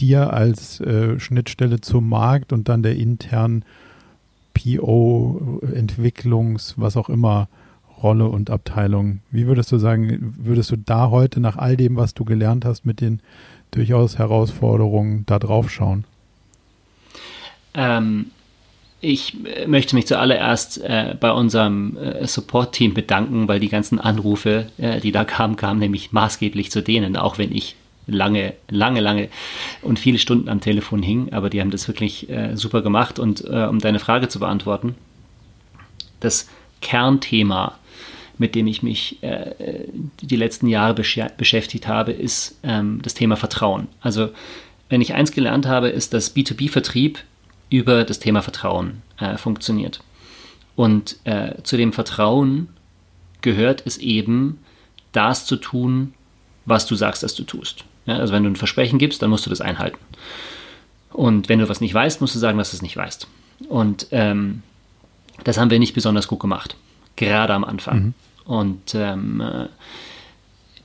dir 0.00 0.32
als 0.32 0.80
äh, 0.80 1.18
Schnittstelle 1.18 1.80
zum 1.80 2.08
Markt 2.08 2.52
und 2.52 2.68
dann 2.68 2.82
der 2.82 2.96
internen 2.96 3.64
PO, 4.54 5.60
Entwicklungs, 5.74 6.74
was 6.76 6.96
auch 6.96 7.08
immer, 7.08 7.48
Rolle 8.02 8.26
und 8.26 8.50
Abteilung. 8.50 9.20
Wie 9.30 9.46
würdest 9.46 9.72
du 9.72 9.78
sagen, 9.78 10.34
würdest 10.38 10.70
du 10.70 10.76
da 10.76 11.10
heute 11.10 11.40
nach 11.40 11.56
all 11.56 11.76
dem, 11.76 11.96
was 11.96 12.14
du 12.14 12.24
gelernt 12.24 12.64
hast, 12.64 12.84
mit 12.84 13.00
den 13.00 13.20
durchaus 13.70 14.18
Herausforderungen 14.18 15.24
da 15.26 15.38
drauf 15.38 15.70
schauen? 15.70 16.04
Ähm, 17.74 18.26
ich 19.00 19.36
möchte 19.66 19.94
mich 19.94 20.06
zuallererst 20.06 20.82
äh, 20.82 21.14
bei 21.18 21.30
unserem 21.30 21.96
äh, 21.96 22.26
Support-Team 22.26 22.94
bedanken, 22.94 23.46
weil 23.48 23.60
die 23.60 23.68
ganzen 23.68 24.00
Anrufe, 24.00 24.66
äh, 24.78 25.00
die 25.00 25.12
da 25.12 25.24
kamen, 25.24 25.56
kamen 25.56 25.78
nämlich 25.78 26.12
maßgeblich 26.12 26.70
zu 26.70 26.82
denen, 26.82 27.16
auch 27.16 27.38
wenn 27.38 27.52
ich 27.52 27.76
lange, 28.06 28.54
lange, 28.70 29.00
lange 29.00 29.28
und 29.82 29.98
viele 29.98 30.18
Stunden 30.18 30.48
am 30.48 30.60
Telefon 30.60 31.02
hing. 31.02 31.32
Aber 31.32 31.50
die 31.50 31.60
haben 31.60 31.70
das 31.70 31.88
wirklich 31.88 32.30
äh, 32.30 32.56
super 32.56 32.82
gemacht. 32.82 33.18
Und 33.18 33.44
äh, 33.44 33.66
um 33.66 33.78
deine 33.78 33.98
Frage 33.98 34.28
zu 34.28 34.38
beantworten, 34.38 34.94
das 36.20 36.48
Kernthema, 36.80 37.74
mit 38.38 38.54
dem 38.54 38.66
ich 38.66 38.82
mich 38.82 39.18
die 40.20 40.36
letzten 40.36 40.68
Jahre 40.68 40.94
besch 40.94 41.18
beschäftigt 41.36 41.88
habe, 41.88 42.12
ist 42.12 42.58
ähm, 42.62 43.00
das 43.02 43.14
Thema 43.14 43.36
Vertrauen. 43.36 43.88
Also 44.00 44.30
wenn 44.88 45.00
ich 45.00 45.14
eins 45.14 45.32
gelernt 45.32 45.66
habe, 45.66 45.88
ist, 45.88 46.14
dass 46.14 46.34
B2B-Vertrieb 46.34 47.18
über 47.70 48.04
das 48.04 48.18
Thema 48.18 48.42
Vertrauen 48.42 49.02
äh, 49.18 49.36
funktioniert. 49.36 50.00
Und 50.76 51.16
äh, 51.24 51.54
zu 51.62 51.76
dem 51.76 51.92
Vertrauen 51.92 52.68
gehört 53.40 53.82
es 53.86 53.98
eben, 53.98 54.58
das 55.12 55.46
zu 55.46 55.56
tun, 55.56 56.14
was 56.66 56.86
du 56.86 56.94
sagst, 56.94 57.22
dass 57.22 57.34
du 57.34 57.44
tust. 57.44 57.84
Ja, 58.06 58.18
also 58.18 58.32
wenn 58.32 58.44
du 58.44 58.50
ein 58.50 58.56
Versprechen 58.56 58.98
gibst, 58.98 59.22
dann 59.22 59.30
musst 59.30 59.46
du 59.46 59.50
das 59.50 59.60
einhalten. 59.60 59.98
Und 61.12 61.48
wenn 61.48 61.58
du 61.58 61.68
was 61.68 61.80
nicht 61.80 61.94
weißt, 61.94 62.20
musst 62.20 62.34
du 62.34 62.38
sagen, 62.38 62.58
dass 62.58 62.70
du 62.70 62.76
es 62.76 62.82
nicht 62.82 62.96
weißt. 62.96 63.26
Und 63.68 64.08
ähm, 64.10 64.62
das 65.44 65.58
haben 65.58 65.70
wir 65.70 65.78
nicht 65.78 65.94
besonders 65.94 66.28
gut 66.28 66.40
gemacht, 66.40 66.76
gerade 67.16 67.54
am 67.54 67.64
Anfang. 67.64 67.98
Mhm. 67.98 68.14
Und 68.44 68.94
ähm, 68.94 69.40
äh, 69.40 69.66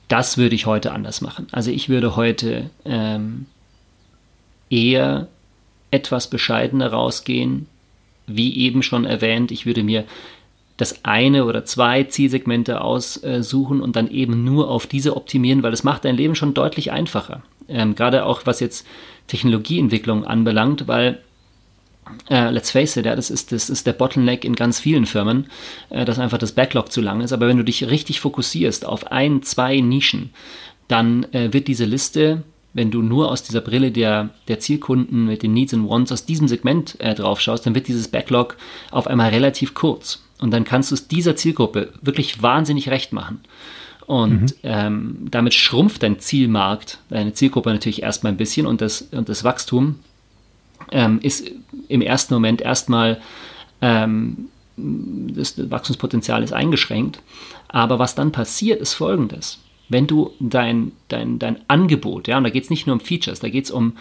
das 0.08 0.36
würde 0.36 0.54
ich 0.54 0.66
heute 0.66 0.92
anders 0.92 1.20
machen. 1.20 1.46
Also 1.52 1.70
ich 1.70 1.88
würde 1.88 2.16
heute 2.16 2.70
ähm, 2.84 3.46
eher 4.68 5.28
etwas 5.90 6.28
bescheidener 6.28 6.92
rausgehen. 6.92 7.66
Wie 8.26 8.56
eben 8.58 8.82
schon 8.82 9.04
erwähnt, 9.04 9.50
ich 9.50 9.66
würde 9.66 9.82
mir 9.82 10.04
das 10.76 11.04
eine 11.04 11.44
oder 11.44 11.64
zwei 11.64 12.04
Zielsegmente 12.04 12.80
aussuchen 12.80 13.80
und 13.80 13.94
dann 13.94 14.10
eben 14.10 14.44
nur 14.44 14.68
auf 14.68 14.86
diese 14.86 15.16
optimieren, 15.16 15.62
weil 15.62 15.70
das 15.70 15.84
macht 15.84 16.04
dein 16.04 16.16
Leben 16.16 16.34
schon 16.34 16.54
deutlich 16.54 16.90
einfacher. 16.92 17.42
Ähm, 17.68 17.94
gerade 17.94 18.26
auch 18.26 18.42
was 18.44 18.60
jetzt 18.60 18.86
Technologieentwicklung 19.28 20.24
anbelangt, 20.24 20.88
weil 20.88 21.20
äh, 22.28 22.50
let's 22.50 22.70
face 22.70 22.96
it, 22.96 23.06
ja, 23.06 23.16
das 23.16 23.30
ist, 23.30 23.52
das 23.52 23.70
ist 23.70 23.86
der 23.86 23.92
Bottleneck 23.92 24.44
in 24.44 24.54
ganz 24.54 24.80
vielen 24.80 25.06
Firmen, 25.06 25.46
äh, 25.90 26.04
dass 26.04 26.18
einfach 26.18 26.38
das 26.38 26.52
Backlog 26.52 26.90
zu 26.92 27.00
lang 27.00 27.20
ist. 27.20 27.32
Aber 27.32 27.48
wenn 27.48 27.56
du 27.56 27.64
dich 27.64 27.88
richtig 27.88 28.20
fokussierst 28.20 28.84
auf 28.84 29.10
ein, 29.10 29.42
zwei 29.42 29.80
Nischen, 29.80 30.30
dann 30.88 31.24
äh, 31.32 31.52
wird 31.52 31.68
diese 31.68 31.84
Liste 31.84 32.42
wenn 32.74 32.90
du 32.90 33.02
nur 33.02 33.30
aus 33.30 33.42
dieser 33.42 33.60
Brille 33.60 33.90
der, 33.90 34.30
der 34.48 34.58
Zielkunden 34.58 35.26
mit 35.26 35.42
den 35.42 35.52
Needs 35.52 35.74
and 35.74 35.88
Wants 35.88 36.12
aus 36.12 36.24
diesem 36.24 36.48
Segment 36.48 36.98
äh, 37.00 37.14
drauf 37.14 37.40
schaust, 37.40 37.66
dann 37.66 37.74
wird 37.74 37.88
dieses 37.88 38.08
Backlog 38.08 38.56
auf 38.90 39.06
einmal 39.06 39.30
relativ 39.30 39.74
kurz. 39.74 40.22
Und 40.40 40.52
dann 40.52 40.64
kannst 40.64 40.90
du 40.90 40.94
es 40.94 41.06
dieser 41.06 41.36
Zielgruppe 41.36 41.92
wirklich 42.00 42.42
wahnsinnig 42.42 42.88
recht 42.88 43.12
machen. 43.12 43.40
Und 44.06 44.42
mhm. 44.42 44.48
ähm, 44.62 45.16
damit 45.30 45.54
schrumpft 45.54 46.02
dein 46.02 46.18
Zielmarkt, 46.18 46.98
deine 47.08 47.34
Zielgruppe 47.34 47.70
natürlich 47.70 48.02
erstmal 48.02 48.32
ein 48.32 48.38
bisschen 48.38 48.66
und 48.66 48.80
das, 48.80 49.02
und 49.12 49.28
das 49.28 49.44
Wachstum 49.44 50.00
ähm, 50.92 51.18
ist 51.22 51.50
im 51.88 52.00
ersten 52.00 52.34
Moment 52.34 52.60
erstmal 52.60 53.20
ähm, 53.80 54.48
das 54.76 55.70
Wachstumspotenzial 55.70 56.42
ist 56.42 56.52
eingeschränkt. 56.52 57.20
Aber 57.68 57.98
was 57.98 58.14
dann 58.14 58.32
passiert, 58.32 58.80
ist 58.80 58.94
folgendes 58.94 59.58
wenn 59.92 60.06
du 60.06 60.32
dein, 60.40 60.92
dein, 61.08 61.38
dein 61.38 61.60
Angebot, 61.68 62.26
ja, 62.26 62.38
und 62.38 62.44
da 62.44 62.50
geht 62.50 62.64
es 62.64 62.70
nicht 62.70 62.86
nur 62.86 62.94
um 62.94 63.00
Features, 63.00 63.40
da 63.40 63.48
geht 63.48 63.66
es 63.66 63.70
um, 63.70 63.96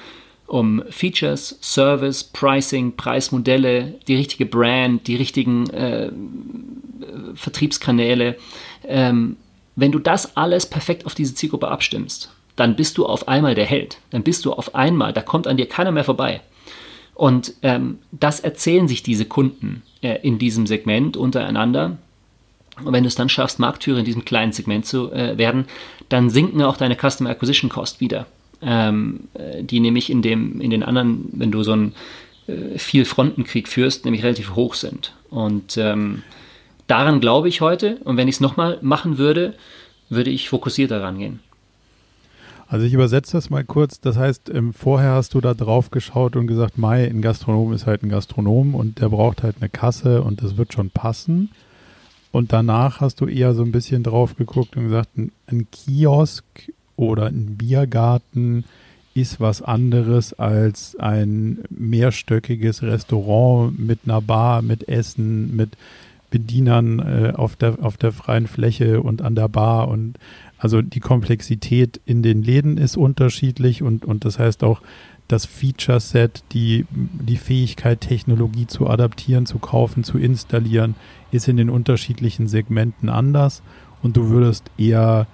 um 0.48 0.82
Features, 0.90 1.60
Service, 1.62 2.24
Pricing, 2.24 2.96
Preismodelle, 2.96 3.96
die 4.08 4.16
richtige 4.16 4.46
Brand, 4.46 5.08
die 5.08 5.18
richtigen 5.18 5.70
äh, 5.70 6.12
Vertriebskanäle. 7.36 8.38
Ähm, 8.88 9.36
wenn 9.76 9.92
du 9.92 10.00
das 10.00 10.36
alles 10.38 10.66
perfekt 10.66 11.06
auf 11.06 11.14
diese 11.14 11.36
Zielgruppe 11.36 11.68
abstimmst, 11.68 12.32
dann 12.56 12.76
bist 12.76 12.98
du 12.98 13.06
auf 13.06 13.28
einmal 13.28 13.56
der 13.56 13.66
Held. 13.66 13.98
Dann 14.12 14.24
bist 14.24 14.46
du 14.46 14.54
auf 14.54 14.76
einmal, 14.76 15.14
da 15.14 15.22
kommt 15.22 15.48
an 15.48 15.58
dir 15.58 15.68
keiner 15.68 15.92
mehr 15.92 16.04
vorbei. 16.04 16.42
Und 17.16 17.54
ähm, 17.62 18.00
das 18.12 18.40
erzählen 18.40 18.88
sich 18.88 19.04
diese 19.04 19.26
Kunden 19.26 19.84
äh, 20.02 20.20
in 20.22 20.40
diesem 20.40 20.66
Segment 20.66 21.18
untereinander. 21.18 21.98
Und 22.84 22.94
wenn 22.94 23.04
du 23.04 23.08
es 23.08 23.16
dann 23.16 23.30
schaffst, 23.30 23.60
Marktführer 23.60 24.00
in 24.00 24.06
diesem 24.06 24.26
kleinen 24.26 24.54
Segment 24.54 24.86
zu 24.86 25.12
äh, 25.12 25.38
werden, 25.38 25.66
dann 26.10 26.30
sinken 26.30 26.62
auch 26.62 26.78
deine 26.78 26.96
Customer 26.96 27.30
Acquisition 27.30 27.70
Cost 27.70 28.00
wieder. 28.00 28.26
Ähm, 28.62 29.22
äh, 29.34 29.64
die 29.64 29.80
nämlich 29.80 30.10
in, 30.10 30.22
dem, 30.22 30.62
in 30.62 30.70
den 30.70 30.84
anderen, 30.84 31.28
wenn 31.32 31.52
du 31.52 31.64
so 31.64 31.74
einen 31.74 31.94
äh, 32.48 32.78
Viel-Frontenkrieg 32.78 33.68
führst, 33.68 34.06
nämlich 34.06 34.24
relativ 34.24 34.56
hoch 34.56 34.76
sind. 34.76 35.14
Und 35.30 35.78
ähm, 35.78 36.24
daran 36.88 37.20
glaube 37.20 37.50
ich 37.50 37.62
heute. 37.62 37.98
Und 38.04 38.18
wenn 38.18 38.28
ich 38.28 38.36
es 38.36 38.42
nochmal 38.42 38.78
machen 38.82 39.18
würde, 39.18 39.56
würde 40.10 40.30
ich 40.30 40.50
fokussierter 40.50 41.02
rangehen. 41.02 41.40
Also 42.72 42.86
ich 42.86 42.94
übersetze 42.94 43.34
das 43.34 43.50
mal 43.50 43.66
kurz. 43.66 44.00
Das 44.00 44.16
heißt, 44.16 44.50
ähm, 44.50 44.72
vorher 44.74 45.12
hast 45.12 45.34
du 45.34 45.42
da 45.42 45.54
drauf 45.54 45.92
geschaut 45.92 46.38
und 46.38 46.48
gesagt, 46.48 46.78
Mai, 46.78 47.06
ein 47.06 47.22
Gastronom 47.22 47.74
ist 47.74 47.86
halt 47.86 48.02
ein 48.02 48.08
Gastronom 48.08 48.76
und 48.76 49.02
der 49.02 49.10
braucht 49.10 49.44
halt 49.44 49.58
eine 49.60 49.68
Kasse 49.68 50.22
und 50.22 50.42
das 50.42 50.56
wird 50.56 50.72
schon 50.72 50.90
passen. 50.90 51.50
Und 52.32 52.54
danach 52.54 53.02
hast 53.02 53.20
du 53.20 53.28
eher 53.28 53.54
so 53.56 53.64
ein 53.64 53.74
bisschen 53.74 54.04
drauf 54.04 54.38
geguckt 54.38 54.78
und 54.78 54.86
gesagt, 54.86 55.18
ein, 55.18 55.34
ein 55.48 55.68
Kiosk 55.70 56.46
oder 56.96 57.26
ein 57.26 57.58
Biergarten 57.58 58.64
ist 59.14 59.42
was 59.42 59.62
anderes 59.62 60.32
als 60.32 60.96
ein 60.96 61.66
mehrstöckiges 61.70 62.84
Restaurant 62.84 63.78
mit 63.80 64.00
einer 64.06 64.22
Bar, 64.22 64.62
mit 64.62 64.88
Essen, 64.88 65.54
mit 65.58 65.72
Bedienern 66.30 67.00
äh, 67.00 67.34
auf, 67.36 67.58
der, 67.58 67.80
auf 67.82 67.98
der 67.98 68.14
freien 68.14 68.48
Fläche 68.48 69.02
und 69.02 69.22
an 69.22 69.36
der 69.36 69.50
Bar. 69.50 69.90
Und 69.90 70.16
also 70.62 70.84
die 70.84 71.00
Komplexität 71.00 72.00
in 72.06 72.22
den 72.22 72.44
Läden 72.44 72.78
ist 72.78 72.96
unterschiedlich 72.96 73.82
und, 73.82 74.06
und 74.06 74.26
das 74.26 74.38
heißt 74.38 74.64
auch, 74.64 74.82
das 75.28 75.48
Feature-Set, 75.48 76.44
die, 76.52 76.86
die 76.92 77.38
Fähigkeit, 77.38 78.02
Technologie 78.02 78.68
zu 78.68 78.88
adaptieren, 78.88 79.48
zu 79.48 79.58
kaufen, 79.58 80.04
zu 80.04 80.20
installieren, 80.20 80.94
ist 81.32 81.48
in 81.48 81.58
den 81.58 81.72
unterschiedlichen 81.72 82.48
Segmenten 82.48 83.10
anders. 83.10 83.64
Und 84.04 84.18
du 84.18 84.30
würdest 84.30 84.70
eher, 84.78 85.26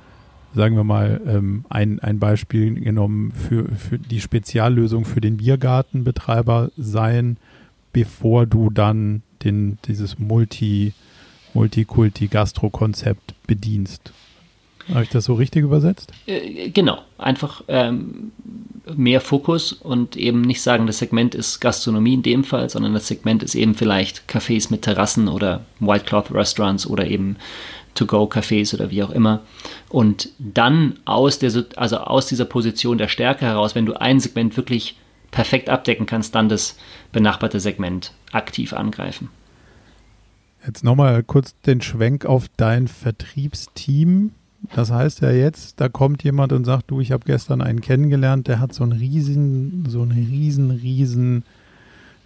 sagen 0.56 0.78
wir 0.78 0.86
mal, 0.86 1.20
ähm, 1.26 1.66
ein, 1.68 2.00
ein 2.00 2.20
Beispiel 2.20 2.76
genommen 2.76 3.34
für, 3.34 3.68
für 3.76 4.00
die 4.00 4.22
Speziallösung 4.22 5.04
für 5.04 5.20
den 5.20 5.38
Biergartenbetreiber 5.38 6.72
sein, 6.78 7.36
bevor 7.92 8.46
du 8.46 8.70
dann 8.70 9.24
den, 9.44 9.78
dieses 9.88 10.20
Multi, 10.20 10.94
Multikulti-Gastro-Konzept 11.54 13.36
bedienst. 13.46 14.14
Habe 14.90 15.04
ich 15.04 15.10
das 15.10 15.26
so 15.26 15.34
richtig 15.34 15.64
übersetzt? 15.64 16.12
Äh, 16.26 16.70
genau, 16.70 17.00
einfach 17.18 17.64
ähm, 17.68 18.32
mehr 18.96 19.22
Fokus 19.22 19.74
und 19.74 20.16
eben 20.16 20.42
nicht 20.42 20.62
sagen, 20.62 20.88
das 20.88 21.00
Segment 21.00 21.36
ist 21.36 21.60
Gastronomie 21.60 22.14
in 22.14 22.24
dem 22.24 22.44
Fall, 22.44 22.70
sondern 22.70 22.94
das 22.94 23.08
Segment 23.08 23.44
ist 23.44 23.56
eben 23.56 23.76
vielleicht 23.76 24.30
Cafés 24.30 24.72
mit 24.72 24.84
Terrassen 24.84 25.28
oder 25.28 25.66
White 25.80 26.06
Cloth 26.06 26.32
Restaurants 26.32 26.88
oder 26.88 27.06
eben 27.06 27.38
To-Go-Cafés 27.96 28.74
oder 28.74 28.92
wie 28.92 29.04
auch 29.04 29.10
immer. 29.10 29.42
Und 29.90 30.30
dann 30.40 31.00
aus, 31.06 31.40
der, 31.40 31.52
also 31.76 31.98
aus 31.98 32.28
dieser 32.28 32.46
Position 32.46 32.98
der 32.98 33.08
Stärke 33.08 33.46
heraus, 33.46 33.76
wenn 33.76 33.86
du 33.86 34.00
ein 34.00 34.20
Segment 34.20 34.56
wirklich 34.56 34.98
perfekt 35.32 35.70
abdecken 35.70 36.06
kannst, 36.06 36.36
dann 36.36 36.48
das 36.48 36.78
benachbarte 37.12 37.60
Segment 37.60 38.14
aktiv 38.32 38.74
angreifen. 38.74 39.30
Jetzt 40.66 40.84
nochmal 40.84 41.24
kurz 41.24 41.56
den 41.66 41.82
Schwenk 41.82 42.26
auf 42.26 42.46
dein 42.58 42.88
Vertriebsteam. 42.88 44.32
Das 44.74 44.92
heißt 44.92 45.22
ja 45.22 45.32
jetzt, 45.32 45.80
da 45.80 45.90
kommt 45.90 46.24
jemand 46.24 46.52
und 46.52 46.66
sagt, 46.66 46.90
du, 46.92 47.00
ich 47.00 47.12
habe 47.12 47.26
gestern 47.26 47.62
einen 47.62 47.82
kennengelernt, 47.82 48.48
der 48.48 48.60
hat 48.60 48.74
so 48.74 48.84
ein 48.84 48.92
riesen, 48.92 49.86
so 49.88 50.02
ein 50.02 50.12
riesen, 50.12 50.72
riesen 50.72 51.44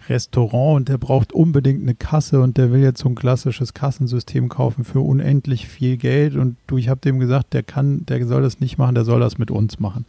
Restaurant 0.08 0.76
und 0.76 0.88
der 0.88 0.98
braucht 0.98 1.32
unbedingt 1.32 1.82
eine 1.82 1.94
Kasse 1.94 2.40
und 2.40 2.56
der 2.56 2.72
will 2.72 2.80
jetzt 2.80 3.00
so 3.00 3.08
ein 3.08 3.14
klassisches 3.14 3.74
Kassensystem 3.74 4.48
kaufen 4.48 4.84
für 4.84 5.00
unendlich 5.00 5.68
viel 5.68 5.96
Geld 5.96 6.34
und 6.34 6.56
du, 6.66 6.78
ich 6.78 6.88
habe 6.88 7.00
dem 7.00 7.20
gesagt, 7.20 7.54
der 7.54 7.62
kann, 7.62 8.04
der 8.06 8.26
soll 8.26 8.42
das 8.42 8.60
nicht 8.60 8.78
machen, 8.78 8.94
der 8.94 9.04
soll 9.04 9.20
das 9.20 9.38
mit 9.38 9.50
uns 9.50 9.78
machen. 9.78 10.04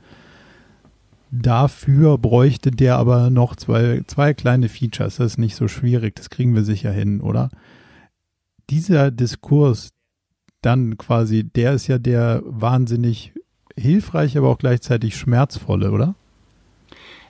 Dafür 1.32 2.18
bräuchte 2.18 2.70
der 2.72 2.98
aber 2.98 3.30
noch 3.30 3.56
zwei, 3.56 4.02
zwei 4.06 4.34
kleine 4.34 4.70
Features. 4.70 5.16
Das 5.16 5.34
ist 5.34 5.38
nicht 5.40 5.56
so 5.56 5.68
schwierig, 5.68 6.16
das 6.16 6.30
kriegen 6.30 6.54
wir 6.54 6.64
sicher 6.64 6.92
hin, 6.92 7.22
oder? 7.22 7.50
Dieser 8.70 9.10
Diskurs, 9.10 9.90
dann 10.64 10.98
quasi, 10.98 11.44
der 11.44 11.74
ist 11.74 11.88
ja 11.88 11.98
der 11.98 12.42
wahnsinnig 12.46 13.32
hilfreiche, 13.78 14.40
aber 14.40 14.50
auch 14.50 14.58
gleichzeitig 14.58 15.16
schmerzvolle, 15.16 15.92
oder? 15.92 16.16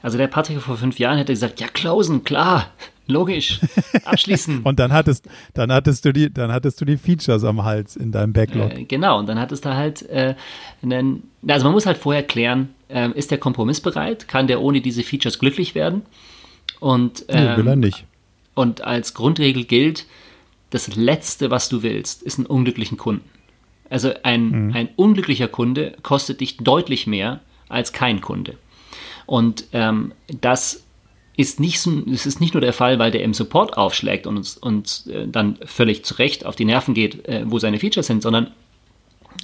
Also 0.02 0.18
der 0.18 0.28
Patrick 0.28 0.60
vor 0.60 0.78
fünf 0.78 1.00
Jahren 1.00 1.18
hätte 1.18 1.32
gesagt, 1.32 1.62
ja, 1.62 1.68
Klausen, 1.68 2.26
klar, 2.26 2.68
logisch, 3.08 3.62
abschließen. 4.06 4.62
und 4.64 4.78
dann 4.80 4.92
hattest, 4.92 5.30
dann 5.54 5.72
hattest 5.72 6.04
du 6.04 6.12
die, 6.12 6.32
dann 6.32 6.52
hattest 6.52 6.80
du 6.82 6.86
die 6.86 6.98
Features 6.98 7.44
am 7.46 7.64
Hals 7.64 7.96
in 7.96 8.12
deinem 8.12 8.34
Backlog. 8.34 8.74
Äh, 8.74 8.84
genau, 8.84 9.20
und 9.20 9.28
dann 9.28 9.40
hattest 9.40 9.64
du 9.66 9.74
halt 9.74 10.02
äh, 10.10 10.36
einen, 10.82 11.24
also 11.48 11.66
man 11.66 11.74
muss 11.74 11.86
halt 11.86 11.98
vorher 11.98 12.24
klären, 12.24 12.70
äh, 12.90 13.10
ist 13.12 13.32
der 13.32 13.38
Kompromiss 13.38 13.80
bereit? 13.80 14.28
Kann 14.28 14.48
der 14.48 14.62
ohne 14.62 14.82
diese 14.82 15.04
Features 15.04 15.40
glücklich 15.40 15.74
werden? 15.74 16.02
Und, 16.82 17.26
ähm, 17.30 17.52
nee, 17.52 17.58
will 17.58 17.68
er 17.68 17.76
nicht. 17.78 18.06
Und 18.56 18.82
als 18.82 19.14
Grundregel 19.14 19.64
gilt, 19.64 20.06
das 20.74 20.96
Letzte, 20.96 21.52
was 21.52 21.70
du 21.70 21.84
willst, 21.84 22.24
ist 22.24 22.40
einen 22.40 22.48
unglücklichen 22.48 22.98
Kunden. 22.98 23.30
Also 23.90 24.12
ein, 24.24 24.68
mhm. 24.68 24.74
ein 24.74 24.90
unglücklicher 24.96 25.48
Kunde 25.48 25.96
kostet 26.02 26.42
dich 26.42 26.58
deutlich 26.58 27.06
mehr 27.06 27.42
als 27.70 27.94
kein 27.94 28.22
Kunde. 28.22 28.56
Und 29.26 29.66
ähm, 29.74 30.14
das 30.42 30.84
ist 31.36 31.60
nicht, 31.60 31.88
das 32.08 32.26
ist 32.26 32.42
nicht 32.42 32.54
nur 32.54 32.62
der 32.62 32.74
Fall, 32.74 33.00
weil 33.00 33.12
der 33.12 33.24
im 33.24 33.34
Support 33.34 33.78
aufschlägt 33.78 34.28
und 34.28 34.38
uns 34.38 34.58
und, 34.58 35.06
äh, 35.12 35.28
dann 35.28 35.58
völlig 35.66 36.04
zurecht 36.06 36.46
auf 36.46 36.56
die 36.56 36.66
Nerven 36.66 36.94
geht, 36.94 37.28
äh, 37.28 37.44
wo 37.46 37.60
seine 37.60 37.80
Features 37.80 38.08
sind, 38.08 38.22
sondern 38.22 38.52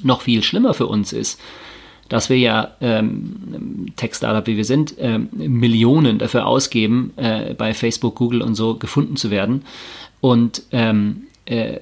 noch 0.04 0.22
viel 0.22 0.44
schlimmer 0.44 0.74
für 0.74 0.88
uns 0.88 1.14
ist, 1.14 1.40
dass 2.08 2.30
wir 2.30 2.38
ja 2.38 2.76
ähm, 2.82 3.88
Tech-Startup, 3.96 4.46
wie 4.48 4.58
wir 4.58 4.66
sind, 4.66 4.96
ähm, 4.98 5.30
Millionen 5.32 6.18
dafür 6.18 6.46
ausgeben, 6.48 7.14
äh, 7.18 7.54
bei 7.54 7.74
Facebook, 7.74 8.16
Google 8.16 8.42
und 8.42 8.56
so 8.56 8.76
gefunden 8.76 9.16
zu 9.16 9.30
werden. 9.30 9.64
Und 10.22 10.64
ähm, 10.72 11.24
äh, 11.46 11.80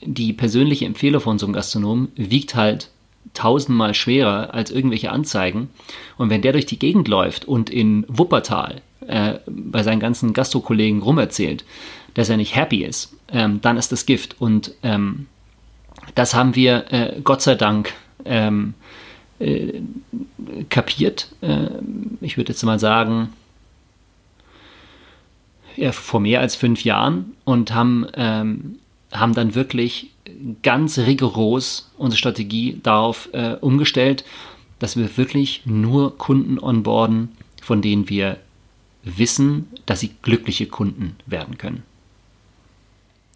die 0.00 0.32
persönliche 0.32 0.86
Empfehlung 0.86 1.20
von 1.20 1.38
so 1.38 1.46
einem 1.46 1.52
Gastronom 1.52 2.08
wiegt 2.16 2.54
halt 2.54 2.90
tausendmal 3.34 3.94
schwerer 3.94 4.54
als 4.54 4.70
irgendwelche 4.70 5.12
Anzeigen. 5.12 5.68
Und 6.16 6.30
wenn 6.30 6.42
der 6.42 6.52
durch 6.52 6.66
die 6.66 6.78
Gegend 6.78 7.08
läuft 7.08 7.44
und 7.44 7.70
in 7.70 8.04
Wuppertal 8.08 8.82
äh, 9.06 9.34
bei 9.46 9.82
seinen 9.82 10.00
ganzen 10.00 10.32
Gastrokollegen 10.32 11.02
rumerzählt, 11.02 11.64
dass 12.14 12.28
er 12.28 12.36
nicht 12.36 12.56
happy 12.56 12.84
ist, 12.84 13.14
ähm, 13.32 13.60
dann 13.60 13.76
ist 13.76 13.92
das 13.92 14.06
Gift. 14.06 14.40
Und 14.40 14.72
ähm, 14.82 15.26
das 16.14 16.34
haben 16.34 16.56
wir 16.56 16.92
äh, 16.92 17.20
Gott 17.22 17.42
sei 17.42 17.54
Dank 17.54 17.92
ähm, 18.24 18.74
äh, 19.38 19.80
kapiert. 20.68 21.28
Äh, 21.40 21.68
ich 22.20 22.36
würde 22.36 22.52
jetzt 22.52 22.62
mal 22.62 22.78
sagen, 22.78 23.32
ja, 25.76 25.92
vor 25.92 26.20
mehr 26.20 26.40
als 26.40 26.56
fünf 26.56 26.84
Jahren 26.84 27.32
und 27.44 27.74
haben, 27.74 28.06
ähm, 28.14 28.76
haben 29.12 29.34
dann 29.34 29.54
wirklich 29.54 30.10
ganz 30.62 30.98
rigoros 30.98 31.90
unsere 31.98 32.18
Strategie 32.18 32.78
darauf 32.82 33.28
äh, 33.32 33.56
umgestellt, 33.60 34.24
dass 34.78 34.96
wir 34.96 35.16
wirklich 35.16 35.62
nur 35.66 36.16
Kunden 36.18 36.58
onboarden, 36.58 37.28
von 37.62 37.82
denen 37.82 38.08
wir 38.08 38.38
wissen, 39.02 39.68
dass 39.86 40.00
sie 40.00 40.10
glückliche 40.22 40.66
Kunden 40.66 41.16
werden 41.26 41.58
können. 41.58 41.82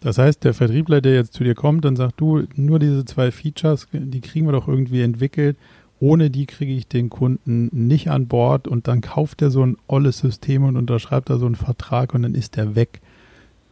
Das 0.01 0.17
heißt, 0.17 0.43
der 0.43 0.53
Vertriebler, 0.53 1.01
der 1.01 1.15
jetzt 1.15 1.33
zu 1.33 1.43
dir 1.43 1.55
kommt 1.55 1.85
und 1.85 1.95
sagt, 1.95 2.19
du, 2.19 2.43
nur 2.55 2.77
diese 2.79 3.05
zwei 3.05 3.31
Features, 3.31 3.87
die 3.91 4.21
kriegen 4.21 4.45
wir 4.45 4.51
doch 4.51 4.67
irgendwie 4.67 5.01
entwickelt, 5.01 5.57
ohne 5.99 6.29
die 6.29 6.45
kriege 6.45 6.73
ich 6.73 6.87
den 6.87 7.09
Kunden 7.09 7.69
nicht 7.71 8.09
an 8.09 8.27
Bord 8.27 8.67
und 8.67 8.87
dann 8.87 9.01
kauft 9.01 9.41
er 9.41 9.49
so 9.49 9.65
ein 9.65 9.77
olles 9.87 10.19
System 10.19 10.63
und 10.63 10.75
unterschreibt 10.75 11.29
da 11.29 11.37
so 11.37 11.45
einen 11.45 11.55
Vertrag 11.55 12.13
und 12.13 12.23
dann 12.23 12.35
ist 12.35 12.57
der 12.57 12.75
weg. 12.75 13.01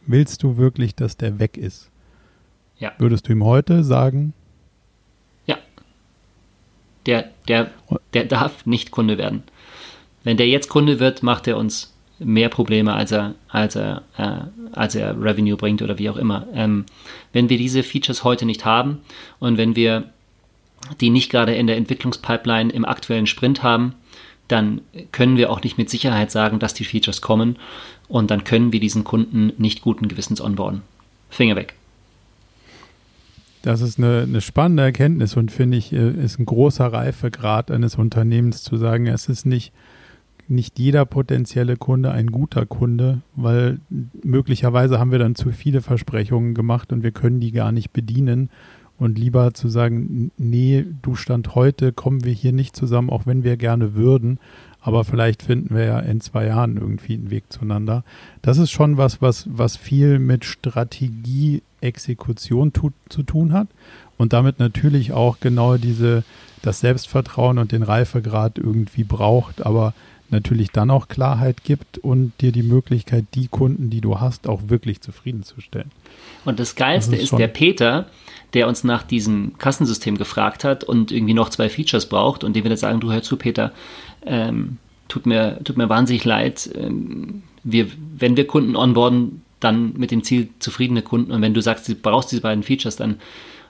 Willst 0.06 0.42
du 0.42 0.56
wirklich, 0.56 0.94
dass 0.94 1.16
der 1.16 1.38
weg 1.38 1.56
ist? 1.56 1.90
Ja. 2.78 2.92
Würdest 2.98 3.28
du 3.28 3.32
ihm 3.32 3.44
heute 3.44 3.84
sagen? 3.84 4.32
Ja. 5.46 5.58
Der, 7.06 7.30
der, 7.48 7.70
der 8.14 8.24
darf 8.24 8.66
nicht 8.66 8.90
Kunde 8.90 9.18
werden. 9.18 9.42
Wenn 10.22 10.36
der 10.36 10.48
jetzt 10.48 10.68
Kunde 10.68 11.00
wird, 11.00 11.22
macht 11.22 11.46
er 11.46 11.58
uns 11.58 11.94
mehr 12.18 12.48
Probleme, 12.48 12.94
als 12.94 13.12
er, 13.12 13.34
als 13.48 13.76
er, 13.76 14.02
äh, 14.16 14.40
als 14.72 14.94
er 14.94 15.20
Revenue 15.20 15.56
bringt 15.56 15.82
oder 15.82 15.98
wie 15.98 16.08
auch 16.08 16.16
immer. 16.16 16.46
Ähm, 16.54 16.86
wenn 17.32 17.48
wir 17.48 17.58
diese 17.58 17.82
Features 17.82 18.24
heute 18.24 18.46
nicht 18.46 18.64
haben 18.64 19.00
und 19.40 19.58
wenn 19.58 19.76
wir 19.76 20.04
die 21.00 21.10
nicht 21.10 21.30
gerade 21.30 21.54
in 21.54 21.66
der 21.66 21.76
Entwicklungspipeline 21.76 22.72
im 22.72 22.84
aktuellen 22.84 23.26
Sprint 23.26 23.62
haben, 23.62 23.94
dann 24.48 24.82
können 25.12 25.36
wir 25.36 25.50
auch 25.50 25.62
nicht 25.62 25.78
mit 25.78 25.88
Sicherheit 25.88 26.30
sagen, 26.30 26.58
dass 26.58 26.74
die 26.74 26.84
Features 26.84 27.20
kommen 27.20 27.56
und 28.08 28.30
dann 28.30 28.44
können 28.44 28.72
wir 28.72 28.80
diesen 28.80 29.04
Kunden 29.04 29.52
nicht 29.58 29.80
guten 29.80 30.08
Gewissens 30.08 30.40
onboarden. 30.40 30.82
Finger 31.30 31.56
weg. 31.56 31.74
Das 33.62 33.80
ist 33.80 33.98
eine, 33.98 34.24
eine 34.28 34.42
spannende 34.42 34.82
Erkenntnis 34.82 35.36
und 35.38 35.50
finde 35.50 35.78
ich, 35.78 35.90
äh, 35.92 36.10
ist 36.10 36.38
ein 36.38 36.44
großer 36.44 36.86
Reifegrad 36.86 37.70
eines 37.70 37.96
Unternehmens 37.96 38.62
zu 38.62 38.76
sagen, 38.76 39.06
es 39.06 39.30
ist 39.30 39.46
nicht, 39.46 39.72
nicht 40.48 40.78
jeder 40.78 41.06
potenzielle 41.06 41.78
Kunde 41.78 42.10
ein 42.10 42.26
guter 42.26 42.66
Kunde, 42.66 43.22
weil 43.34 43.80
möglicherweise 44.22 44.98
haben 44.98 45.12
wir 45.12 45.18
dann 45.18 45.34
zu 45.34 45.50
viele 45.50 45.80
Versprechungen 45.80 46.52
gemacht 46.52 46.92
und 46.92 47.02
wir 47.02 47.12
können 47.12 47.40
die 47.40 47.52
gar 47.52 47.72
nicht 47.72 47.94
bedienen. 47.94 48.50
Und 48.98 49.18
lieber 49.18 49.54
zu 49.54 49.68
sagen, 49.68 50.30
nee, 50.38 50.84
du 51.02 51.16
stand 51.16 51.54
heute, 51.54 51.92
kommen 51.92 52.24
wir 52.24 52.32
hier 52.32 52.52
nicht 52.52 52.76
zusammen, 52.76 53.10
auch 53.10 53.26
wenn 53.26 53.42
wir 53.42 53.56
gerne 53.56 53.94
würden, 53.94 54.38
aber 54.80 55.04
vielleicht 55.04 55.42
finden 55.42 55.74
wir 55.74 55.84
ja 55.84 55.98
in 55.98 56.20
zwei 56.20 56.46
Jahren 56.46 56.76
irgendwie 56.76 57.14
einen 57.14 57.30
Weg 57.30 57.44
zueinander. 57.48 58.04
Das 58.42 58.58
ist 58.58 58.70
schon 58.70 58.98
was, 58.98 59.22
was, 59.22 59.48
was 59.50 59.76
viel 59.76 60.18
mit 60.18 60.44
Strategie, 60.44 61.62
Exekution 61.80 62.72
tut, 62.72 62.92
zu 63.08 63.22
tun 63.22 63.52
hat 63.52 63.68
und 64.18 64.32
damit 64.32 64.58
natürlich 64.58 65.12
auch 65.12 65.40
genau 65.40 65.76
diese, 65.76 66.22
das 66.62 66.80
Selbstvertrauen 66.80 67.58
und 67.58 67.72
den 67.72 67.82
Reifegrad 67.82 68.58
irgendwie 68.58 69.04
braucht, 69.04 69.64
aber 69.64 69.94
natürlich 70.30 70.70
dann 70.70 70.90
auch 70.90 71.08
Klarheit 71.08 71.64
gibt 71.64 71.98
und 71.98 72.32
dir 72.40 72.52
die 72.52 72.62
Möglichkeit, 72.62 73.24
die 73.34 73.48
Kunden, 73.48 73.88
die 73.88 74.00
du 74.00 74.20
hast, 74.20 74.48
auch 74.48 74.68
wirklich 74.68 75.00
zufriedenzustellen. 75.00 75.90
Und 76.44 76.60
das 76.60 76.74
Geilste 76.74 77.12
das 77.12 77.20
ist, 77.20 77.32
ist 77.32 77.38
der 77.38 77.48
Peter, 77.48 78.06
der 78.54 78.68
uns 78.68 78.84
nach 78.84 79.02
diesem 79.02 79.58
Kassensystem 79.58 80.16
gefragt 80.16 80.64
hat 80.64 80.84
und 80.84 81.12
irgendwie 81.12 81.34
noch 81.34 81.50
zwei 81.50 81.68
Features 81.68 82.08
braucht 82.08 82.44
und 82.44 82.54
dem 82.54 82.64
wir 82.64 82.70
dann 82.70 82.78
sagen, 82.78 83.00
du 83.00 83.12
hör 83.12 83.22
zu, 83.22 83.36
Peter, 83.36 83.72
ähm, 84.24 84.78
tut, 85.08 85.26
mir, 85.26 85.58
tut 85.64 85.76
mir 85.76 85.88
wahnsinnig 85.88 86.24
leid. 86.24 86.70
Ähm, 86.74 87.42
wir, 87.64 87.88
wenn 88.16 88.36
wir 88.36 88.46
Kunden 88.46 88.76
onboarden, 88.76 89.42
dann 89.60 89.94
mit 89.96 90.10
dem 90.10 90.22
Ziel 90.22 90.48
zufriedene 90.58 91.02
Kunden. 91.02 91.32
Und 91.32 91.42
wenn 91.42 91.54
du 91.54 91.62
sagst, 91.62 91.88
du 91.88 91.94
brauchst 91.94 92.30
diese 92.30 92.42
beiden 92.42 92.62
Features, 92.62 92.96
dann 92.96 93.20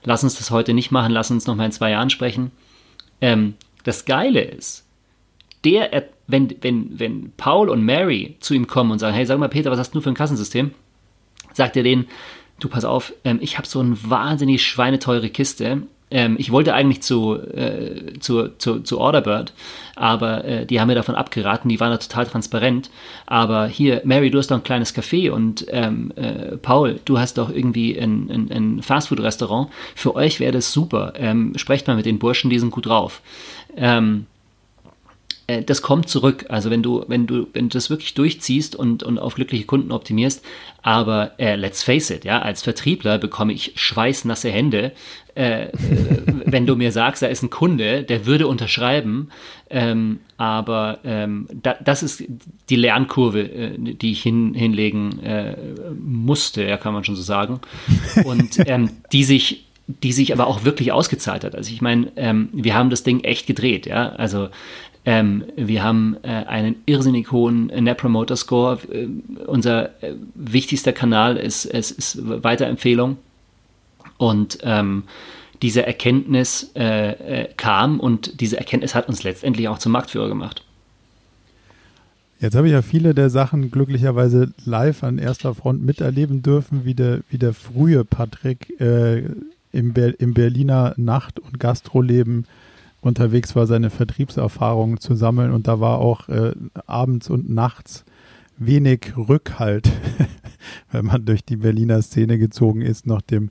lass 0.03 0.25
uns 0.25 0.37
das 0.37 0.51
heute 0.51 0.75
nicht 0.75 0.91
machen, 0.91 1.13
lass 1.13 1.31
uns 1.31 1.47
nochmal 1.47 1.67
in 1.67 1.73
zwei 1.73 1.91
Jahren 1.91 2.11
sprechen. 2.11 2.51
Ähm, 3.21 3.55
das 3.85 4.05
Geile 4.05 4.43
ist, 4.43 4.85
der, 5.65 6.09
wenn, 6.27 6.55
wenn, 6.61 6.99
wenn 6.99 7.33
Paul 7.37 7.69
und 7.69 7.85
Mary 7.85 8.37
zu 8.41 8.55
ihm 8.55 8.67
kommen 8.67 8.91
und 8.91 8.99
sagen, 8.99 9.15
hey, 9.15 9.25
sag 9.25 9.39
mal, 9.39 9.49
Peter, 9.49 9.71
was 9.71 9.79
hast 9.79 9.95
du 9.95 10.01
für 10.01 10.11
ein 10.11 10.15
Kassensystem? 10.15 10.73
Sagt 11.53 11.77
er 11.77 11.83
denen, 11.83 12.07
du 12.65 12.69
pass 12.69 12.85
auf, 12.85 13.13
ähm, 13.25 13.39
ich 13.41 13.59
habe 13.59 13.67
so 13.67 13.81
eine 13.81 13.97
wahnsinnig 14.03 14.65
schweineteure 14.65 15.29
Kiste 15.29 15.83
ähm, 16.15 16.37
ich 16.39 16.53
wollte 16.53 16.75
eigentlich 16.75 17.03
zu, 17.03 17.35
äh, 17.35 18.19
zu, 18.21 18.57
zu, 18.59 18.81
zu 18.81 19.01
Orderbird, 19.01 19.53
aber 19.97 20.45
äh, 20.45 20.65
die 20.65 20.81
haben 20.81 20.87
mir 20.87 20.95
davon 20.95 21.17
abgeraten, 21.17 21.69
die 21.69 21.81
waren 21.81 21.91
da 21.91 21.97
total 21.97 22.27
transparent. 22.27 22.89
Aber 23.27 23.67
hier, 23.67 24.01
Mary, 24.05 24.31
du 24.31 24.39
hast 24.39 24.51
doch 24.53 24.57
ein 24.57 24.63
kleines 24.63 24.95
Café 24.95 25.31
und 25.31 25.67
ähm, 25.71 26.13
äh, 26.15 26.57
Paul, 26.57 27.01
du 27.05 27.19
hast 27.19 27.39
doch 27.39 27.51
irgendwie 27.51 27.99
ein, 27.99 28.31
ein, 28.31 28.53
ein 28.53 28.83
Fastfood-Restaurant. 28.83 29.71
Für 29.97 30.15
euch 30.15 30.39
wäre 30.39 30.53
das 30.53 30.73
super. 30.73 31.15
Ähm, 31.17 31.55
sprecht 31.57 31.89
mal 31.89 31.97
mit 31.97 32.07
den 32.07 32.21
Burschen, 32.21 32.49
die 32.49 32.61
sind 32.61 32.71
gut 32.71 32.87
drauf. 32.87 33.21
Ähm, 33.77 34.27
äh, 34.27 34.34
das 35.67 35.83
kommt 35.83 36.09
zurück. 36.09 36.47
Also 36.49 36.71
wenn 36.71 36.83
du, 36.83 37.05
wenn 37.09 37.27
du, 37.27 37.47
wenn 37.53 37.69
du 37.69 37.75
das 37.75 37.91
wirklich 37.91 38.15
durchziehst 38.15 38.75
und, 38.75 39.03
und 39.03 39.19
auf 39.19 39.35
glückliche 39.35 39.65
Kunden 39.67 39.93
optimierst, 39.93 40.43
aber 40.83 41.33
äh, 41.39 41.57
let's 41.57 41.83
face 41.83 42.11
it, 42.11 42.25
ja, 42.25 42.41
als 42.41 42.63
Vertriebler 42.63 43.19
bekomme 43.19 43.53
ich 43.53 43.73
schweißnasse 43.75 44.51
Hände, 44.51 44.93
äh, 45.35 45.65
äh 45.65 45.71
wenn 46.47 46.67
du 46.67 46.77
mir 46.77 46.93
sagst, 46.93 47.23
da 47.23 47.27
ist 47.27 47.43
ein 47.43 47.51
Kunde, 47.51 48.05
der 48.05 48.27
würde 48.27 48.47
unterschreiben, 48.47 49.31
ähm, 49.71 50.21
aber 50.37 50.99
ähm, 51.05 51.49
da, 51.53 51.77
das 51.83 52.03
ist 52.03 52.25
die 52.71 52.77
Lernkurve, 52.77 53.41
äh, 53.41 53.79
die 53.79 54.13
ich 54.13 54.23
hin, 54.23 54.55
hinlegen 54.55 55.21
äh, 55.21 55.57
musste, 55.99 56.65
ja, 56.65 56.77
kann 56.77 56.95
man 56.95 57.05
schon 57.05 57.17
so 57.17 57.23
sagen, 57.23 57.61
und 58.25 58.59
ähm, 58.67 58.91
die 59.13 59.25
sich 59.25 59.65
die 59.87 60.13
sich 60.13 60.33
aber 60.33 60.47
auch 60.47 60.65
wirklich 60.65 60.93
ausgezahlt 60.93 61.45
hat. 61.45 61.55
Also 61.55 61.71
ich 61.71 61.83
meine, 61.83 62.11
ähm, 62.17 62.49
wir 62.53 62.75
haben 62.75 62.89
das 62.89 63.03
Ding 63.03 63.21
echt 63.21 63.47
gedreht, 63.47 63.87
ja. 63.87 64.11
Also 64.11 64.49
ähm, 65.07 65.45
wir 65.57 65.83
haben 65.83 66.17
äh, 66.23 66.29
einen 66.29 66.77
irrsinnig 66.87 67.31
hohen 67.31 67.67
Net 67.67 67.99
Promoter 67.99 68.37
Score. 68.37 68.79
Äh, 68.91 69.09
unser 69.47 70.03
äh, 70.03 70.15
wichtigster 70.35 70.93
Kanal 70.93 71.37
ist, 71.37 71.67
ist, 71.67 71.91
ist 71.91 72.19
Weiterempfehlung. 72.43 73.19
Und 74.17 74.59
ähm, 74.63 75.05
diese 75.61 75.87
Erkenntnis 75.87 76.73
äh, 76.75 77.43
äh, 77.43 77.49
kam 77.57 78.01
und 78.01 78.41
diese 78.41 78.57
Erkenntnis 78.57 78.95
hat 78.95 79.09
uns 79.09 79.23
letztendlich 79.23 79.69
auch 79.69 79.79
zum 79.79 79.93
Marktführer 79.93 80.29
gemacht. 80.29 80.65
Jetzt 82.41 82.57
habe 82.57 82.67
ich 82.67 82.73
ja 82.73 82.83
viele 82.83 83.15
der 83.15 83.31
Sachen 83.31 83.71
glücklicherweise 83.71 84.53
live 84.65 85.03
an 85.03 85.19
erster 85.19 85.55
Front 85.55 85.83
miterleben 85.83 86.43
dürfen, 86.43 86.85
wie 86.85 86.95
der, 86.95 87.21
wie 87.31 87.39
der 87.39 87.55
frühe 87.55 88.05
Patrick 88.05 88.79
äh, 88.81 89.23
im, 89.73 89.93
Ber 89.93 90.19
im 90.21 90.35
Berliner 90.35 90.95
Nacht- 90.97 91.41
und 91.41 91.59
Gastroleben 91.59 92.47
unterwegs 93.05 93.55
war, 93.55 93.67
seine 93.67 93.91
Vertriebserfahrungen 93.91 94.99
zu 94.99 95.15
sammeln. 95.15 95.53
Und 95.53 95.69
da 95.69 95.81
war 95.81 95.99
auch 95.99 96.29
äh, 96.29 96.53
abends 96.87 97.31
und 97.31 97.51
nachts 97.51 98.05
wenig 98.57 99.15
Rückhalt, 99.17 99.91
wenn 100.91 101.05
man 101.07 101.25
durch 101.25 101.45
die 101.45 101.57
Berliner 101.57 102.01
Szene 102.03 102.39
gezogen 102.39 102.81
ist, 102.81 103.07
noch 103.07 103.21
dem, 103.21 103.51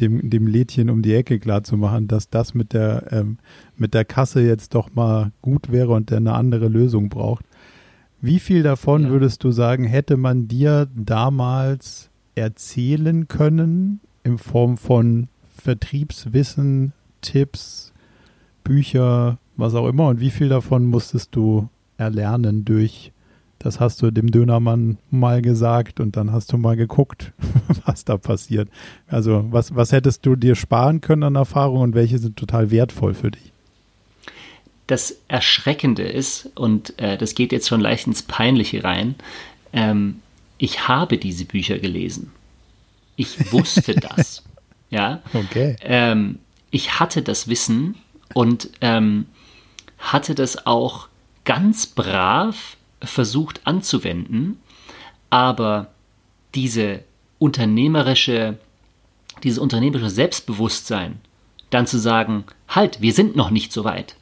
dem, 0.00 0.30
dem 0.30 0.46
Lädchen 0.46 0.88
um 0.90 1.02
die 1.02 1.14
Ecke 1.14 1.40
klar 1.40 1.64
zu 1.64 1.76
machen, 1.76 2.06
dass 2.06 2.30
das 2.30 2.54
mit 2.54 2.72
der, 2.72 3.10
ähm, 3.10 3.38
mit 3.76 3.94
der 3.94 4.04
Kasse 4.04 4.42
jetzt 4.42 4.74
doch 4.74 4.94
mal 4.94 5.32
gut 5.42 5.72
wäre 5.72 5.92
und 5.92 6.10
der 6.10 6.18
eine 6.18 6.34
andere 6.34 6.68
Lösung 6.68 7.08
braucht. 7.08 7.44
Wie 8.20 8.38
viel 8.38 8.62
davon 8.62 9.04
ja. 9.04 9.10
würdest 9.10 9.42
du 9.42 9.50
sagen, 9.50 9.84
hätte 9.84 10.16
man 10.16 10.46
dir 10.46 10.86
damals 10.94 12.08
erzählen 12.34 13.26
können 13.26 14.00
in 14.22 14.38
Form 14.38 14.76
von 14.76 15.28
Vertriebswissen, 15.56 16.92
Tipps, 17.20 17.91
Bücher, 18.64 19.38
was 19.56 19.74
auch 19.74 19.88
immer? 19.88 20.08
Und 20.08 20.20
wie 20.20 20.30
viel 20.30 20.48
davon 20.48 20.86
musstest 20.86 21.34
du 21.34 21.68
erlernen 21.98 22.64
durch, 22.64 23.12
das 23.58 23.78
hast 23.78 24.02
du 24.02 24.10
dem 24.10 24.30
Dönermann 24.30 24.98
mal 25.10 25.40
gesagt 25.40 26.00
und 26.00 26.16
dann 26.16 26.32
hast 26.32 26.52
du 26.52 26.58
mal 26.58 26.76
geguckt, 26.76 27.32
was 27.86 28.04
da 28.04 28.16
passiert. 28.16 28.68
Also 29.06 29.44
was, 29.50 29.74
was 29.76 29.92
hättest 29.92 30.26
du 30.26 30.34
dir 30.34 30.56
sparen 30.56 31.00
können 31.00 31.22
an 31.22 31.36
Erfahrung 31.36 31.80
und 31.80 31.94
welche 31.94 32.18
sind 32.18 32.36
total 32.36 32.70
wertvoll 32.70 33.14
für 33.14 33.30
dich? 33.30 33.52
Das 34.88 35.16
Erschreckende 35.28 36.02
ist, 36.02 36.50
und 36.56 36.98
äh, 36.98 37.16
das 37.16 37.36
geht 37.36 37.52
jetzt 37.52 37.68
schon 37.68 37.80
leicht 37.80 38.08
ins 38.08 38.22
Peinliche 38.22 38.82
rein, 38.82 39.14
ähm, 39.72 40.16
ich 40.58 40.88
habe 40.88 41.18
diese 41.18 41.44
Bücher 41.44 41.78
gelesen. 41.78 42.32
Ich 43.16 43.52
wusste 43.52 43.94
das. 43.94 44.42
Ja. 44.90 45.22
Okay. 45.32 45.76
Ähm, 45.80 46.38
ich 46.70 47.00
hatte 47.00 47.22
das 47.22 47.48
Wissen 47.48 47.94
und 48.34 48.70
ähm, 48.80 49.26
hatte 49.98 50.34
das 50.34 50.66
auch 50.66 51.08
ganz 51.44 51.86
brav 51.86 52.76
versucht 53.02 53.60
anzuwenden, 53.64 54.60
aber 55.30 55.88
diese 56.54 57.02
unternehmerische, 57.38 58.58
dieses 59.42 59.58
unternehmerische 59.58 60.10
Selbstbewusstsein, 60.10 61.20
dann 61.70 61.86
zu 61.86 61.98
sagen, 61.98 62.44
halt, 62.68 63.00
wir 63.00 63.12
sind 63.12 63.34
noch 63.34 63.50
nicht 63.50 63.72
so 63.72 63.84
weit. 63.84 64.14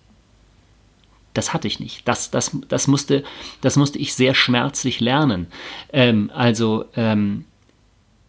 Das 1.34 1.52
hatte 1.52 1.68
ich 1.68 1.80
nicht. 1.80 2.06
Das, 2.08 2.30
das, 2.30 2.56
das, 2.68 2.86
musste, 2.86 3.24
das 3.60 3.76
musste 3.76 3.98
ich 3.98 4.14
sehr 4.14 4.34
schmerzlich 4.34 5.00
lernen. 5.00 5.46
Ähm, 5.92 6.30
also 6.34 6.86
ähm, 6.96 7.44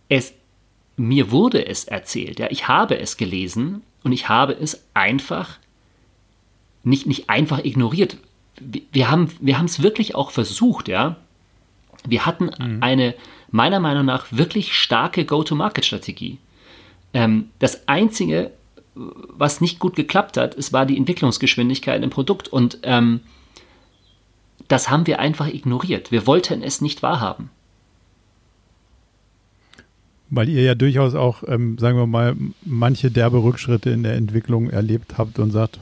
es, 0.10 0.34
mir 0.98 1.32
wurde 1.32 1.65
es 1.65 1.86
erzählt, 1.86 2.39
ja, 2.39 2.48
ich 2.50 2.67
habe 2.67 3.00
es 3.00 3.17
gelesen 3.17 3.82
und 4.04 4.12
ich 4.12 4.30
habe 4.30 4.54
es 4.54 4.84
einfach 4.94 5.58
nicht, 6.84 7.08
nicht 7.08 7.30
einfach 7.30 7.63
ignoriert. 7.63 8.17
Wir 8.91 9.10
haben 9.10 9.30
wir 9.39 9.60
es 9.63 9.82
wirklich 9.82 10.15
auch 10.15 10.32
versucht, 10.32 10.88
ja. 10.88 11.17
Wir 12.08 12.26
hatten 12.26 12.46
mhm. 12.46 12.78
eine 12.82 13.15
meiner 13.52 13.80
Meinung 13.80 14.06
nach 14.06 14.28
wirklich 14.32 14.74
starke 14.74 15.26
Go-to-Market-Strategie. 15.26 16.38
Ähm, 17.13 17.50
das 17.60 17.88
Einzige, 17.88 18.52
was 18.96 19.62
nicht 19.62 19.80
gut 19.80 19.96
geklappt 19.96 20.38
hat, 20.38 20.56
es 20.56 20.74
war 20.74 20.86
die 20.86 20.98
Entwicklungsgeschwindigkeit 20.98 22.02
im 22.02 22.10
Produkt 22.10 22.48
und 22.48 22.80
ähm, 22.84 23.22
das 24.67 24.89
haben 24.89 25.06
wir 25.06 25.20
einfach 25.20 25.48
ignoriert. 25.48 26.12
Wir 26.12 26.26
wollten 26.28 26.63
es 26.63 26.82
nicht 26.82 27.04
wahrhaben. 27.04 27.50
Weil 30.30 30.48
ihr 30.48 30.63
ja 30.63 30.76
durchaus 30.76 31.13
auch, 31.13 31.44
ähm, 31.46 31.78
sagen 31.78 31.98
wir 31.98 32.08
mal, 32.08 32.38
manche 32.63 33.12
derbe 33.12 33.44
Rückschritte 33.44 33.89
in 33.89 34.04
der 34.04 34.13
Entwicklung 34.13 34.70
erlebt 34.70 35.17
habt 35.17 35.39
und 35.39 35.52
sagt, 35.52 35.82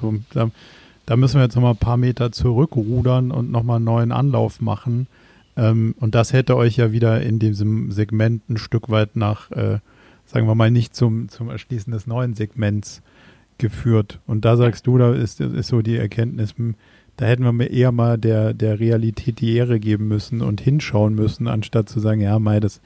da, 1.09 1.17
müssen 1.17 1.39
wir 1.39 1.43
jetzt 1.43 1.55
nochmal 1.55 1.73
ein 1.73 1.77
paar 1.77 1.97
Meter 1.97 2.31
zurückrudern 2.31 3.31
und 3.31 3.49
nochmal 3.49 3.77
einen 3.77 3.85
neuen 3.85 4.11
Anlauf 4.11 4.61
machen. 4.61 5.07
Ähm, 5.57 5.95
und 5.99 6.13
das 6.13 6.33
hätte 6.33 6.55
euch 6.55 6.77
ja 6.77 6.91
wieder 6.91 7.21
in 7.23 7.39
diesem 7.39 7.91
Segment 7.91 8.47
ein 8.47 8.57
Stück 8.57 8.89
weit 8.91 9.15
nach, 9.15 9.49
äh, 9.49 9.79
sagen 10.27 10.45
wir 10.45 10.53
mal, 10.53 10.69
nicht 10.69 10.95
zum, 10.95 11.27
zum 11.27 11.49
Erschließen 11.49 11.91
des 11.91 12.05
neuen 12.05 12.35
Segments 12.35 13.01
geführt. 13.57 14.19
Und 14.27 14.45
da 14.45 14.55
sagst 14.55 14.85
du, 14.85 14.99
da 14.99 15.11
ist, 15.15 15.41
ist 15.41 15.69
so 15.69 15.81
die 15.81 15.97
Erkenntnis, 15.97 16.55
hm, 16.55 16.75
da 17.17 17.25
hätten 17.25 17.43
wir 17.43 17.53
mir 17.53 17.71
eher 17.71 17.91
mal 17.91 18.19
der, 18.19 18.53
der 18.53 18.79
Realität 18.79 19.41
die 19.41 19.55
Ehre 19.55 19.79
geben 19.79 20.07
müssen 20.07 20.43
und 20.43 20.61
hinschauen 20.61 21.15
müssen, 21.15 21.47
anstatt 21.47 21.89
zu 21.89 21.99
sagen, 21.99 22.21
ja, 22.21 22.37
Mai, 22.37 22.59
das, 22.59 22.81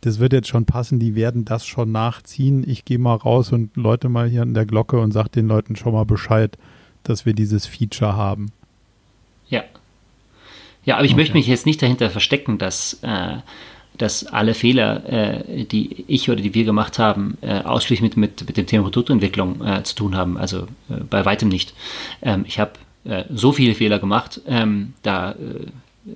das 0.00 0.18
wird 0.18 0.32
jetzt 0.32 0.48
schon 0.48 0.64
passen, 0.64 0.98
die 0.98 1.14
werden 1.14 1.44
das 1.44 1.66
schon 1.66 1.92
nachziehen. 1.92 2.64
Ich 2.66 2.86
gehe 2.86 2.98
mal 2.98 3.16
raus 3.16 3.52
und 3.52 3.76
läute 3.76 4.08
mal 4.08 4.28
hier 4.28 4.40
an 4.40 4.54
der 4.54 4.64
Glocke 4.64 4.98
und 4.98 5.12
sage 5.12 5.28
den 5.28 5.46
Leuten 5.46 5.76
schon 5.76 5.92
mal 5.92 6.06
Bescheid, 6.06 6.56
dass 7.08 7.26
wir 7.26 7.32
dieses 7.32 7.66
Feature 7.66 8.16
haben. 8.16 8.52
Ja. 9.48 9.64
Ja, 10.84 10.96
aber 10.96 11.04
ich 11.04 11.12
okay. 11.12 11.20
möchte 11.20 11.34
mich 11.34 11.46
jetzt 11.46 11.66
nicht 11.66 11.82
dahinter 11.82 12.10
verstecken, 12.10 12.58
dass, 12.58 13.00
äh, 13.02 13.38
dass 13.98 14.26
alle 14.26 14.54
Fehler, 14.54 15.04
äh, 15.06 15.64
die 15.64 16.04
ich 16.06 16.30
oder 16.30 16.40
die 16.40 16.54
wir 16.54 16.64
gemacht 16.64 16.98
haben, 16.98 17.38
äh, 17.40 17.60
ausschließlich 17.60 18.02
mit, 18.02 18.16
mit, 18.16 18.46
mit 18.46 18.56
dem 18.56 18.66
Thema 18.66 18.84
Produktentwicklung 18.84 19.64
äh, 19.64 19.82
zu 19.82 19.96
tun 19.96 20.16
haben. 20.16 20.38
Also 20.38 20.68
äh, 20.88 21.02
bei 21.10 21.24
weitem 21.24 21.48
nicht. 21.48 21.74
Ähm, 22.22 22.44
ich 22.46 22.60
habe 22.60 22.72
äh, 23.04 23.24
so 23.30 23.52
viele 23.52 23.74
Fehler 23.74 23.98
gemacht, 23.98 24.40
ähm, 24.46 24.94
da 25.02 25.34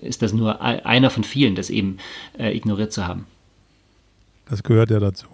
ist 0.01 0.23
das 0.23 0.33
nur 0.33 0.61
einer 0.61 1.11
von 1.11 1.25
vielen, 1.25 1.57
das 1.57 1.69
eben 1.69 1.97
ignoriert 2.39 2.93
zu 2.93 3.09
haben. 3.09 3.27
Das 4.49 4.63
gehört 4.63 4.91
ja 4.91 5.01
dazu. 5.01 5.27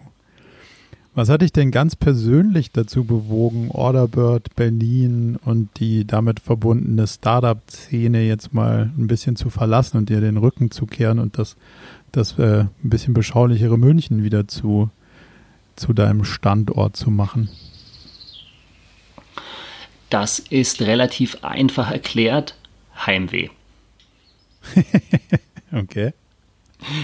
Was 1.16 1.30
hat 1.30 1.40
dich 1.40 1.50
denn 1.50 1.70
ganz 1.70 1.96
persönlich 1.96 2.72
dazu 2.72 3.04
bewogen, 3.04 3.70
Orderbird 3.70 4.54
Berlin 4.54 5.38
und 5.42 5.70
die 5.80 6.06
damit 6.06 6.40
verbundene 6.40 7.06
Startup-Szene 7.06 8.20
jetzt 8.24 8.52
mal 8.52 8.90
ein 8.98 9.06
bisschen 9.06 9.34
zu 9.34 9.48
verlassen 9.48 9.96
und 9.96 10.10
dir 10.10 10.20
den 10.20 10.36
Rücken 10.36 10.70
zu 10.70 10.84
kehren 10.84 11.18
und 11.18 11.38
das, 11.38 11.56
das 12.12 12.38
äh, 12.38 12.64
ein 12.64 12.70
bisschen 12.82 13.14
beschaulichere 13.14 13.78
München 13.78 14.24
wieder 14.24 14.46
zu, 14.46 14.90
zu 15.74 15.94
deinem 15.94 16.22
Standort 16.22 16.96
zu 16.96 17.10
machen? 17.10 17.48
Das 20.10 20.38
ist 20.38 20.82
relativ 20.82 21.42
einfach 21.42 21.90
erklärt. 21.90 22.58
Heimweh. 23.06 23.48
okay. 25.72 26.12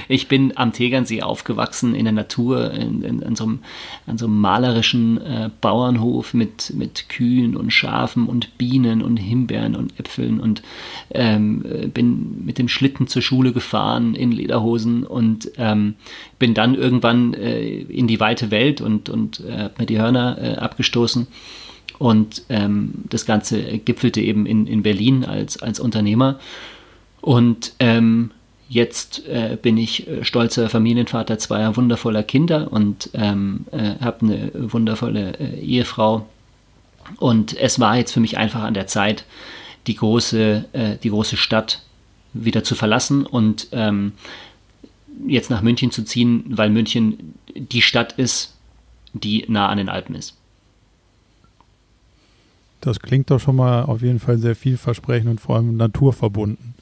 Ich 0.08 0.28
bin 0.28 0.56
am 0.56 0.72
Tegernsee 0.72 1.22
aufgewachsen 1.22 1.94
in 1.94 2.04
der 2.04 2.12
Natur, 2.12 2.72
in, 2.72 3.02
in, 3.02 3.22
in 3.22 3.37
so 3.37 3.44
einem, 3.44 3.61
an 4.06 4.18
so 4.18 4.26
einem 4.26 4.40
malerischen 4.40 5.20
äh, 5.20 5.50
Bauernhof 5.61 6.35
mit, 6.35 6.72
mit 6.76 7.08
Kühen 7.08 7.56
und 7.56 7.72
Schafen 7.72 8.26
und 8.26 8.58
Bienen 8.58 9.02
und 9.02 9.16
Himbeeren 9.16 9.74
und 9.74 9.98
Äpfeln 9.98 10.40
und 10.40 10.62
ähm, 11.11 11.90
bin 11.92 12.44
mit 12.44 12.58
dem 12.58 12.68
Schlitten 12.68 13.06
zur 13.06 13.22
Schule 13.22 13.52
gefahren 13.52 14.14
in 14.14 14.30
Lederhosen 14.30 15.04
und 15.04 15.50
ähm, 15.56 15.94
bin 16.38 16.54
dann 16.54 16.74
irgendwann 16.74 17.35
äh, 17.35 17.80
in 17.80 18.06
die 18.06 18.20
weite 18.20 18.50
Welt 18.50 18.80
und, 18.80 19.08
und 19.08 19.40
äh, 19.40 19.70
mir 19.78 19.87
die 19.87 19.98
Hörner 19.98 20.38
äh, 20.40 20.54
abgestoßen. 20.56 21.26
Und 21.98 22.42
ähm, 22.48 22.92
das 23.08 23.26
Ganze 23.26 23.78
gipfelte 23.78 24.20
eben 24.20 24.46
in, 24.46 24.66
in 24.66 24.82
Berlin 24.82 25.24
als, 25.24 25.62
als 25.62 25.78
Unternehmer. 25.78 26.38
Und 27.20 27.74
ähm, 27.78 28.32
Jetzt 28.72 29.28
äh, 29.28 29.58
bin 29.61 29.76
ich 29.76 30.08
äh, 30.08 30.24
stolzer 30.24 30.70
Familienvater 30.70 31.38
zweier 31.38 31.76
wundervoller 31.76 32.22
Kinder 32.22 32.72
und 32.72 33.11
ähm, 33.12 33.66
äh, 33.70 33.96
habe 34.00 34.24
eine 34.24 34.50
wundervolle 34.54 35.38
äh, 35.38 35.61
Ehefrau. 35.61 36.26
Und 37.18 37.54
es 37.61 37.78
war 37.80 37.98
jetzt 37.98 38.12
für 38.12 38.20
mich 38.20 38.38
einfach 38.38 38.62
an 38.62 38.72
der 38.72 38.87
Zeit, 38.87 39.26
die 39.87 39.94
große, 39.94 40.64
äh, 40.72 40.96
die 41.02 41.11
große 41.11 41.37
Stadt 41.37 41.82
wieder 42.32 42.64
zu 42.64 42.74
verlassen 42.74 43.26
und 43.26 43.68
ähm, 43.72 44.12
jetzt 45.26 45.50
nach 45.50 45.61
München 45.61 45.90
zu 45.90 46.02
ziehen, 46.02 46.44
weil 46.48 46.70
München 46.70 47.35
die 47.54 47.82
Stadt 47.82 48.14
ist, 48.14 48.56
die 49.12 49.44
nah 49.48 49.68
an 49.68 49.76
den 49.76 49.90
Alpen 49.90 50.14
ist. 50.14 50.34
Das 52.80 53.01
klingt 53.01 53.30
doch 53.30 53.38
schon 53.38 53.57
mal 53.57 53.82
auf 53.82 54.01
jeden 54.01 54.18
Fall 54.18 54.38
sehr 54.38 54.57
vielversprechend 54.57 55.28
und 55.28 55.42
vor 55.42 55.57
allem 55.57 55.76
naturverbunden. 55.76 56.72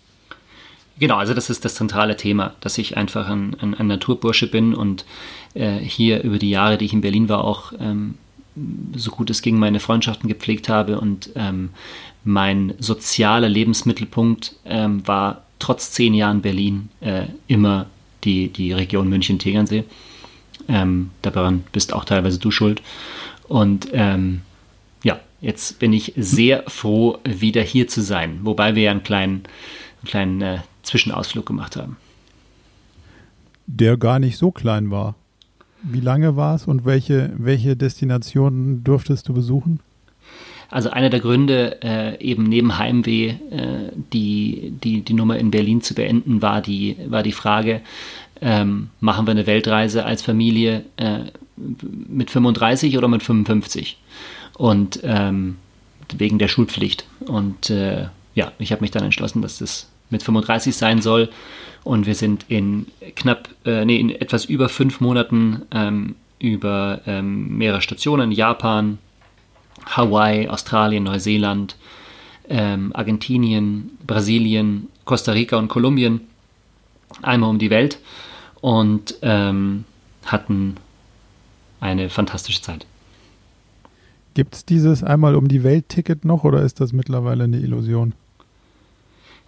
Genau, 1.01 1.16
also 1.16 1.32
das 1.32 1.48
ist 1.48 1.64
das 1.64 1.74
zentrale 1.74 2.16
Thema, 2.16 2.55
dass 2.61 2.76
ich 2.76 2.96
einfach 2.96 3.28
ein, 3.28 3.57
ein, 3.61 3.74
ein 3.74 3.86
Naturbursche 3.86 4.46
bin 4.46 4.74
und 4.74 5.07
äh, 5.55 5.78
hier 5.78 6.22
über 6.22 6.38
die 6.38 6.51
Jahre, 6.51 6.76
die 6.76 6.84
ich 6.84 6.92
in 6.92 7.01
Berlin 7.01 7.28
war, 7.28 7.42
auch 7.42 7.72
ähm, 7.80 8.16
so 8.94 9.11
gut 9.11 9.30
es 9.30 9.40
ging 9.40 9.59
meine 9.59 9.80
Freundschaften 9.80 10.28
gepflegt 10.28 10.68
habe 10.68 11.01
und 11.01 11.30
ähm, 11.36 11.70
mein 12.22 12.74
sozialer 12.78 13.48
Lebensmittelpunkt 13.48 14.57
ähm, 14.66 15.07
war 15.07 15.44
trotz 15.59 15.90
zehn 15.92 16.12
Jahren 16.12 16.42
Berlin 16.42 16.90
äh, 17.01 17.24
immer 17.46 17.86
die, 18.24 18.48
die 18.48 18.72
Region 18.72 19.09
München-Tegernsee. 19.09 19.84
Ähm, 20.68 21.11
daran 21.22 21.64
bist 21.72 21.94
auch 21.94 22.05
teilweise 22.05 22.38
du 22.38 22.51
schuld. 22.51 22.82
Und 23.48 23.88
ähm, 23.92 24.42
ja, 25.03 25.18
jetzt 25.40 25.78
bin 25.78 25.94
ich 25.94 26.12
sehr 26.16 26.64
froh, 26.66 27.18
wieder 27.24 27.62
hier 27.62 27.88
zu 27.88 28.03
sein. 28.03 28.40
Wobei 28.42 28.74
wir 28.74 28.82
ja 28.82 28.90
einen 28.90 29.03
kleinen, 29.03 29.44
einen 30.03 30.09
kleinen 30.09 30.42
äh, 30.42 30.59
Zwischenausflug 30.82 31.46
gemacht 31.46 31.76
haben. 31.76 31.96
Der 33.66 33.96
gar 33.96 34.18
nicht 34.18 34.36
so 34.36 34.51
klein 34.51 34.90
war. 34.90 35.14
Wie 35.82 36.01
lange 36.01 36.36
war 36.36 36.57
es 36.57 36.66
und 36.66 36.84
welche, 36.84 37.32
welche 37.38 37.76
Destinationen 37.76 38.84
durftest 38.84 39.28
du 39.28 39.34
besuchen? 39.34 39.80
Also 40.70 40.90
einer 40.90 41.11
der 41.11 41.20
Gründe, 41.20 41.82
äh, 41.82 42.22
eben 42.22 42.44
neben 42.44 42.78
Heimweh 42.78 43.28
äh, 43.28 43.90
die, 44.12 44.72
die, 44.82 45.03
die 45.03 45.14
Nummer 45.14 45.36
in 45.36 45.51
Berlin 45.51 45.82
zu 45.82 45.94
beenden, 45.94 46.42
war 46.42 46.61
die, 46.61 46.96
war 47.09 47.22
die 47.22 47.32
Frage, 47.32 47.80
ähm, 48.40 48.90
machen 49.01 49.26
wir 49.26 49.32
eine 49.32 49.46
Weltreise 49.46 50.05
als 50.05 50.22
Familie 50.22 50.84
äh, 50.96 51.24
mit 51.57 52.30
35 52.30 52.96
oder 52.96 53.09
mit 53.09 53.22
55? 53.22 53.98
Und 54.57 55.01
ähm, 55.03 55.57
wegen 56.16 56.38
der 56.38 56.48
Schulpflicht. 56.48 57.05
Und 57.20 57.70
äh, 57.70 58.07
ja, 58.34 58.53
ich 58.59 58.72
habe 58.72 58.82
mich 58.82 58.90
dann 58.90 59.05
entschlossen, 59.05 59.42
dass 59.42 59.59
das 59.59 59.89
mit 60.11 60.22
35 60.22 60.76
sein 60.76 61.00
soll. 61.02 61.28
Und 61.82 62.06
wir 62.06 62.14
sind 62.14 62.44
in 62.48 62.86
knapp, 63.16 63.48
äh, 63.64 63.84
nee, 63.84 63.96
in 63.96 64.11
etwas 64.11 64.44
über 64.44 64.68
fünf 64.68 65.00
Monaten 65.00 65.62
ähm, 65.70 66.16
über 66.38 67.00
ähm, 67.06 67.56
mehrere 67.56 67.82
Stationen, 67.82 68.32
Japan, 68.32 68.98
Hawaii, 69.86 70.48
Australien, 70.48 71.04
Neuseeland, 71.04 71.76
ähm, 72.48 72.92
Argentinien, 72.94 73.90
Brasilien, 74.06 74.88
Costa 75.04 75.32
Rica 75.32 75.56
und 75.56 75.68
Kolumbien 75.68 76.22
einmal 77.22 77.50
um 77.50 77.58
die 77.58 77.70
Welt 77.70 77.98
und 78.61 79.16
ähm, 79.22 79.84
hatten 80.26 80.76
eine 81.80 82.11
fantastische 82.11 82.61
Zeit. 82.61 82.86
Gibt 84.34 84.54
es 84.54 84.64
dieses 84.64 85.02
einmal 85.02 85.34
um 85.34 85.48
die 85.48 85.64
Welt-Ticket 85.64 86.24
noch 86.24 86.44
oder 86.44 86.62
ist 86.62 86.80
das 86.80 86.92
mittlerweile 86.92 87.44
eine 87.44 87.58
Illusion? 87.58 88.12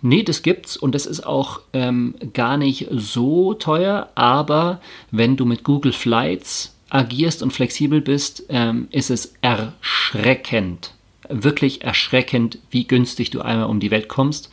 Nee, 0.05 0.24
das 0.24 0.42
gibt's 0.42 0.76
und 0.76 0.96
das 0.96 1.07
ist 1.07 1.24
auch 1.24 1.61
ähm, 1.72 2.16
gar 2.34 2.57
nicht 2.57 2.88
so 2.90 3.55
teuer, 3.55 4.11
aber 4.16 4.80
wenn 5.12 5.36
du 5.36 5.44
mit 5.44 5.62
Google 5.62 5.92
Flights 5.92 6.74
agierst 6.90 7.40
und 7.40 7.53
flexibel 7.53 8.00
bist, 8.00 8.42
ähm, 8.48 8.88
ist 8.90 9.11
es 9.11 9.34
erschreckend, 9.42 10.92
wirklich 11.28 11.82
erschreckend, 11.82 12.59
wie 12.70 12.84
günstig 12.84 13.30
du 13.30 13.42
einmal 13.42 13.68
um 13.68 13.78
die 13.78 13.92
Welt 13.92 14.09
kommst. 14.09 14.50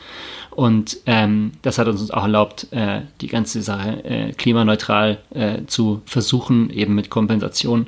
Und 0.51 0.97
ähm, 1.07 1.53
das 1.63 1.79
hat 1.79 1.87
uns 1.87 2.11
auch 2.11 2.23
erlaubt, 2.23 2.67
äh, 2.71 3.01
die 3.21 3.27
ganze 3.27 3.63
Sache 3.63 4.03
äh, 4.05 4.33
klimaneutral 4.33 5.17
äh, 5.31 5.65
zu 5.65 6.01
versuchen, 6.05 6.69
eben 6.69 6.93
mit 6.93 7.09
Kompensation, 7.09 7.87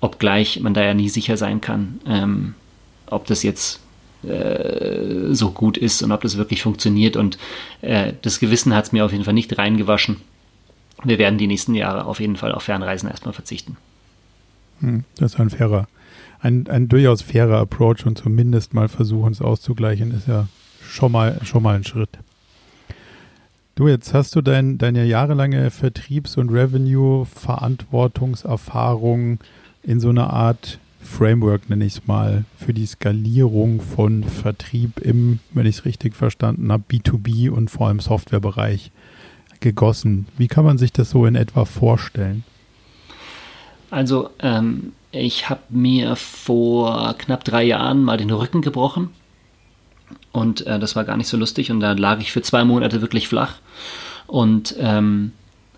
obgleich 0.00 0.58
man 0.60 0.72
da 0.72 0.82
ja 0.82 0.94
nie 0.94 1.10
sicher 1.10 1.36
sein 1.36 1.60
kann, 1.60 2.00
ähm, 2.06 2.54
ob 3.06 3.26
das 3.26 3.42
jetzt 3.42 3.83
äh, 4.28 5.34
so 5.34 5.50
gut 5.50 5.76
ist 5.76 6.02
und 6.02 6.12
ob 6.12 6.22
das 6.22 6.36
wirklich 6.36 6.62
funktioniert. 6.62 7.16
Und 7.16 7.38
äh, 7.80 8.12
das 8.22 8.40
Gewissen 8.40 8.74
hat 8.74 8.86
es 8.86 8.92
mir 8.92 9.04
auf 9.04 9.12
jeden 9.12 9.24
Fall 9.24 9.34
nicht 9.34 9.56
reingewaschen 9.56 10.16
wir 11.04 11.18
werden 11.18 11.38
die 11.38 11.46
nächsten 11.46 11.74
Jahre 11.74 12.06
auf 12.06 12.18
jeden 12.20 12.36
Fall 12.36 12.52
auf 12.52 12.64
Fernreisen 12.64 13.08
erstmal 13.08 13.32
verzichten. 13.34 13.76
Hm, 14.80 15.04
das 15.18 15.34
ist 15.34 15.40
ein 15.40 15.50
fairer, 15.50 15.86
ein, 16.40 16.66
ein 16.68 16.88
durchaus 16.88 17.22
fairer 17.22 17.60
Approach 17.60 18.04
und 18.06 18.18
zumindest 18.18 18.74
mal 18.74 18.88
versuchen, 18.88 19.30
es 19.32 19.40
auszugleichen, 19.40 20.10
ist 20.12 20.26
ja 20.28 20.48
schon 20.82 21.12
mal, 21.12 21.40
schon 21.44 21.62
mal 21.62 21.76
ein 21.76 21.84
Schritt. 21.84 22.18
Du, 23.76 23.88
jetzt 23.88 24.12
hast 24.14 24.36
du 24.36 24.40
dein, 24.40 24.78
deine 24.78 25.04
jahrelange 25.04 25.68
Vertriebs- 25.70 26.36
und 26.36 26.50
Revenue-Verantwortungserfahrung 26.50 29.40
in 29.82 29.98
so 29.98 30.10
einer 30.10 30.32
Art 30.32 30.78
Framework, 31.04 31.70
nenne 31.70 31.84
ich 31.84 31.96
es 31.96 32.06
mal, 32.06 32.44
für 32.58 32.74
die 32.74 32.86
Skalierung 32.86 33.80
von 33.80 34.24
Vertrieb 34.24 35.00
im, 35.00 35.38
wenn 35.52 35.66
ich 35.66 35.78
es 35.78 35.84
richtig 35.84 36.16
verstanden 36.16 36.72
habe, 36.72 36.84
B2B 36.90 37.50
und 37.50 37.70
vor 37.70 37.88
allem 37.88 38.00
Softwarebereich 38.00 38.90
gegossen. 39.60 40.26
Wie 40.36 40.48
kann 40.48 40.64
man 40.64 40.78
sich 40.78 40.92
das 40.92 41.10
so 41.10 41.26
in 41.26 41.34
etwa 41.34 41.64
vorstellen? 41.64 42.44
Also 43.90 44.30
ähm, 44.40 44.92
ich 45.12 45.48
habe 45.48 45.60
mir 45.68 46.16
vor 46.16 47.14
knapp 47.18 47.44
drei 47.44 47.62
Jahren 47.62 48.02
mal 48.02 48.16
den 48.16 48.30
Rücken 48.30 48.60
gebrochen 48.62 49.10
und 50.32 50.66
äh, 50.66 50.78
das 50.78 50.96
war 50.96 51.04
gar 51.04 51.16
nicht 51.16 51.28
so 51.28 51.36
lustig 51.36 51.70
und 51.70 51.80
da 51.80 51.92
lag 51.92 52.20
ich 52.20 52.32
für 52.32 52.42
zwei 52.42 52.64
Monate 52.64 53.00
wirklich 53.00 53.28
flach 53.28 53.54
und 54.26 54.74
ähm, 54.78 55.32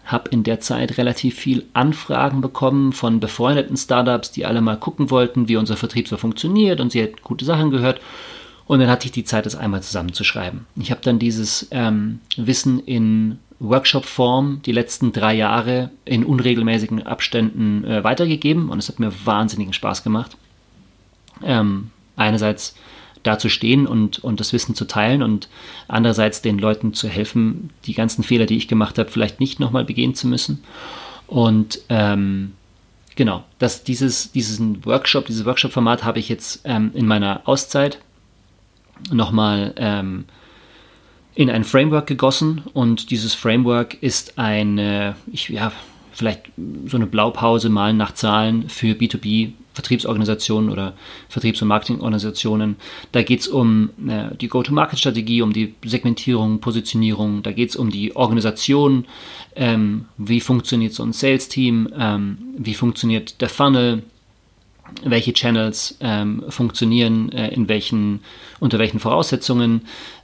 habe 0.07 0.31
in 0.31 0.43
der 0.43 0.61
Zeit 0.61 0.99
relativ 0.99 1.35
viel 1.35 1.65
Anfragen 1.73 2.41
bekommen 2.41 2.93
von 2.93 3.21
befreundeten 3.21 3.77
Startups, 3.77 4.31
die 4.31 4.47
alle 4.47 4.61
mal 4.61 4.79
gucken 4.79 5.11
wollten, 5.11 5.49
wie 5.49 5.57
unser 5.57 5.77
Vertrieb 5.77 6.09
so 6.09 6.17
funktioniert 6.17 6.81
und 6.81 6.93
sie 6.93 7.01
hätten 7.03 7.23
gute 7.23 7.45
Sachen 7.45 7.71
gehört. 7.71 8.01
Und 8.67 8.81
dann 8.81 8.89
hatte 8.89 9.07
ich 9.07 9.13
die 9.13 9.25
Zeit, 9.25 9.47
das 9.47 9.55
einmal 9.55 9.83
zusammenzuschreiben. 9.83 10.67
Ich 10.77 10.91
habe 10.91 11.01
dann 11.03 11.19
dieses 11.19 11.69
ähm, 11.71 12.21
Wissen 12.37 12.81
in 12.81 13.39
Workshop-Form 13.61 14.61
die 14.65 14.73
letzten 14.73 15.13
drei 15.13 15.35
Jahre 15.35 15.91
in 16.05 16.25
unregelmäßigen 16.25 17.07
Abständen 17.07 17.85
äh, 17.85 18.05
weitergegeben 18.05 18.69
und 18.69 18.79
es 18.79 18.89
hat 18.89 18.99
mir 18.99 19.13
wahnsinnigen 19.25 19.73
Spaß 19.73 20.03
gemacht. 20.03 20.37
Ähm, 21.43 21.91
einerseits 22.17 22.75
da 23.27 23.39
zu 23.39 23.49
stehen 23.49 23.87
und, 23.87 24.23
und 24.23 24.41
das 24.41 24.53
Wissen 24.53 24.75
zu 24.75 24.87
teilen 24.87 25.23
und 25.23 25.49
andererseits 25.89 26.43
den 26.43 26.59
Leuten 26.59 26.95
zu 26.95 27.09
helfen, 27.09 27.71
die 27.85 27.95
ganzen 27.95 28.23
Fehler, 28.23 28.47
die 28.47 28.57
ich 28.57 28.69
gemacht 28.69 28.99
habe, 28.99 29.11
vielleicht 29.11 29.41
nicht 29.41 29.61
nochmal 29.61 29.85
begehen 29.85 30.15
zu 30.15 30.27
müssen. 30.27 30.63
Und 31.27 31.81
ähm, 31.89 32.53
genau, 33.17 33.45
dass 33.59 33.85
dieses, 33.85 34.33
diesen 34.33 34.85
Workshop, 34.85 35.27
dieses 35.27 35.45
Workshop-Format 35.45 36.05
habe 36.05 36.19
ich 36.19 36.29
jetzt 36.29 36.61
ähm, 36.65 36.91
in 36.95 37.07
meiner 37.07 37.43
Auszeit 37.45 37.99
nochmal 39.11 39.75
ähm, 39.77 40.25
in 41.35 41.51
ein 41.51 41.65
Framework 41.65 42.07
gegossen 42.07 42.63
und 42.73 43.11
dieses 43.11 43.35
Framework 43.35 44.03
ist 44.03 44.39
eine, 44.39 45.17
ich, 45.31 45.51
ja, 45.51 45.71
vielleicht 46.13 46.51
so 46.87 46.97
eine 46.97 47.07
Blaupause 47.07 47.69
malen 47.69 47.99
nach 47.99 48.15
Zahlen 48.15 48.71
für 48.71 48.95
B2B 48.95 49.53
Vertriebsorganisationen 49.77 50.71
oder 50.71 50.95
Vertriebs- 51.29 51.61
und 51.61 51.69
Marketingorganisationen. 51.69 52.77
Da 53.13 53.23
geht 53.23 53.41
es 53.41 53.49
um 53.49 53.91
äh, 54.09 54.35
die 54.35 54.49
Go-to-Market-Strategie, 54.49 55.43
um 55.43 55.53
die 55.53 55.75
Segmentierung, 55.85 56.61
Positionierung, 56.61 57.43
da 57.43 57.53
geht 57.53 57.71
es 57.71 57.77
um 57.77 57.91
die 57.91 58.17
Organisation, 58.17 59.05
ähm, 59.55 60.07
wie 60.17 60.41
funktioniert 60.41 60.95
so 60.95 61.03
ein 61.03 61.13
Sales-Team, 61.13 61.91
ähm, 61.97 62.39
wie 62.57 62.73
funktioniert 62.73 63.41
der 63.43 63.51
Funnel, 63.51 64.03
welche 65.05 65.35
Channels 65.35 65.99
ähm, 66.01 66.45
funktionieren, 66.49 67.31
äh, 67.33 67.53
in 67.53 67.69
welchen, 67.69 68.21
unter 68.61 68.79
welchen 68.79 68.99
Voraussetzungen, 69.01 69.83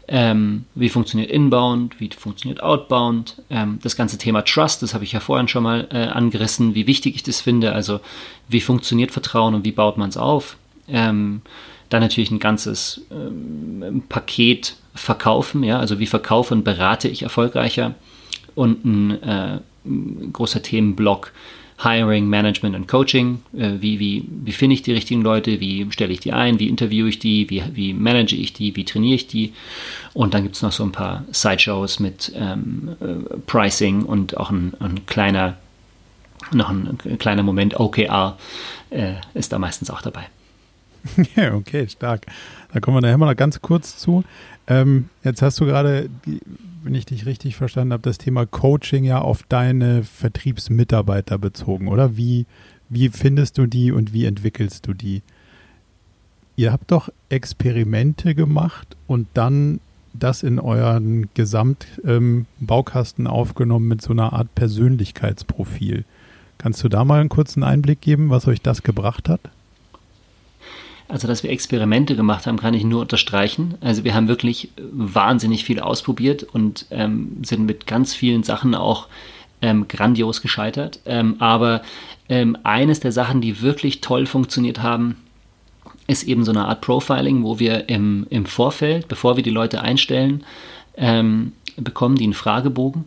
ähm, 0.09 0.65
wie 0.75 0.89
funktioniert 0.89 1.31
Inbound, 1.31 2.01
wie 2.01 2.11
funktioniert 2.11 2.63
Outbound, 2.63 3.43
ähm, 3.51 3.79
das 3.83 3.97
ganze 3.97 4.19
Thema 4.19 4.43
Trust, 4.43 4.83
das 4.83 4.95
habe 4.95 5.05
ich 5.05 5.13
ja 5.13 5.21
vorhin 5.21 5.49
schon 5.49 5.63
mal 5.63 5.89
äh, 5.91 6.07
angerissen, 6.07 6.75
wie 6.75 6.87
wichtig 6.87 7.15
ich 7.17 7.23
das 7.23 7.41
finde, 7.41 7.73
also 7.73 8.01
wie 8.49 8.61
funktioniert 8.61 9.11
Vertrauen 9.11 9.55
und 9.55 9.65
wie 9.65 9.73
baut 9.73 9.97
man 9.97 10.09
es 10.09 10.17
auf. 10.17 10.57
Ähm, 10.89 11.43
dann 11.89 12.01
natürlich 12.01 12.31
ein 12.31 12.39
ganzes 12.39 13.03
ähm, 13.11 14.03
Paket 14.09 14.77
verkaufen, 14.95 15.63
ja, 15.63 15.79
also 15.79 15.99
wie 15.99 16.07
verkaufe 16.07 16.55
und 16.55 16.65
berate 16.65 17.09
ich 17.09 17.23
erfolgreicher? 17.23 17.95
Und 18.55 18.85
ein, 18.85 19.23
äh, 19.23 19.59
großer 20.33 20.63
Themenblock 20.63 21.33
Hiring, 21.83 22.29
Management 22.29 22.77
und 22.77 22.87
Coaching. 22.87 23.43
Äh, 23.57 23.81
wie, 23.81 23.99
wie, 23.99 24.29
wie 24.29 24.53
finde 24.53 24.75
ich 24.75 24.83
die 24.83 24.93
richtigen 24.93 25.23
Leute? 25.23 25.61
Wie 25.61 25.91
stelle 25.91 26.13
ich 26.13 26.21
die 26.21 26.33
ein? 26.33 26.59
Wie 26.59 26.69
interviewe 26.69 27.09
ich 27.09 27.19
die? 27.19 27.49
Wie, 27.51 27.63
wie 27.73 27.95
manage 27.95 28.37
ich 28.37 28.53
die? 28.53 28.77
Wie 28.77 28.85
trainiere 28.85 29.15
ich 29.15 29.27
die? 29.27 29.53
Und 30.15 30.35
dann 30.35 30.43
gibt 30.43 30.57
es 30.57 30.63
noch 30.63 30.73
so 30.73 30.85
ein 30.85 30.93
paar 30.93 31.25
Sideshows 31.33 31.99
mit 32.01 32.33
ähm, 32.37 32.97
äh, 33.01 33.37
Pricing 33.47 34.05
und 34.05 34.37
auch 34.37 34.51
ein, 34.51 34.75
ein, 34.81 35.07
kleiner, 35.07 35.57
noch 36.53 36.71
ein, 36.71 36.99
ein 37.05 37.19
kleiner 37.19 37.43
Moment 37.43 37.79
OKR 37.79 38.39
äh, 38.91 39.15
ist 39.35 39.53
da 39.53 39.59
meistens 39.59 39.91
auch 39.91 40.03
dabei. 40.03 40.27
Ja, 41.35 41.55
okay, 41.55 41.89
stark. 41.89 42.27
Da 42.73 42.79
kommen 42.79 42.97
wir 42.97 43.01
nachher 43.01 43.19
mal 43.19 43.35
ganz 43.35 43.61
kurz 43.61 43.99
zu. 43.99 44.23
Ähm, 44.69 45.09
jetzt 45.25 45.43
hast 45.43 45.59
du 45.59 45.67
gerade 45.67 46.09
wenn 46.83 46.95
ich 46.95 47.07
dich 47.07 47.27
richtig 47.27 47.57
verstanden 47.57 47.93
habe, 47.93 48.03
das 48.03 48.19
Thema 48.19 48.47
Coaching 48.47 49.05
ja 49.05 49.21
auf 49.21 49.43
deine 49.45 50.03
Vertriebsmitarbeiter 50.03 51.39
bezogen, 51.39 51.89
oder? 51.89 52.17
Wie, 52.17 52.47
wie 52.89 53.09
findest 53.09 53.59
du 53.59 53.67
die 53.67 53.93
und 53.93 54.13
wie 54.13 54.27
entwickelst 54.27 54.87
du 54.87 54.95
die? 54.95 55.23
Ihr 56.57 56.73
habt 56.73 56.91
doch 56.91 57.09
Experimente 57.29 58.35
gemacht 58.35 58.97
und 59.07 59.27
dann 59.35 59.81
das 60.13 60.43
in 60.43 60.59
euren 60.59 61.31
Gesamtbaukasten 61.35 63.27
ähm, 63.27 63.31
aufgenommen 63.31 63.89
mit 63.89 64.03
so 64.03 64.13
einer 64.13 64.33
Art 64.33 64.55
Persönlichkeitsprofil. 64.55 66.05
Kannst 66.59 66.85
du 66.85 66.89
da 66.89 67.05
mal 67.05 67.21
einen 67.21 67.29
kurzen 67.29 67.63
Einblick 67.63 68.01
geben, 68.01 68.31
was 68.31 68.47
euch 68.47 68.61
das 68.61 68.83
gebracht 68.83 69.29
hat? 69.29 69.41
Also, 71.09 71.29
dass 71.29 71.43
wir 71.43 71.51
Experimente 71.51 72.17
gemacht 72.17 72.47
haben, 72.47 72.59
kann 72.59 72.75
ich 72.75 72.85
nur 72.85 73.03
unterstreichen. 73.03 73.75
Also, 73.81 74.05
wir 74.05 74.15
haben 74.15 74.29
wirklich 74.29 74.71
wahnsinnig 74.79 75.65
viel 75.65 75.81
ausprobiert 75.81 76.43
und 76.43 76.87
ähm, 76.91 77.39
sind 77.43 77.67
mit 77.67 77.87
ganz 77.87 78.15
vielen 78.15 78.43
Sachen 78.43 78.75
auch 78.75 79.09
ähm, 79.61 79.89
grandios 79.89 80.43
gescheitert. 80.43 81.01
Ähm, 81.07 81.37
aber 81.39 81.83
ähm, 82.29 82.57
eines 82.65 83.01
der 83.01 83.13
Sachen, 83.13 83.41
die 83.41 83.63
wirklich 83.63 84.01
toll 84.01 84.27
funktioniert 84.27 84.83
haben, 84.83 85.17
ist 86.07 86.25
eben 86.25 86.45
so 86.45 86.53
eine 86.53 86.67
Art 86.67 86.81
Profiling, 86.81 87.45
wo 87.45 87.59
wir 87.59 87.89
im, 87.89 88.27
im 88.31 88.47
Vorfeld, 88.47 89.09
bevor 89.09 89.37
wir 89.37 89.43
die 89.43 89.51
Leute 89.51 89.81
einstellen, 89.81 90.45
ähm, 90.97 91.53
bekommen 91.77 92.17
die 92.17 92.25
einen 92.25 92.35
Fragebogen 92.35 93.05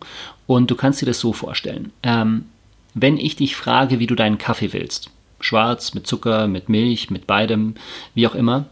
und 0.47 0.71
du 0.71 0.75
kannst 0.75 1.01
dir 1.01 1.05
das 1.05 1.19
so 1.19 1.33
vorstellen. 1.33 1.91
Ähm, 2.03 2.45
wenn 2.93 3.17
ich 3.17 3.35
dich 3.35 3.55
frage, 3.55 3.99
wie 3.99 4.07
du 4.07 4.15
deinen 4.15 4.37
Kaffee 4.37 4.73
willst, 4.73 5.11
schwarz, 5.39 5.93
mit 5.93 6.07
Zucker, 6.07 6.47
mit 6.47 6.69
Milch, 6.69 7.09
mit 7.09 7.27
beidem, 7.27 7.75
wie 8.13 8.27
auch 8.27 8.35
immer, 8.35 8.65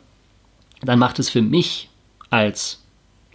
dann 0.81 0.99
macht 0.99 1.19
es 1.19 1.29
für 1.29 1.41
mich 1.41 1.89
als 2.29 2.81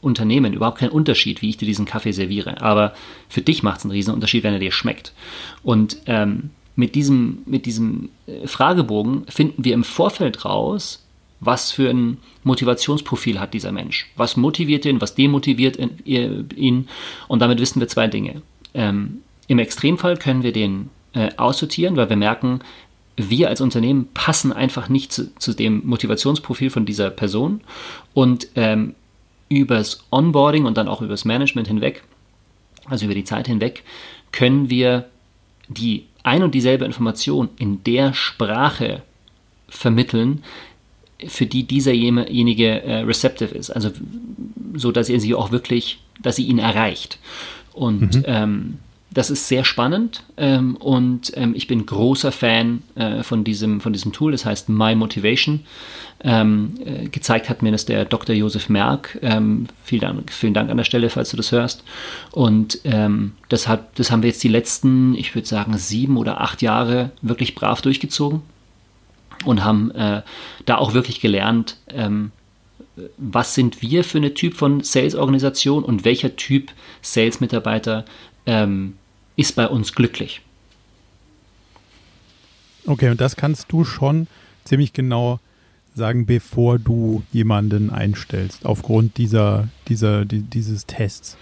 Unternehmen 0.01 0.53
überhaupt 0.53 0.79
keinen 0.79 0.91
Unterschied, 0.91 1.43
wie 1.43 1.51
ich 1.51 1.57
dir 1.57 1.67
diesen 1.67 1.85
Kaffee 1.85 2.13
serviere. 2.13 2.61
Aber 2.61 2.95
für 3.29 3.43
dich 3.43 3.63
macht 3.63 3.79
es 3.79 3.85
einen 3.85 3.93
riesen 3.93 4.15
Unterschied, 4.15 4.45
wenn 4.45 4.53
er 4.53 4.61
dir 4.61 4.73
schmeckt. 4.73 5.13
Und 5.63 5.99
ähm, 6.07 6.51
mit 6.77 6.95
diesem, 6.95 7.41
mit 7.47 7.67
diesem 7.67 8.11
äh, 8.27 8.47
Fragebogen 8.47 9.25
finden 9.29 9.65
wir 9.65 9.75
im 9.75 9.85
Vorfeld 9.85 10.45
raus, 10.45 11.05
was 11.41 11.71
für 11.71 11.91
ein 11.91 12.19
Motivationsprofil 12.45 13.41
hat 13.41 13.55
dieser 13.55 13.73
Mensch. 13.73 14.11
Was 14.17 14.37
motiviert 14.37 14.85
ihn, 14.85 15.01
was 15.01 15.15
demotiviert 15.15 15.79
ihn. 16.05 16.89
Und 17.29 17.39
damit 17.41 17.61
wissen 17.61 17.81
wir 17.81 17.89
zwei 17.89 18.09
Dinge. 18.09 18.43
Ähm, 18.75 19.19
Im 19.47 19.59
Extremfall 19.59 20.17
können 20.17 20.43
wir 20.43 20.53
den 20.53 20.91
äh, 21.13 21.31
aussortieren, 21.37 21.97
weil 21.97 22.09
wir 22.11 22.17
merken, 22.17 22.61
wir 23.19 23.49
als 23.49 23.61
Unternehmen 23.61 24.09
passen 24.15 24.53
einfach 24.53 24.89
nicht 24.89 25.13
zu, 25.13 25.35
zu 25.37 25.53
dem 25.53 25.87
Motivationsprofil 25.87 26.71
von 26.71 26.87
dieser 26.87 27.11
Person. 27.11 27.61
Und 28.15 28.49
ähm, 28.55 28.95
übers 29.49 30.05
Onboarding 30.11 30.65
und 30.65 30.77
dann 30.77 30.89
auch 30.89 31.03
übers 31.03 31.25
Management 31.25 31.69
hinweg, 31.69 32.05
also 32.87 33.07
über 33.07 33.15
die 33.15 33.25
Zeit 33.25 33.47
hinweg, 33.47 33.83
können 34.33 34.71
wir 34.71 35.07
die 35.69 36.05
ein 36.23 36.43
und 36.43 36.55
dieselbe 36.55 36.85
Information 36.85 37.49
in 37.59 37.83
der 37.85 38.15
Sprache 38.15 39.03
vermitteln, 39.69 40.43
für 41.27 41.47
die 41.47 41.65
dieserjenige 41.65 42.83
äh, 42.83 43.01
receptive 43.01 43.55
ist, 43.55 43.71
also 43.71 43.91
so, 44.75 44.93
dass 44.93 45.09
ihr 45.09 45.21
sie 45.21 45.35
auch 45.35 45.51
wirklich, 45.51 45.99
dass 46.23 46.37
sie 46.37 46.47
ihn 46.47 46.61
erreicht. 46.61 47.19
Und 47.73 48.15
mhm. 48.17 48.25
ähm, 48.27 48.79
das 49.19 49.31
ist 49.31 49.49
sehr 49.49 49.65
spannend 49.65 50.23
ähm, 50.37 50.77
und 50.77 51.33
ähm, 51.35 51.53
ich 51.57 51.67
bin 51.67 51.85
großer 51.85 52.31
Fan 52.31 52.85
äh, 52.95 53.25
von, 53.25 53.43
diesem, 53.43 53.81
von 53.81 53.93
diesem 53.93 54.13
Tool, 54.13 54.31
das 54.31 54.45
heißt 54.45 54.69
My 54.69 54.95
Motivation. 54.95 55.65
Ähm, 56.23 56.75
äh, 56.85 57.09
gezeigt 57.09 57.49
hat 57.49 57.61
mir 57.61 57.73
das 57.73 57.85
der 57.85 58.05
Dr. 58.05 58.37
Josef 58.37 58.69
Merck. 58.69 59.19
Ähm, 59.23 59.67
vielen, 59.83 60.03
Dank, 60.03 60.33
vielen 60.33 60.55
Dank 60.55 60.71
an 60.71 60.77
der 60.77 60.85
Stelle, 60.85 61.11
falls 61.11 61.31
du 61.31 61.37
das 61.37 61.51
hörst. 61.51 61.83
Und 62.31 62.79
ähm, 62.85 63.33
das, 63.49 63.67
hat, 63.67 63.99
das 63.99 64.13
haben 64.13 64.23
wir 64.23 64.29
jetzt 64.29 64.45
die 64.45 64.49
letzten, 64.49 65.17
ich 65.17 65.35
würde 65.35 65.49
sagen, 65.49 65.77
sieben 65.79 66.17
oder 66.17 66.41
acht 66.41 66.63
Jahre 66.63 67.11
wirklich 67.21 67.57
brav 67.57 67.83
durchgezogen 67.83 68.43
und 69.45 69.65
haben 69.65 69.91
äh, 69.91 70.23
da 70.65 70.79
auch 70.79 70.95
wirklich 70.95 71.21
gelernt, 71.21 71.77
ähm, 71.89 72.31
was 73.17 73.57
sind 73.57 73.83
wir 73.83 74.05
für 74.05 74.19
eine 74.19 74.35
Typ 74.35 74.55
von 74.55 74.81
Sales-Organisation 74.81 75.83
und 75.83 76.05
welcher 76.05 76.37
Typ 76.37 76.71
Sales-Mitarbeiter 77.03 78.05
ähm, 78.47 78.95
ist 79.39 79.55
bei 79.55 79.69
uns 79.69 79.95
glücklich. 79.95 80.43
Okay, 82.85 83.09
und 83.11 83.21
das 83.21 83.37
kannst 83.37 83.71
du 83.71 83.85
schon 83.85 84.27
ziemlich 84.65 84.93
genau 84.93 85.39
sagen, 85.95 86.27
bevor 86.27 86.79
du 86.79 87.23
jemanden 87.33 87.91
einstellst, 87.91 88.67
aufgrund 88.67 89.17
dieser, 89.17 89.69
dieser, 89.87 90.25
die, 90.25 90.41
dieses 90.41 90.87
Tests. 90.87 91.37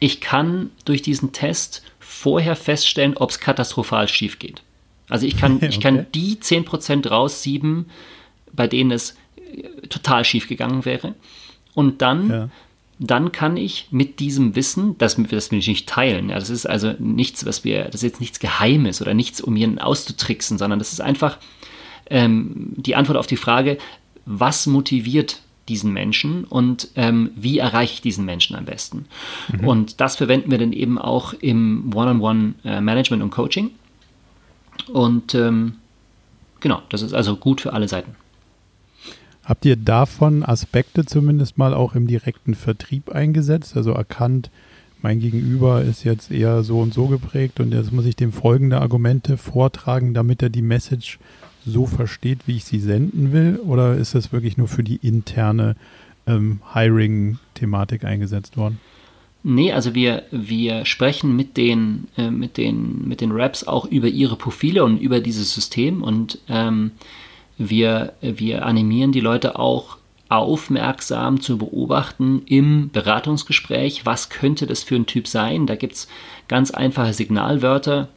Ich 0.00 0.20
kann 0.20 0.70
durch 0.86 1.02
diesen 1.02 1.32
Test 1.32 1.82
vorher 1.98 2.56
feststellen, 2.56 3.16
ob 3.16 3.30
es 3.30 3.38
katastrophal 3.38 4.08
schief 4.08 4.38
geht. 4.38 4.62
Also 5.08 5.26
ich 5.26 5.36
kann, 5.36 5.56
okay. 5.56 5.66
ich 5.70 5.80
kann 5.80 6.06
die 6.14 6.36
10% 6.36 7.06
raussieben, 7.08 7.90
bei 8.52 8.66
denen 8.66 8.92
es 8.92 9.14
äh, 9.36 9.86
total 9.88 10.24
schief 10.24 10.48
gegangen 10.48 10.86
wäre. 10.86 11.14
Und 11.74 12.00
dann 12.00 12.30
ja 12.30 12.48
dann 12.98 13.32
kann 13.32 13.56
ich 13.56 13.88
mit 13.90 14.20
diesem 14.20 14.56
Wissen, 14.56 14.96
das, 14.98 15.16
das 15.16 15.50
will 15.50 15.58
ich 15.58 15.68
nicht 15.68 15.88
teilen, 15.88 16.30
ja, 16.30 16.36
das 16.36 16.50
ist 16.50 16.66
also 16.66 16.94
nichts, 16.98 17.44
was 17.44 17.64
wir, 17.64 17.84
das 17.84 17.96
ist 17.96 18.02
jetzt 18.02 18.20
nichts 18.20 18.40
Geheimes 18.40 19.02
oder 19.02 19.12
nichts, 19.12 19.40
um 19.40 19.56
ihn 19.56 19.78
auszutricksen, 19.78 20.56
sondern 20.56 20.78
das 20.78 20.92
ist 20.92 21.00
einfach 21.00 21.38
ähm, 22.08 22.72
die 22.76 22.96
Antwort 22.96 23.18
auf 23.18 23.26
die 23.26 23.36
Frage, 23.36 23.78
was 24.24 24.66
motiviert 24.66 25.40
diesen 25.68 25.92
Menschen 25.92 26.44
und 26.44 26.88
ähm, 26.94 27.30
wie 27.34 27.58
erreiche 27.58 27.94
ich 27.94 28.00
diesen 28.00 28.24
Menschen 28.24 28.56
am 28.56 28.64
besten. 28.64 29.06
Mhm. 29.52 29.66
Und 29.66 30.00
das 30.00 30.16
verwenden 30.16 30.50
wir 30.50 30.58
dann 30.58 30.72
eben 30.72 30.98
auch 30.98 31.32
im 31.34 31.90
One-on-One-Management 31.94 33.20
äh, 33.20 33.24
und 33.24 33.30
Coaching. 33.30 33.70
Und 34.92 35.34
ähm, 35.34 35.74
genau, 36.60 36.82
das 36.88 37.02
ist 37.02 37.14
also 37.14 37.36
gut 37.36 37.60
für 37.60 37.72
alle 37.72 37.88
Seiten. 37.88 38.14
Habt 39.46 39.64
ihr 39.64 39.76
davon 39.76 40.42
Aspekte 40.42 41.06
zumindest 41.06 41.56
mal 41.56 41.72
auch 41.72 41.94
im 41.94 42.08
direkten 42.08 42.56
Vertrieb 42.56 43.10
eingesetzt? 43.10 43.76
Also 43.76 43.92
erkannt, 43.92 44.50
mein 45.02 45.20
Gegenüber 45.20 45.82
ist 45.82 46.02
jetzt 46.02 46.32
eher 46.32 46.64
so 46.64 46.80
und 46.80 46.92
so 46.92 47.06
geprägt 47.06 47.60
und 47.60 47.72
jetzt 47.72 47.92
muss 47.92 48.06
ich 48.06 48.16
dem 48.16 48.32
folgende 48.32 48.80
Argumente 48.80 49.36
vortragen, 49.36 50.14
damit 50.14 50.42
er 50.42 50.48
die 50.48 50.62
Message 50.62 51.20
so 51.64 51.86
versteht, 51.86 52.40
wie 52.46 52.56
ich 52.56 52.64
sie 52.64 52.80
senden 52.80 53.32
will? 53.32 53.60
Oder 53.64 53.94
ist 53.94 54.16
das 54.16 54.32
wirklich 54.32 54.56
nur 54.56 54.66
für 54.66 54.82
die 54.82 54.96
interne 54.96 55.76
ähm, 56.26 56.58
Hiring-Thematik 56.74 58.04
eingesetzt 58.04 58.56
worden? 58.56 58.80
Nee, 59.44 59.70
also 59.70 59.94
wir, 59.94 60.24
wir 60.32 60.84
sprechen 60.86 61.36
mit 61.36 61.56
den, 61.56 62.08
äh, 62.16 62.32
mit, 62.32 62.56
den, 62.56 63.06
mit 63.06 63.20
den 63.20 63.30
Raps 63.30 63.62
auch 63.62 63.84
über 63.84 64.08
ihre 64.08 64.34
Profile 64.34 64.84
und 64.84 64.98
über 64.98 65.20
dieses 65.20 65.54
System 65.54 66.02
und 66.02 66.40
ähm, 66.48 66.90
wir, 67.58 68.12
wir 68.20 68.66
animieren 68.66 69.12
die 69.12 69.20
Leute 69.20 69.58
auch 69.58 69.98
aufmerksam 70.28 71.40
zu 71.40 71.58
beobachten 71.58 72.42
im 72.46 72.90
Beratungsgespräch, 72.90 74.04
was 74.04 74.28
könnte 74.28 74.66
das 74.66 74.82
für 74.82 74.96
ein 74.96 75.06
Typ 75.06 75.28
sein. 75.28 75.66
Da 75.66 75.76
gibt 75.76 75.94
es 75.94 76.08
ganz 76.48 76.70
einfache 76.70 77.12
Signalwörter. 77.12 78.08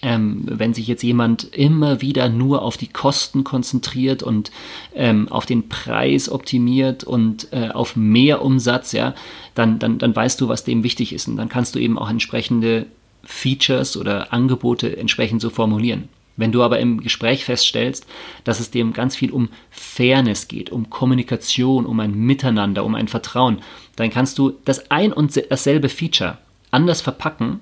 Ähm, 0.00 0.42
wenn 0.44 0.74
sich 0.74 0.86
jetzt 0.86 1.02
jemand 1.02 1.42
immer 1.42 2.00
wieder 2.00 2.28
nur 2.28 2.62
auf 2.62 2.76
die 2.76 2.86
Kosten 2.86 3.42
konzentriert 3.42 4.22
und 4.22 4.52
ähm, 4.94 5.28
auf 5.28 5.44
den 5.44 5.68
Preis 5.68 6.28
optimiert 6.28 7.02
und 7.02 7.48
äh, 7.52 7.70
auf 7.70 7.96
mehr 7.96 8.42
Umsatz, 8.42 8.92
ja, 8.92 9.14
dann, 9.56 9.80
dann, 9.80 9.98
dann 9.98 10.14
weißt 10.14 10.40
du, 10.40 10.46
was 10.46 10.62
dem 10.62 10.84
wichtig 10.84 11.12
ist. 11.12 11.26
Und 11.26 11.36
dann 11.36 11.48
kannst 11.48 11.74
du 11.74 11.80
eben 11.80 11.98
auch 11.98 12.10
entsprechende 12.10 12.86
Features 13.24 13.96
oder 13.96 14.32
Angebote 14.32 14.96
entsprechend 14.96 15.40
so 15.40 15.50
formulieren. 15.50 16.08
Wenn 16.38 16.52
du 16.52 16.62
aber 16.62 16.78
im 16.78 17.00
Gespräch 17.00 17.44
feststellst, 17.44 18.06
dass 18.44 18.60
es 18.60 18.70
dem 18.70 18.92
ganz 18.92 19.16
viel 19.16 19.32
um 19.32 19.48
Fairness 19.70 20.46
geht, 20.46 20.70
um 20.70 20.88
Kommunikation, 20.88 21.84
um 21.84 21.98
ein 21.98 22.14
Miteinander, 22.14 22.84
um 22.84 22.94
ein 22.94 23.08
Vertrauen, 23.08 23.58
dann 23.96 24.10
kannst 24.10 24.38
du 24.38 24.54
das 24.64 24.90
ein 24.90 25.12
und 25.12 25.36
dasselbe 25.50 25.88
Feature 25.88 26.38
anders 26.70 27.00
verpacken 27.00 27.58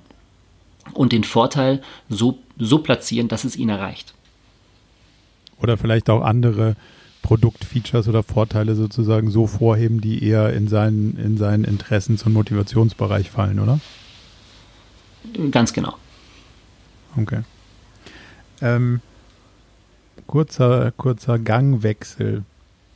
und 0.93 1.13
den 1.13 1.25
Vorteil 1.25 1.81
so, 2.11 2.39
so 2.59 2.79
platzieren, 2.79 3.29
dass 3.29 3.45
es 3.45 3.57
ihn 3.57 3.71
erreicht. 3.71 4.13
Oder 5.59 5.79
vielleicht 5.79 6.11
auch 6.11 6.23
andere 6.23 6.77
Produktfeatures 7.23 8.09
oder 8.09 8.23
Vorteile 8.23 8.75
sozusagen 8.75 9.31
so 9.31 9.47
vorheben, 9.47 10.03
die 10.03 10.23
eher 10.23 10.53
in 10.53 10.69
seinen, 10.69 11.17
in 11.17 11.39
seinen 11.39 11.65
Interessens- 11.65 12.25
und 12.25 12.35
Motivationsbereich 12.35 13.31
fallen, 13.31 13.59
oder? 13.59 13.81
Ganz 15.51 15.73
genau. 15.73 15.97
Okay. 17.17 17.41
Ähm, 18.61 19.01
kurzer, 20.27 20.93
kurzer 20.93 21.39
Gangwechsel. 21.39 22.45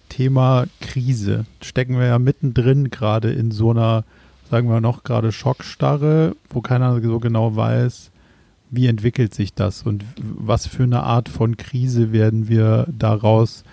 Thema 0.09 0.67
Krise. 0.81 1.47
Stecken 1.63 1.99
wir 1.99 2.07
ja 2.07 2.19
mittendrin 2.19 2.91
gerade 2.91 3.31
in 3.31 3.51
so 3.51 3.71
einer, 3.71 4.05
sagen 4.51 4.69
wir 4.69 4.81
noch 4.81 5.05
gerade 5.05 5.33
Schockstarre, 5.33 6.37
wo 6.51 6.61
keiner 6.61 7.01
so 7.01 7.21
genau 7.21 7.57
weiß, 7.57 8.11
wie 8.71 8.87
entwickelt 8.87 9.35
sich 9.35 9.55
das 9.55 9.83
und 9.83 10.05
was 10.17 10.67
für 10.67 10.83
eine 10.83 11.03
Art 11.03 11.29
von 11.29 11.57
Krise 11.57 12.13
werden 12.13 12.49
wir 12.49 12.87
daraus 12.89 13.65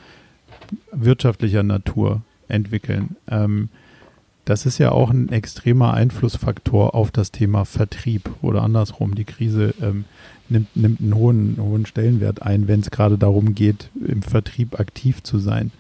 wirtschaftlicher 0.92 1.64
Natur 1.64 2.22
entwickeln. 2.48 3.16
Ähm, 3.28 3.70
das 4.48 4.66
ist 4.66 4.78
ja 4.78 4.94
auch 4.94 5.10
ein 5.10 5.28
extremer 5.30 5.94
Einflussfaktor 5.94 6.96
auf 6.96 7.12
das 7.12 7.32
Thema 7.32 7.66
Vertrieb 7.66 8.30
oder 8.42 8.64
andersrum. 8.64 9.14
Die 9.14 9.26
Krise 9.26 9.74
ähm, 9.82 10.06
nimmt, 10.48 10.74
nimmt 10.74 11.02
einen 11.02 11.16
hohen, 11.16 11.58
hohen 11.60 11.86
Stellenwert 11.86 12.42
ein, 12.42 12.70
wenn 12.70 12.80
es 12.80 12.90
gerade 12.90 13.18
darum 13.18 13.56
geht, 13.56 13.90
im 14.06 14.22
Vertrieb 14.22 14.80
aktiv 14.80 15.22
zu 15.22 15.38
sein. 15.38 15.72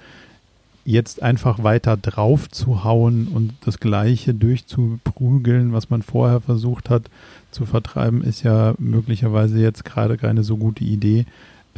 Jetzt 0.83 1.23
einfach 1.23 1.63
weiter 1.63 1.95
drauf 1.95 2.49
zu 2.49 2.83
hauen 2.83 3.29
und 3.29 3.53
das 3.63 3.79
Gleiche 3.79 4.33
durchzuprügeln, 4.33 5.71
was 5.71 5.89
man 5.89 6.01
vorher 6.01 6.41
versucht 6.41 6.89
hat 6.89 7.03
zu 7.51 7.65
vertreiben, 7.65 8.21
ist 8.21 8.43
ja 8.43 8.75
möglicherweise 8.79 9.61
jetzt 9.61 9.85
gerade 9.85 10.17
keine 10.17 10.43
so 10.43 10.57
gute 10.57 10.83
Idee. 10.83 11.25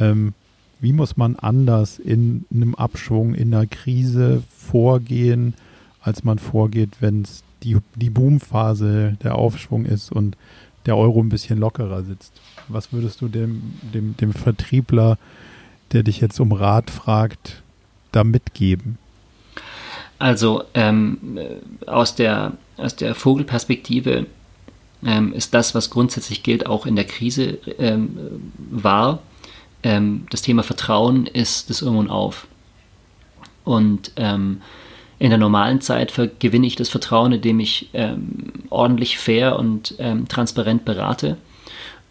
Ähm, 0.00 0.34
wie 0.80 0.92
muss 0.92 1.16
man 1.16 1.36
anders 1.36 2.00
in 2.00 2.46
einem 2.52 2.74
Abschwung, 2.74 3.34
in 3.34 3.54
einer 3.54 3.66
Krise 3.66 4.42
vorgehen, 4.50 5.54
als 6.02 6.24
man 6.24 6.38
vorgeht, 6.38 6.96
wenn 7.00 7.22
es 7.22 7.42
die, 7.62 7.78
die 7.94 8.10
Boomphase, 8.10 9.16
der 9.22 9.34
Aufschwung 9.34 9.84
ist 9.84 10.10
und 10.10 10.36
der 10.86 10.96
Euro 10.96 11.20
ein 11.20 11.28
bisschen 11.28 11.58
lockerer 11.58 12.02
sitzt? 12.02 12.32
Was 12.68 12.92
würdest 12.92 13.20
du 13.20 13.28
dem, 13.28 13.74
dem, 13.94 14.16
dem 14.16 14.32
Vertriebler, 14.32 15.18
der 15.92 16.02
dich 16.02 16.20
jetzt 16.20 16.40
um 16.40 16.52
Rat 16.52 16.90
fragt, 16.90 17.62
da 18.12 18.24
mitgeben? 18.24 18.98
Also 20.18 20.64
ähm, 20.74 21.38
aus, 21.86 22.14
der, 22.14 22.52
aus 22.76 22.96
der 22.96 23.14
Vogelperspektive 23.14 24.26
ähm, 25.04 25.32
ist 25.32 25.54
das, 25.54 25.74
was 25.74 25.90
grundsätzlich 25.90 26.42
gilt, 26.42 26.66
auch 26.66 26.86
in 26.86 26.96
der 26.96 27.06
Krise 27.06 27.58
ähm, 27.78 28.42
war. 28.70 29.20
Ähm, 29.82 30.26
das 30.30 30.42
Thema 30.42 30.62
Vertrauen 30.62 31.26
ist 31.26 31.70
das 31.70 31.82
und 31.82 32.10
Auf. 32.10 32.46
Und 33.64 34.12
ähm, 34.16 34.60
in 35.20 35.30
der 35.30 35.38
normalen 35.38 35.80
Zeit 35.80 36.12
gewinne 36.40 36.66
ich 36.66 36.74
das 36.74 36.88
Vertrauen, 36.88 37.30
indem 37.30 37.60
ich 37.60 37.90
ähm, 37.92 38.52
ordentlich, 38.70 39.18
fair 39.18 39.56
und 39.56 39.94
ähm, 40.00 40.26
transparent 40.26 40.84
berate 40.84 41.36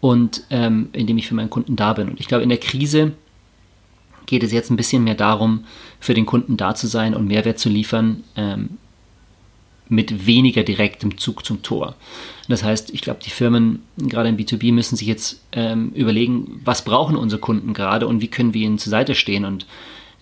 und 0.00 0.44
indem 0.48 1.18
ich 1.18 1.28
für 1.28 1.34
meinen 1.34 1.50
Kunden 1.50 1.76
da 1.76 1.92
bin. 1.92 2.08
Und 2.08 2.20
ich 2.20 2.26
glaube, 2.26 2.42
in 2.42 2.48
der 2.48 2.56
Krise 2.56 3.12
geht 4.24 4.42
es 4.42 4.50
jetzt 4.50 4.70
ein 4.70 4.76
bisschen 4.76 5.04
mehr 5.04 5.14
darum, 5.14 5.64
für 5.98 6.14
den 6.14 6.24
Kunden 6.24 6.56
da 6.56 6.74
zu 6.74 6.86
sein 6.86 7.14
und 7.14 7.26
Mehrwert 7.26 7.58
zu 7.58 7.68
liefern, 7.68 8.24
mit 9.90 10.26
weniger 10.26 10.62
direktem 10.62 11.18
Zug 11.18 11.44
zum 11.44 11.62
Tor. 11.62 11.96
Das 12.48 12.62
heißt, 12.62 12.90
ich 12.94 13.02
glaube, 13.02 13.20
die 13.24 13.30
Firmen, 13.30 13.82
gerade 13.98 14.28
im 14.28 14.36
B2B, 14.36 14.72
müssen 14.72 14.96
sich 14.96 15.08
jetzt 15.08 15.42
ähm, 15.52 15.90
überlegen, 15.90 16.60
was 16.64 16.84
brauchen 16.84 17.16
unsere 17.16 17.40
Kunden 17.40 17.74
gerade 17.74 18.06
und 18.06 18.22
wie 18.22 18.28
können 18.28 18.54
wir 18.54 18.62
ihnen 18.62 18.78
zur 18.78 18.90
Seite 18.90 19.14
stehen. 19.14 19.44
Und 19.44 19.66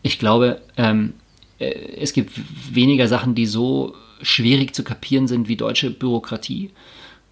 ich 0.02 0.18
glaube, 0.18 0.60
ähm, 0.76 1.12
äh, 1.12 1.27
es 1.58 2.12
gibt 2.12 2.32
weniger 2.72 3.08
Sachen, 3.08 3.34
die 3.34 3.46
so 3.46 3.94
schwierig 4.22 4.74
zu 4.74 4.84
kapieren 4.84 5.26
sind 5.28 5.48
wie 5.48 5.56
deutsche 5.56 5.90
Bürokratie. 5.90 6.70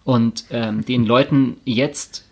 Und 0.05 0.45
ähm, 0.51 0.85
den 0.85 1.05
Leuten 1.05 1.57
jetzt 1.65 2.25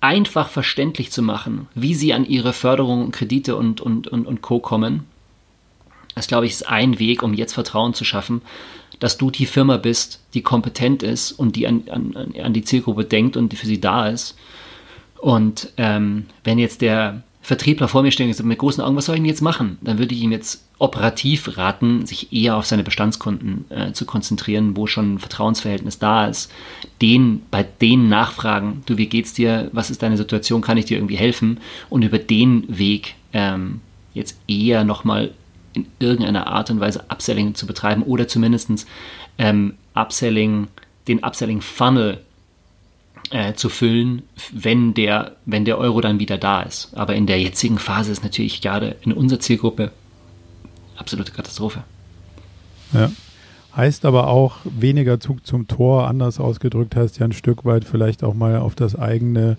einfach 0.00 0.48
verständlich 0.48 1.10
zu 1.10 1.22
machen, 1.22 1.68
wie 1.74 1.94
sie 1.94 2.12
an 2.12 2.26
ihre 2.26 2.52
Förderung, 2.52 3.12
Kredite 3.12 3.56
und, 3.56 3.80
und, 3.80 4.08
und, 4.08 4.26
und 4.26 4.42
Co. 4.42 4.58
kommen, 4.58 5.04
das, 6.14 6.26
glaube 6.26 6.46
ich, 6.46 6.52
ist 6.52 6.68
ein 6.68 6.98
Weg, 6.98 7.22
um 7.22 7.32
jetzt 7.32 7.54
Vertrauen 7.54 7.94
zu 7.94 8.04
schaffen, 8.04 8.42
dass 8.98 9.16
du 9.16 9.30
die 9.30 9.46
Firma 9.46 9.78
bist, 9.78 10.20
die 10.34 10.42
kompetent 10.42 11.02
ist 11.02 11.32
und 11.32 11.56
die 11.56 11.66
an, 11.66 11.84
an, 11.90 12.34
an 12.42 12.52
die 12.52 12.64
Zielgruppe 12.64 13.04
denkt 13.04 13.36
und 13.36 13.52
die 13.52 13.56
für 13.56 13.66
sie 13.66 13.80
da 13.80 14.08
ist. 14.08 14.36
Und 15.18 15.72
ähm, 15.76 16.26
wenn 16.44 16.58
jetzt 16.58 16.82
der 16.82 17.22
Vertriebler 17.44 17.88
vor 17.88 18.02
mir 18.02 18.12
steht 18.12 18.28
und 18.28 18.34
sagt, 18.34 18.46
mit 18.46 18.58
großen 18.58 18.82
Augen, 18.82 18.94
was 18.94 19.06
soll 19.06 19.16
ich 19.16 19.20
denn 19.20 19.28
jetzt 19.28 19.42
machen? 19.42 19.76
Dann 19.80 19.98
würde 19.98 20.14
ich 20.14 20.22
ihm 20.22 20.30
jetzt 20.30 20.64
operativ 20.78 21.58
raten, 21.58 22.06
sich 22.06 22.32
eher 22.32 22.56
auf 22.56 22.66
seine 22.66 22.84
Bestandskunden 22.84 23.64
äh, 23.68 23.92
zu 23.92 24.06
konzentrieren, 24.06 24.76
wo 24.76 24.86
schon 24.86 25.14
ein 25.14 25.18
Vertrauensverhältnis 25.18 25.98
da 25.98 26.26
ist. 26.26 26.52
Den, 27.00 27.42
bei 27.50 27.64
denen 27.64 28.08
nachfragen, 28.08 28.84
du, 28.86 28.96
wie 28.96 29.06
geht's 29.06 29.34
dir? 29.34 29.70
Was 29.72 29.90
ist 29.90 30.02
deine 30.02 30.16
Situation? 30.16 30.60
Kann 30.60 30.76
ich 30.76 30.84
dir 30.84 30.98
irgendwie 30.98 31.16
helfen? 31.16 31.58
Und 31.90 32.02
über 32.02 32.20
den 32.20 32.64
Weg 32.68 33.16
ähm, 33.32 33.80
jetzt 34.14 34.38
eher 34.46 34.84
nochmal 34.84 35.32
in 35.72 35.86
irgendeiner 35.98 36.46
Art 36.46 36.70
und 36.70 36.78
Weise 36.78 37.04
Upselling 37.08 37.56
zu 37.56 37.66
betreiben 37.66 38.04
oder 38.04 38.28
zumindest 38.28 38.86
ähm, 39.38 39.74
Upselling, 39.94 40.68
den 41.08 41.24
Upselling-Funnel 41.24 42.20
äh, 43.32 43.54
zu 43.54 43.68
füllen, 43.68 44.22
wenn 44.52 44.94
der, 44.94 45.36
wenn 45.46 45.64
der 45.64 45.78
Euro 45.78 46.00
dann 46.00 46.18
wieder 46.18 46.38
da 46.38 46.62
ist. 46.62 46.90
Aber 46.94 47.14
in 47.14 47.26
der 47.26 47.40
jetzigen 47.40 47.78
Phase 47.78 48.12
ist 48.12 48.22
natürlich 48.22 48.60
gerade 48.60 48.96
in 49.02 49.12
unserer 49.12 49.40
Zielgruppe 49.40 49.90
absolute 50.96 51.32
Katastrophe. 51.32 51.82
Ja. 52.92 53.10
Heißt 53.74 54.04
aber 54.04 54.28
auch 54.28 54.58
weniger 54.64 55.18
Zug 55.18 55.46
zum 55.46 55.66
Tor, 55.66 56.06
anders 56.06 56.38
ausgedrückt 56.38 56.94
heißt 56.94 57.18
ja 57.18 57.24
ein 57.24 57.32
Stück 57.32 57.64
weit 57.64 57.84
vielleicht 57.84 58.22
auch 58.22 58.34
mal 58.34 58.58
auf 58.58 58.74
das 58.74 58.94
eigene 58.94 59.56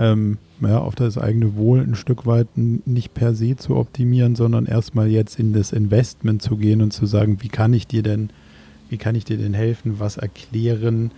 ähm, 0.00 0.38
ja, 0.60 0.78
auf 0.78 0.94
das 0.94 1.18
eigene 1.18 1.56
Wohl 1.56 1.80
ein 1.80 1.94
Stück 1.94 2.26
weit 2.26 2.48
nicht 2.56 3.14
per 3.14 3.34
se 3.34 3.56
zu 3.56 3.76
optimieren, 3.76 4.36
sondern 4.36 4.66
erstmal 4.66 5.08
jetzt 5.08 5.38
in 5.38 5.52
das 5.52 5.72
Investment 5.72 6.42
zu 6.42 6.56
gehen 6.56 6.82
und 6.82 6.92
zu 6.92 7.06
sagen, 7.06 7.38
wie 7.40 7.48
kann 7.48 7.72
ich 7.72 7.86
dir 7.86 8.02
denn, 8.02 8.30
wie 8.88 8.96
kann 8.96 9.14
ich 9.14 9.24
dir 9.24 9.38
denn 9.38 9.54
helfen, 9.54 9.98
was 9.98 10.16
erklären 10.16 11.10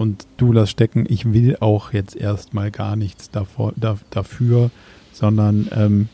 und 0.00 0.26
du 0.38 0.50
lass 0.50 0.70
stecken, 0.70 1.04
ich 1.06 1.34
will 1.34 1.58
auch 1.60 1.92
jetzt 1.92 2.16
erstmal 2.16 2.70
gar 2.70 2.96
nichts 2.96 3.30
davor, 3.30 3.74
da, 3.76 3.98
dafür, 4.08 4.70
sondern 5.12 5.68
ähm, 5.72 6.08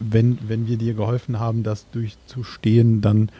wenn, 0.00 0.38
wenn 0.48 0.66
wir 0.66 0.78
dir 0.78 0.94
geholfen 0.94 1.38
haben, 1.38 1.62
das 1.62 1.90
durchzustehen, 1.90 3.02
dann 3.02 3.30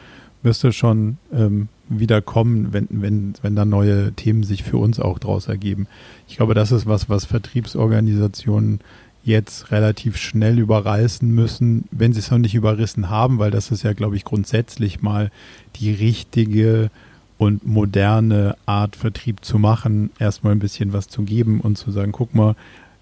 wirst 0.43 0.63
du 0.63 0.71
schon 0.71 1.17
ähm, 1.33 1.69
wieder 1.89 2.21
kommen, 2.21 2.71
wenn, 2.71 2.87
wenn, 2.91 3.33
wenn 3.41 3.55
da 3.55 3.65
neue 3.65 4.13
Themen 4.13 4.43
sich 4.43 4.61
für 4.61 4.77
uns 4.77 4.99
auch 4.99 5.17
draus 5.17 5.47
ergeben. 5.47 5.87
Ich 6.27 6.37
glaube, 6.37 6.53
das 6.53 6.71
ist 6.71 6.85
was, 6.85 7.09
was 7.09 7.25
Vertriebsorganisationen 7.25 8.79
jetzt 9.23 9.71
relativ 9.71 10.17
schnell 10.17 10.59
überreißen 10.59 11.27
müssen, 11.27 11.85
wenn 11.89 12.13
sie 12.13 12.19
es 12.19 12.29
noch 12.29 12.37
nicht 12.37 12.53
überrissen 12.53 13.09
haben, 13.09 13.39
weil 13.39 13.49
das 13.49 13.71
ist 13.71 13.81
ja, 13.81 13.93
glaube 13.93 14.17
ich, 14.17 14.23
grundsätzlich 14.23 15.01
mal 15.01 15.31
die 15.77 15.91
richtige 15.91 16.91
und 17.37 17.65
moderne 17.65 18.55
Art, 18.65 18.95
Vertrieb 18.95 19.43
zu 19.43 19.59
machen, 19.59 20.11
erstmal 20.19 20.53
ein 20.53 20.59
bisschen 20.59 20.93
was 20.93 21.07
zu 21.07 21.23
geben 21.23 21.61
und 21.61 21.77
zu 21.77 21.91
sagen, 21.91 22.11
guck 22.11 22.33
mal, 22.35 22.55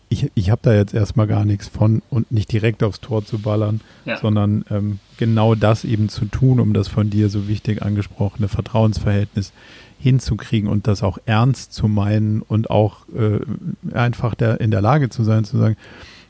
ich, 0.10 0.30
ich 0.36 0.50
habe 0.50 0.60
da 0.64 0.74
jetzt 0.74 0.94
erstmal 0.94 1.26
gar 1.26 1.46
nichts 1.46 1.70
von 1.70 2.02
und 2.10 2.32
nicht 2.32 2.52
direkt 2.52 2.84
aufs 2.84 3.00
Tor 3.00 3.26
zu 3.26 3.40
ballern, 3.40 3.80
ja. 4.04 4.18
sondern 4.18 4.66
ähm, 4.70 5.00
genau 5.18 5.56
das 5.56 5.86
eben 5.86 6.10
zu 6.10 6.26
tun, 6.26 6.60
um 6.60 6.74
das 6.74 6.90
von 6.90 7.10
dir 7.10 7.30
so 7.30 7.48
wichtig 7.48 7.82
angesprochene 7.82 8.50
Vertrauensverhältnis 8.50 9.54
hinzukriegen 10.00 10.70
und 10.70 10.88
das 10.88 11.02
auch 11.02 11.18
ernst 11.26 11.74
zu 11.74 11.88
meinen 11.88 12.42
und 12.42 12.70
auch 12.70 13.06
äh, 13.16 13.40
einfach 13.96 14.36
der, 14.36 14.60
in 14.60 14.70
der 14.72 14.82
Lage 14.82 15.10
zu 15.10 15.24
sein, 15.24 15.46
zu 15.46 15.58
sagen, 15.58 15.78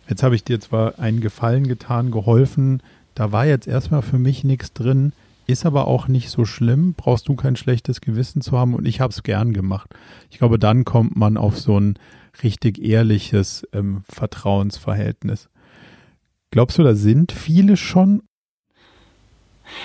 jetzt 0.07 0.21
habe 0.21 0.35
ich 0.35 0.43
dir 0.43 0.59
zwar 0.59 0.99
einen 0.99 1.19
Gefallen 1.19 1.67
getan, 1.67 2.11
geholfen, 2.11 2.83
da 3.15 3.31
war 3.31 3.47
jetzt 3.47 3.67
erstmal 3.67 4.03
für 4.03 4.19
mich 4.19 4.43
nichts 4.43 4.73
drin, 4.73 5.13
ist 5.51 5.65
aber 5.65 5.87
auch 5.87 6.07
nicht 6.07 6.29
so 6.29 6.45
schlimm, 6.45 6.93
brauchst 6.93 7.27
du 7.27 7.35
kein 7.35 7.55
schlechtes 7.55 8.01
Gewissen 8.01 8.41
zu 8.41 8.57
haben 8.57 8.73
und 8.73 8.85
ich 8.85 8.99
habe 8.99 9.11
es 9.11 9.23
gern 9.23 9.53
gemacht. 9.53 9.89
Ich 10.29 10.39
glaube, 10.39 10.57
dann 10.57 10.85
kommt 10.85 11.15
man 11.15 11.37
auf 11.37 11.59
so 11.59 11.79
ein 11.79 11.97
richtig 12.43 12.79
ehrliches 12.79 13.67
ähm, 13.73 14.03
Vertrauensverhältnis. 14.09 15.49
Glaubst 16.51 16.77
du, 16.77 16.83
da 16.83 16.95
sind 16.95 17.31
viele 17.31 17.77
schon? 17.77 18.23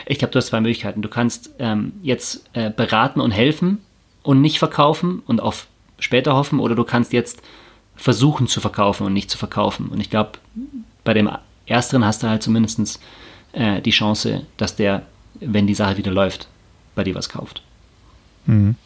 Ich 0.07 0.19
glaube, 0.19 0.33
du 0.33 0.39
hast 0.39 0.49
zwei 0.49 0.61
Möglichkeiten. 0.61 1.03
Du 1.03 1.09
kannst 1.09 1.51
ähm, 1.59 1.93
jetzt 2.03 2.49
äh, 2.55 2.71
beraten 2.71 3.21
und 3.21 3.31
helfen 3.31 3.79
und 4.23 4.41
nicht 4.41 4.59
verkaufen 4.59 5.23
und 5.27 5.41
auf 5.41 5.69
später 5.99 6.35
hoffen, 6.35 6.59
oder 6.59 6.75
du 6.75 6.85
kannst 6.85 7.13
jetzt 7.13 7.43
versuchen 7.95 8.49
zu 8.49 8.61
verkaufen 8.61 9.07
und 9.07 9.13
nicht 9.13 9.31
zu 9.31 9.39
verkaufen. 9.39 9.89
Und 9.89 10.01
ich 10.01 10.11
glaube, 10.11 10.33
bei 11.05 11.15
dem 11.15 11.31
ersteren 11.67 12.05
hast 12.05 12.23
du 12.23 12.29
halt 12.29 12.43
zumindest 12.43 13.01
äh, 13.53 13.81
die 13.81 13.91
Chance, 13.91 14.45
dass 14.57 14.77
der, 14.77 15.03
wenn 15.41 15.67
die 15.67 15.75
Sache 15.75 15.97
wieder 15.97 16.11
läuft, 16.11 16.49
bei 16.95 17.05
dir 17.05 17.15
was 17.15 17.29
kauft. 17.29 17.63
Mhm. 18.47 18.77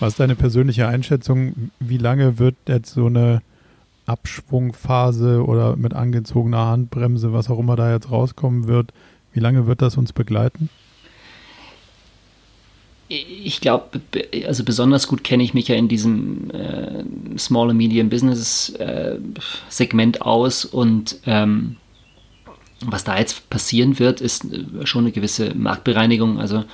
Was 0.00 0.14
ist 0.14 0.20
deine 0.20 0.34
persönliche 0.34 0.88
Einschätzung? 0.88 1.70
Wie 1.78 1.98
lange 1.98 2.38
wird 2.38 2.56
jetzt 2.66 2.94
so 2.94 3.06
eine 3.06 3.42
Abschwungphase 4.06 5.44
oder 5.44 5.76
mit 5.76 5.94
angezogener 5.94 6.66
Handbremse, 6.66 7.32
was 7.32 7.48
auch 7.48 7.58
immer 7.58 7.76
da 7.76 7.92
jetzt 7.92 8.10
rauskommen 8.10 8.66
wird, 8.66 8.92
wie 9.32 9.40
lange 9.40 9.66
wird 9.66 9.82
das 9.82 9.96
uns 9.96 10.12
begleiten? 10.12 10.68
Ich 13.08 13.60
glaube, 13.60 14.00
also 14.46 14.64
besonders 14.64 15.06
gut 15.06 15.24
kenne 15.24 15.42
ich 15.42 15.54
mich 15.54 15.68
ja 15.68 15.74
in 15.74 15.88
diesem 15.88 16.50
äh, 16.50 17.04
Small 17.38 17.70
and 17.70 17.78
Medium 17.78 18.08
Business 18.08 18.70
äh, 18.70 19.18
Segment 19.68 20.22
aus 20.22 20.64
und 20.64 21.18
ähm, 21.26 21.76
was 22.86 23.04
da 23.04 23.18
jetzt 23.18 23.48
passieren 23.50 23.98
wird, 23.98 24.20
ist 24.20 24.44
äh, 24.44 24.86
schon 24.86 25.04
eine 25.04 25.12
gewisse 25.12 25.54
Marktbereinigung. 25.54 26.38
Also 26.38 26.64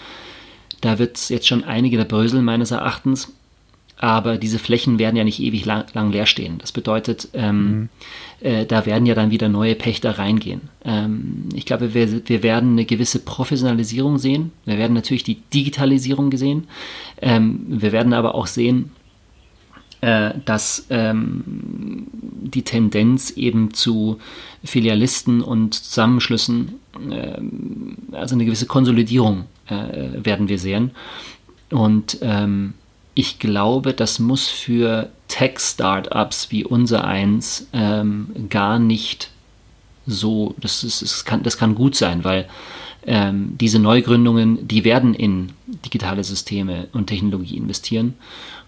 da 0.81 0.99
wird 0.99 1.29
jetzt 1.29 1.47
schon 1.47 1.65
einige 1.65 1.97
der 1.97 2.05
bröseln 2.05 2.45
meines 2.45 2.71
Erachtens. 2.71 3.33
Aber 4.03 4.39
diese 4.39 4.59
Flächen 4.59 4.99
werden 4.99 5.17
ja 5.17 5.25
nicht 5.25 5.41
ewig 5.41 5.67
lang, 5.67 5.85
lang 5.93 6.11
leer 6.11 6.25
stehen. 6.25 6.57
Das 6.57 6.73
bedeutet, 6.73 7.29
ähm, 7.35 7.71
mhm. 7.71 7.89
äh, 8.41 8.65
da 8.65 8.87
werden 8.87 9.05
ja 9.05 9.15
dann 9.15 9.31
wieder 9.31 9.51
neue 9.51 9.75
Pächter 9.75 10.19
reingehen. 10.19 10.63
Ähm, 10.87 11.51
ich 11.55 11.67
glaube, 11.67 11.93
wir, 11.93 12.27
wir 12.27 12.43
werden 12.43 12.71
eine 12.71 12.87
gewisse 12.87 13.19
Professionalisierung 13.19 14.17
sehen. 14.17 14.53
Wir 14.65 14.79
werden 14.79 14.95
natürlich 14.95 15.23
die 15.23 15.43
Digitalisierung 15.53 16.31
gesehen. 16.31 16.67
Ähm, 17.21 17.67
wir 17.69 17.93
werden 17.93 18.15
aber 18.15 18.35
auch 18.35 18.47
sehen, 18.47 18.91
äh, 20.01 20.32
dass 20.44 20.86
ähm, 20.90 22.07
die 22.12 22.62
Tendenz 22.62 23.30
eben 23.30 23.74
zu 23.74 24.18
Filialisten 24.64 25.42
und 25.42 25.74
Zusammenschlüssen, 25.74 26.74
äh, 27.11 27.40
also 28.12 28.34
eine 28.34 28.44
gewisse 28.44 28.66
Konsolidierung 28.66 29.44
äh, 29.66 30.24
werden 30.24 30.48
wir 30.48 30.59
sehen. 30.59 30.92
Und 31.70 32.18
ähm, 32.22 32.74
ich 33.14 33.38
glaube, 33.38 33.92
das 33.92 34.18
muss 34.18 34.48
für 34.48 35.11
Tech-Startups 35.28 36.51
wie 36.51 36.64
unser 36.64 37.05
eins 37.05 37.68
ähm, 37.72 38.28
gar 38.48 38.78
nicht 38.78 39.30
so, 40.07 40.55
das, 40.59 40.82
ist, 40.82 41.03
das, 41.03 41.24
kann, 41.24 41.42
das 41.42 41.59
kann 41.59 41.74
gut 41.74 41.94
sein, 41.94 42.24
weil 42.24 42.48
ähm, 43.07 43.57
diese 43.59 43.78
Neugründungen, 43.78 44.66
die 44.66 44.84
werden 44.84 45.14
in 45.14 45.53
digitale 45.66 46.24
Systeme 46.24 46.88
und 46.92 47.07
Technologie 47.07 47.57
investieren. 47.57 48.14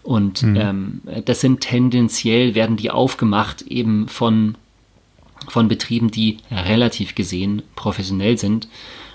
Und 0.03 0.42
mhm. 0.42 0.57
ähm, 0.57 1.00
das 1.24 1.40
sind 1.40 1.61
tendenziell, 1.61 2.55
werden 2.55 2.76
die 2.76 2.90
aufgemacht 2.90 3.62
eben 3.62 4.09
von, 4.09 4.57
von 5.48 5.68
Betrieben, 5.68 6.11
die 6.11 6.38
relativ 6.50 7.14
gesehen 7.14 7.62
professionell 7.76 8.36
sind. 8.38 8.68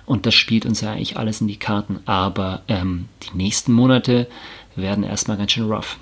Und 0.06 0.26
das 0.26 0.36
spielt 0.36 0.66
uns 0.66 0.82
ja 0.82 0.94
eigentlich 0.94 1.18
alles 1.18 1.42
in 1.42 1.48
die 1.48 1.58
Karten. 1.58 2.00
Aber 2.06 2.62
ähm, 2.70 3.10
die 3.24 3.38
nächsten 3.38 3.74
Monate 3.74 4.28
werden 4.76 5.04
erstmal 5.04 5.38
ganz 5.38 5.52
schön 5.52 5.70
rough. 5.70 5.98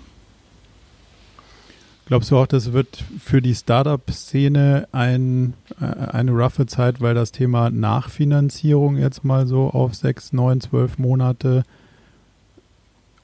Glaubst 2.06 2.30
du 2.30 2.38
auch, 2.38 2.46
das 2.46 2.72
wird 2.72 3.04
für 3.20 3.42
die 3.42 3.56
Startup-Szene 3.56 4.88
ein, 4.92 5.56
äh, 5.82 5.86
eine 5.86 6.32
roughe 6.32 6.68
Zeit, 6.68 7.02
weil 7.02 7.16
das 7.16 7.32
Thema 7.32 7.72
Nachfinanzierung 7.72 8.98
jetzt 8.98 9.24
mal 9.24 9.48
so 9.48 9.72
auf 9.72 9.96
sechs, 9.96 10.32
neun, 10.32 10.62
zwölf 10.62 11.00
Monate 11.00 11.64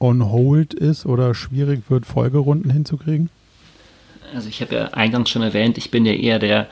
on 0.01 0.31
hold 0.31 0.73
ist 0.73 1.05
oder 1.05 1.33
schwierig 1.33 1.83
wird, 1.89 2.05
Folgerunden 2.05 2.71
hinzukriegen? 2.71 3.29
Also 4.33 4.49
ich 4.49 4.61
habe 4.61 4.75
ja 4.75 4.85
eingangs 4.87 5.29
schon 5.29 5.41
erwähnt, 5.41 5.77
ich 5.77 5.91
bin 5.91 6.05
ja 6.05 6.13
eher 6.13 6.39
der 6.39 6.67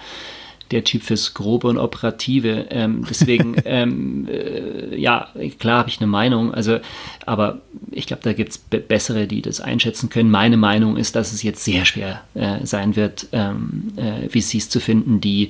der 0.72 0.84
Typ 0.84 1.04
fürs 1.04 1.34
Grobe 1.34 1.68
und 1.68 1.78
Operative. 1.78 2.68
Ähm, 2.70 3.04
deswegen, 3.10 3.56
ähm, 3.66 4.28
äh, 4.30 4.96
ja, 4.96 5.28
klar 5.58 5.80
habe 5.80 5.90
ich 5.90 6.00
eine 6.00 6.08
Meinung, 6.08 6.54
also, 6.54 6.80
aber 7.26 7.62
ich 7.92 8.08
glaube, 8.08 8.22
da 8.24 8.34
gibt 8.34 8.52
es 8.52 8.58
bessere, 8.58 9.28
die 9.28 9.42
das 9.42 9.62
einschätzen 9.62 10.10
können. 10.10 10.30
Meine 10.30 10.58
Meinung 10.58 10.98
ist, 10.98 11.16
dass 11.16 11.34
es 11.34 11.44
jetzt 11.44 11.64
sehr 11.64 11.86
schwer 11.86 12.22
äh, 12.36 12.66
sein 12.66 12.96
wird, 12.96 13.28
ähm, 13.32 13.94
äh, 13.96 14.30
VCs 14.30 14.70
zu 14.70 14.80
finden, 14.80 15.22
die 15.22 15.50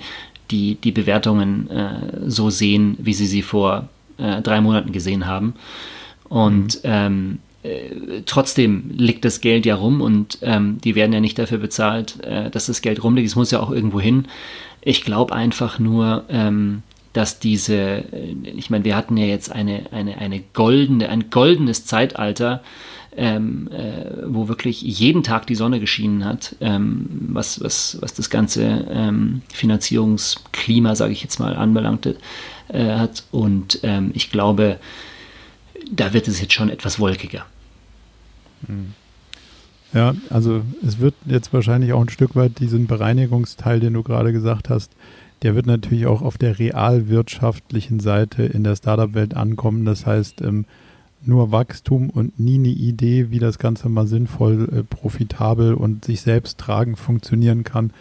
die, 0.52 0.76
die 0.76 0.92
Bewertungen 0.92 1.70
äh, 1.70 2.28
so 2.28 2.50
sehen, 2.50 2.98
wie 3.00 3.14
sie 3.14 3.28
sie 3.28 3.44
vor 3.44 3.88
äh, 4.18 4.42
drei 4.42 4.62
Monaten 4.62 4.92
gesehen 4.92 5.28
haben. 5.28 5.54
Und 6.28 6.84
mhm. 6.84 7.40
Äh, 7.64 8.22
trotzdem 8.26 8.91
liegt 8.95 9.26
das 9.26 9.41
Geld 9.41 9.66
ja 9.66 9.76
rum 9.76 10.01
und 10.01 10.39
ähm, 10.41 10.80
die 10.84 10.95
werden 10.95 11.14
ja 11.14 11.20
nicht 11.20 11.38
dafür 11.38 11.57
bezahlt, 11.57 12.24
äh, 12.24 12.49
dass 12.49 12.68
das 12.68 12.82
Geld 12.82 13.03
rumliegt. 13.03 13.28
Es 13.28 13.36
muss 13.36 13.51
ja 13.51 13.60
auch 13.60 13.72
irgendwo 13.72 13.99
hin. 13.99 14.28
Ich 14.82 15.03
glaube 15.03 15.34
einfach 15.34 15.78
nur, 15.78 16.24
ähm, 16.30 16.84
dass 17.14 17.39
diese, 17.39 17.76
äh, 17.76 18.36
ich 18.55 18.70
meine, 18.70 18.86
wir 18.86 18.95
hatten 18.95 19.18
ja 19.18 19.26
jetzt 19.26 19.51
eine, 19.51 19.91
eine, 19.91 20.18
eine 20.20 20.41
goldene, 20.53 21.10
ein 21.10 21.30
goldenes 21.30 21.86
Zeitalter, 21.86 22.64
ähm, 23.18 23.68
äh, 23.72 24.24
wo 24.28 24.47
wirklich 24.47 24.82
jeden 24.82 25.24
Tag 25.24 25.47
die 25.47 25.55
Sonne 25.55 25.82
geschienen 25.82 26.24
hat, 26.24 26.55
ähm, 26.62 27.07
was, 27.34 27.62
was, 27.62 27.97
was 27.99 28.14
das 28.14 28.30
ganze 28.30 28.88
ähm, 28.89 29.41
Finanzierungsklima, 29.51 30.95
sage 30.95 31.12
ich 31.12 31.24
jetzt 31.24 31.39
mal, 31.39 31.55
anbelangte 31.55 32.16
äh, 32.70 32.93
hat. 32.93 33.24
Und 33.32 33.80
ähm, 33.84 34.12
ich 34.14 34.32
glaube, 34.32 34.78
da 35.92 36.14
wird 36.14 36.28
es 36.28 36.42
jetzt 36.42 36.54
schon 36.54 36.70
etwas 36.70 37.00
wolkiger. 37.00 37.46
Mhm. 38.68 38.94
Ja, 39.94 40.14
also 40.30 40.62
es 40.86 41.00
wird 41.00 41.16
jetzt 41.26 41.52
wahrscheinlich 41.52 41.94
auch 41.94 42.02
ein 42.02 42.10
Stück 42.10 42.36
weit 42.36 42.60
diesen 42.60 42.86
Bereinigungsteil, 42.86 43.80
den 43.80 43.94
du 43.94 44.04
gerade 44.04 44.32
gesagt 44.32 44.70
hast, 44.70 44.92
der 45.42 45.56
wird 45.56 45.66
natürlich 45.66 46.06
auch 46.06 46.22
auf 46.22 46.38
der 46.38 46.60
realwirtschaftlichen 46.60 48.00
Seite 48.00 48.44
in 48.44 48.64
der 48.64 48.76
Startup-Welt 48.76 49.36
ankommen. 49.36 49.86
Das 49.86 50.06
heißt, 50.06 50.42
ähm, 50.42 50.66
nur 51.22 51.52
Wachstum 51.52 52.10
und 52.10 52.40
nie 52.40 52.56
eine 52.56 52.70
Idee, 52.70 53.32
wie 53.32 53.40
das 53.40 53.58
Ganze 53.58 53.90
mal 53.90 54.08
sinnvoll, 54.08 54.70
äh, 54.72 54.84
profitabel 54.84 55.74
und 55.74 56.06
sich 56.06 56.22
selbst 56.22 56.58
tragen 56.58 56.96
funktionieren 56.96 57.64
kann. 57.64 57.92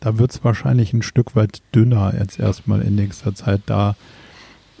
Da 0.00 0.18
wird 0.18 0.32
es 0.32 0.44
wahrscheinlich 0.44 0.92
ein 0.92 1.02
Stück 1.02 1.34
weit 1.34 1.62
dünner 1.74 2.14
jetzt 2.18 2.38
erstmal 2.38 2.82
in 2.82 2.94
nächster 2.94 3.34
Zeit 3.34 3.62
da, 3.66 3.96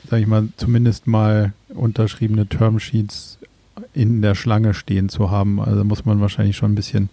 sage 0.08 0.22
ich 0.22 0.28
mal, 0.28 0.48
zumindest 0.56 1.06
mal 1.06 1.52
unterschriebene 1.68 2.46
Termsheets 2.46 3.38
in 3.92 4.22
der 4.22 4.34
Schlange 4.34 4.74
stehen 4.74 5.08
zu 5.08 5.30
haben. 5.30 5.60
Also 5.60 5.84
muss 5.84 6.04
man 6.04 6.20
wahrscheinlich 6.20 6.56
schon 6.56 6.72
ein 6.72 6.74
bisschen, 6.74 7.10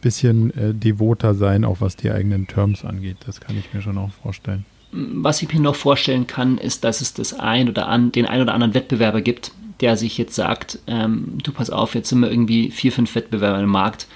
bisschen 0.00 0.56
äh, 0.56 0.74
devoter 0.74 1.34
sein, 1.34 1.64
auch 1.64 1.80
was 1.80 1.96
die 1.96 2.10
eigenen 2.10 2.46
Terms 2.46 2.84
angeht. 2.84 3.18
Das 3.26 3.40
kann 3.40 3.56
ich 3.58 3.72
mir 3.74 3.82
schon 3.82 3.98
auch 3.98 4.10
vorstellen. 4.22 4.64
Was 4.92 5.40
ich 5.42 5.52
mir 5.52 5.60
noch 5.60 5.76
vorstellen 5.76 6.26
kann, 6.26 6.58
ist, 6.58 6.82
dass 6.82 7.00
es 7.00 7.14
das 7.14 7.38
ein 7.38 7.68
oder 7.68 7.86
an, 7.86 8.10
den 8.10 8.26
ein 8.26 8.40
oder 8.40 8.54
anderen 8.54 8.74
Wettbewerber 8.74 9.20
gibt, 9.20 9.52
der 9.80 9.96
sich 9.96 10.18
jetzt 10.18 10.34
sagt, 10.34 10.78
ähm, 10.86 11.38
du 11.42 11.52
pass 11.52 11.70
auf, 11.70 11.94
jetzt 11.94 12.08
sind 12.08 12.20
wir 12.20 12.30
irgendwie 12.30 12.70
vier, 12.70 12.90
fünf 12.90 13.14
Wettbewerber 13.14 13.60
im 13.60 13.68
Markt. 13.68 14.08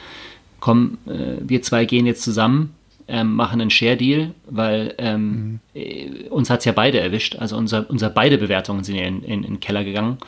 Komm, 0.60 0.98
äh, 1.06 1.36
wir 1.40 1.62
zwei 1.62 1.84
gehen 1.84 2.06
jetzt 2.06 2.22
zusammen 2.22 2.74
ähm, 3.08 3.34
machen 3.34 3.60
einen 3.60 3.70
Share-Deal, 3.70 4.32
weil 4.48 4.94
ähm, 4.98 5.30
mhm. 5.30 5.60
Äh, 5.74 6.28
uns 6.30 6.50
hat 6.50 6.60
es 6.60 6.64
ja 6.64 6.72
beide 6.72 7.00
erwischt. 7.00 7.36
Also 7.36 7.56
unser, 7.56 7.88
unser 7.90 8.10
beide 8.10 8.38
Bewertungen 8.38 8.84
sind 8.84 8.96
ja 8.96 9.04
in, 9.04 9.22
in, 9.22 9.44
in 9.44 9.54
den 9.54 9.60
Keller 9.60 9.84
gegangen. 9.84 10.18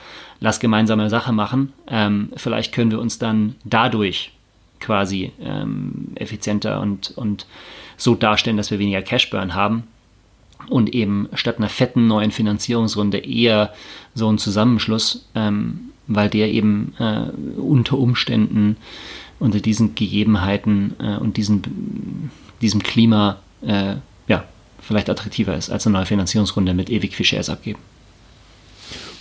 Lass 0.40 0.60
gemeinsame 0.60 1.08
Sache 1.08 1.32
machen. 1.32 1.72
Ähm, 1.88 2.30
vielleicht 2.36 2.72
können 2.72 2.90
wir 2.90 3.00
uns 3.00 3.18
dann 3.18 3.54
dadurch 3.64 4.32
quasi 4.80 5.32
ähm, 5.40 6.08
effizienter 6.16 6.80
und, 6.80 7.12
und 7.16 7.46
so 7.96 8.14
darstellen, 8.14 8.58
dass 8.58 8.70
wir 8.70 8.78
weniger 8.78 9.02
Cashburn 9.02 9.54
haben 9.54 9.84
und 10.68 10.94
eben 10.94 11.28
statt 11.34 11.58
einer 11.58 11.68
fetten 11.68 12.06
neuen 12.06 12.30
Finanzierungsrunde 12.30 13.18
eher 13.18 13.72
so 14.14 14.28
einen 14.28 14.38
Zusammenschluss, 14.38 15.26
ähm, 15.34 15.92
weil 16.06 16.28
der 16.28 16.52
eben 16.52 16.94
äh, 16.98 17.30
unter 17.58 17.98
Umständen 17.98 18.76
unter 19.38 19.60
diesen 19.60 19.94
Gegebenheiten 19.94 20.94
äh, 20.98 21.16
und 21.16 21.36
diesen 21.36 22.30
diesem 22.60 22.82
Klima 22.82 23.38
äh, 23.62 23.96
ja, 24.28 24.44
vielleicht 24.80 25.10
attraktiver 25.10 25.56
ist 25.56 25.70
als 25.70 25.86
eine 25.86 25.94
neue 25.94 26.06
Finanzierungsrunde 26.06 26.74
mit 26.74 26.90
ewig 26.90 27.14
viel 27.14 27.26
Shares 27.26 27.48
abgeben. 27.50 27.78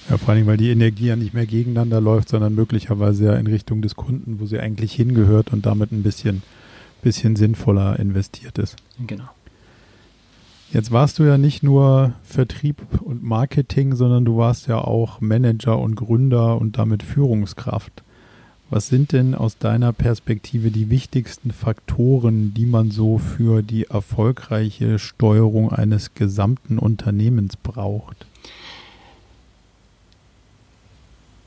Ja, 0.09 0.17
vor 0.17 0.33
allem, 0.33 0.45
weil 0.45 0.57
die 0.57 0.69
Energie 0.69 1.07
ja 1.07 1.15
nicht 1.15 1.33
mehr 1.33 1.47
gegeneinander 1.47 1.99
läuft, 1.99 2.29
sondern 2.29 2.53
möglicherweise 2.53 3.25
ja 3.25 3.35
in 3.35 3.47
Richtung 3.47 3.81
des 3.81 3.95
Kunden, 3.95 4.39
wo 4.39 4.45
sie 4.45 4.59
eigentlich 4.59 4.93
hingehört 4.93 5.51
und 5.51 5.65
damit 5.65 5.91
ein 5.91 6.03
bisschen, 6.03 6.43
bisschen 7.01 7.35
sinnvoller 7.35 7.97
investiert 7.97 8.59
ist. 8.59 8.75
Genau. 9.05 9.29
Jetzt 10.71 10.91
warst 10.91 11.17
du 11.17 11.23
ja 11.23 11.37
nicht 11.37 11.63
nur 11.63 12.13
Vertrieb 12.23 12.83
und 13.01 13.23
Marketing, 13.23 13.95
sondern 13.95 14.25
du 14.25 14.37
warst 14.37 14.67
ja 14.67 14.77
auch 14.77 15.21
Manager 15.21 15.79
und 15.79 15.95
Gründer 15.95 16.59
und 16.59 16.77
damit 16.77 17.01
Führungskraft. 17.01 18.03
Was 18.69 18.87
sind 18.87 19.11
denn 19.11 19.35
aus 19.35 19.59
deiner 19.59 19.93
Perspektive 19.93 20.71
die 20.71 20.89
wichtigsten 20.89 21.51
Faktoren, 21.51 22.53
die 22.55 22.65
man 22.65 22.89
so 22.89 23.19
für 23.19 23.61
die 23.61 23.85
erfolgreiche 23.85 24.97
Steuerung 24.97 25.71
eines 25.71 26.15
gesamten 26.15 26.79
Unternehmens 26.79 27.57
braucht? 27.57 28.25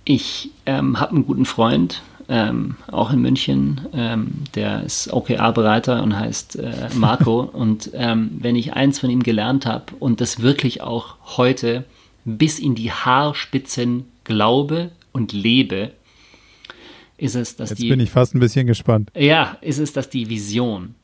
Ich 0.05 0.51
ähm, 0.65 1.01
habe 1.01 1.17
einen 1.17 1.27
guten 1.27 1.45
Freund, 1.45 2.03
ähm, 2.29 2.77
auch 2.91 3.13
in 3.13 3.21
München, 3.21 3.81
ähm, 3.93 4.45
der 4.55 4.85
ist 4.85 5.13
OKR-Berater 5.13 6.03
und 6.03 6.17
heißt 6.17 6.57
äh, 6.57 6.89
Marco. 6.95 7.41
und 7.53 7.91
ähm, 7.95 8.31
wenn 8.39 8.55
ich 8.55 8.75
eins 8.75 9.01
von 9.01 9.11
ihm 9.11 9.23
gelernt 9.23 9.67
habe 9.67 9.87
und 9.99 10.21
das 10.21 10.41
wirklich 10.41 10.83
auch 10.83 11.17
heute 11.37 11.85
bis 12.25 12.59
in 12.59 12.75
die 12.75 12.93
Haarspitzen 12.93 14.05
glaube 14.25 14.93
und 15.13 15.33
lebe, 15.33 15.93
ist 17.19 17.35
es, 17.35 17.57
dass 17.57 17.71
Jetzt 17.71 17.83
die. 17.83 17.89
bin 17.91 18.01
ich 18.01 18.11
fast 18.11 18.35
ein 18.35 18.41
bisschen 18.41 18.67
gespannt. 18.67 19.11
Ja, 19.15 19.59
ist 19.61 19.79
es, 19.79 19.93
dass 19.93 20.09
die 20.09 20.29
Vision 20.31 20.95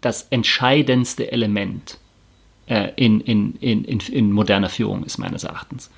das 0.00 0.26
entscheidendste 0.30 1.30
Element 1.30 1.98
äh, 2.66 2.90
in, 2.96 3.20
in, 3.20 3.54
in, 3.60 3.84
in, 3.84 4.00
in 4.00 4.32
moderner 4.32 4.68
Führung 4.68 5.04
ist, 5.04 5.18
meines 5.18 5.44
Erachtens. 5.44 5.90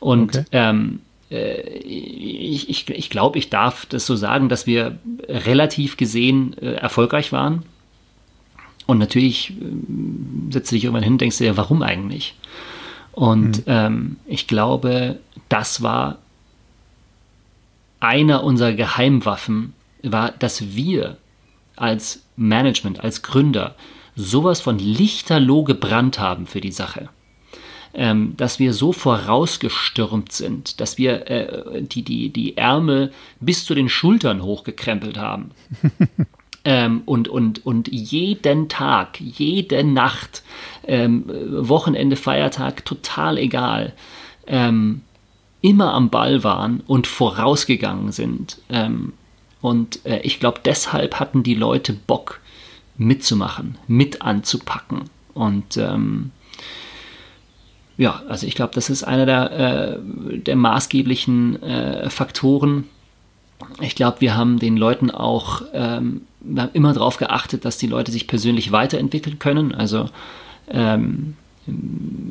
Und 0.00 0.36
okay. 0.36 0.44
ähm, 0.52 1.00
äh, 1.30 1.60
ich, 1.60 2.68
ich, 2.68 2.88
ich 2.88 3.10
glaube, 3.10 3.38
ich 3.38 3.50
darf 3.50 3.86
das 3.86 4.06
so 4.06 4.16
sagen, 4.16 4.48
dass 4.48 4.66
wir 4.66 4.98
relativ 5.28 5.96
gesehen 5.96 6.56
äh, 6.58 6.74
erfolgreich 6.74 7.32
waren. 7.32 7.64
Und 8.86 8.98
natürlich 8.98 9.50
äh, 9.50 9.54
setzt 10.50 10.70
du 10.70 10.76
dich 10.76 10.84
irgendwann 10.84 11.04
hin 11.04 11.14
und 11.14 11.20
denkst 11.20 11.38
dir, 11.38 11.56
warum 11.56 11.82
eigentlich? 11.82 12.34
Und 13.12 13.58
mhm. 13.58 13.64
ähm, 13.66 14.16
ich 14.26 14.46
glaube, 14.46 15.18
das 15.48 15.82
war 15.82 16.18
einer 18.04 18.44
unserer 18.44 18.74
Geheimwaffen 18.74 19.72
war, 20.02 20.32
dass 20.32 20.76
wir 20.76 21.16
als 21.76 22.24
Management, 22.36 23.02
als 23.02 23.22
Gründer 23.22 23.74
sowas 24.14 24.60
von 24.60 24.78
lichterloh 24.78 25.64
gebrannt 25.64 26.18
haben 26.18 26.46
für 26.46 26.60
die 26.60 26.70
Sache. 26.72 27.08
Ähm, 27.96 28.34
dass 28.36 28.58
wir 28.58 28.72
so 28.72 28.92
vorausgestürmt 28.92 30.32
sind, 30.32 30.80
dass 30.80 30.98
wir 30.98 31.30
äh, 31.30 31.82
die, 31.82 32.02
die, 32.02 32.28
die 32.30 32.56
Ärmel 32.56 33.12
bis 33.38 33.64
zu 33.64 33.74
den 33.74 33.88
Schultern 33.88 34.42
hochgekrempelt 34.42 35.16
haben. 35.16 35.52
ähm, 36.64 37.02
und, 37.06 37.28
und, 37.28 37.64
und 37.64 37.86
jeden 37.86 38.68
Tag, 38.68 39.20
jede 39.20 39.84
Nacht, 39.84 40.42
ähm, 40.88 41.24
Wochenende, 41.68 42.16
Feiertag, 42.16 42.84
total 42.84 43.38
egal, 43.38 43.92
ähm, 44.48 45.02
immer 45.64 45.94
am 45.94 46.10
Ball 46.10 46.44
waren 46.44 46.82
und 46.86 47.06
vorausgegangen 47.06 48.12
sind. 48.12 48.58
Ähm, 48.68 49.14
und 49.62 50.04
äh, 50.04 50.20
ich 50.20 50.38
glaube, 50.38 50.60
deshalb 50.64 51.18
hatten 51.18 51.42
die 51.42 51.54
Leute 51.54 51.94
Bock 51.94 52.40
mitzumachen, 52.98 53.78
mit 53.86 54.20
anzupacken. 54.20 55.04
Und 55.32 55.78
ähm, 55.78 56.32
ja, 57.96 58.22
also 58.28 58.46
ich 58.46 58.54
glaube, 58.54 58.74
das 58.74 58.90
ist 58.90 59.04
einer 59.04 59.24
der, 59.24 59.52
äh, 59.52 60.38
der 60.38 60.56
maßgeblichen 60.56 61.62
äh, 61.62 62.10
Faktoren. 62.10 62.84
Ich 63.80 63.94
glaube, 63.94 64.20
wir 64.20 64.36
haben 64.36 64.58
den 64.58 64.76
Leuten 64.76 65.10
auch 65.10 65.62
ähm, 65.72 66.22
wir 66.44 66.62
haben 66.64 66.74
immer 66.74 66.92
darauf 66.92 67.16
geachtet, 67.16 67.64
dass 67.64 67.78
die 67.78 67.86
Leute 67.86 68.12
sich 68.12 68.26
persönlich 68.26 68.70
weiterentwickeln 68.70 69.38
können. 69.38 69.74
Also 69.74 70.10
ähm, 70.68 71.36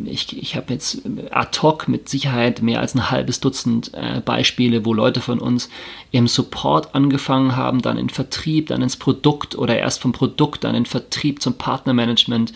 ich, 0.05 0.37
ich 0.37 0.55
habe 0.55 0.73
jetzt 0.73 1.01
ad 1.31 1.59
hoc 1.61 1.87
mit 1.87 2.07
Sicherheit 2.07 2.61
mehr 2.61 2.79
als 2.79 2.93
ein 2.93 3.09
halbes 3.09 3.39
Dutzend 3.39 3.91
äh, 3.93 4.21
Beispiele, 4.23 4.85
wo 4.85 4.93
Leute 4.93 5.21
von 5.21 5.39
uns 5.39 5.69
im 6.11 6.27
Support 6.27 6.93
angefangen 6.93 7.55
haben, 7.55 7.81
dann 7.81 7.97
in 7.97 8.09
Vertrieb, 8.09 8.67
dann 8.67 8.81
ins 8.81 8.97
Produkt 8.97 9.57
oder 9.57 9.77
erst 9.77 10.01
vom 10.01 10.11
Produkt, 10.11 10.63
dann 10.63 10.75
in 10.75 10.85
Vertrieb 10.85 11.41
zum 11.41 11.55
Partnermanagement. 11.55 12.53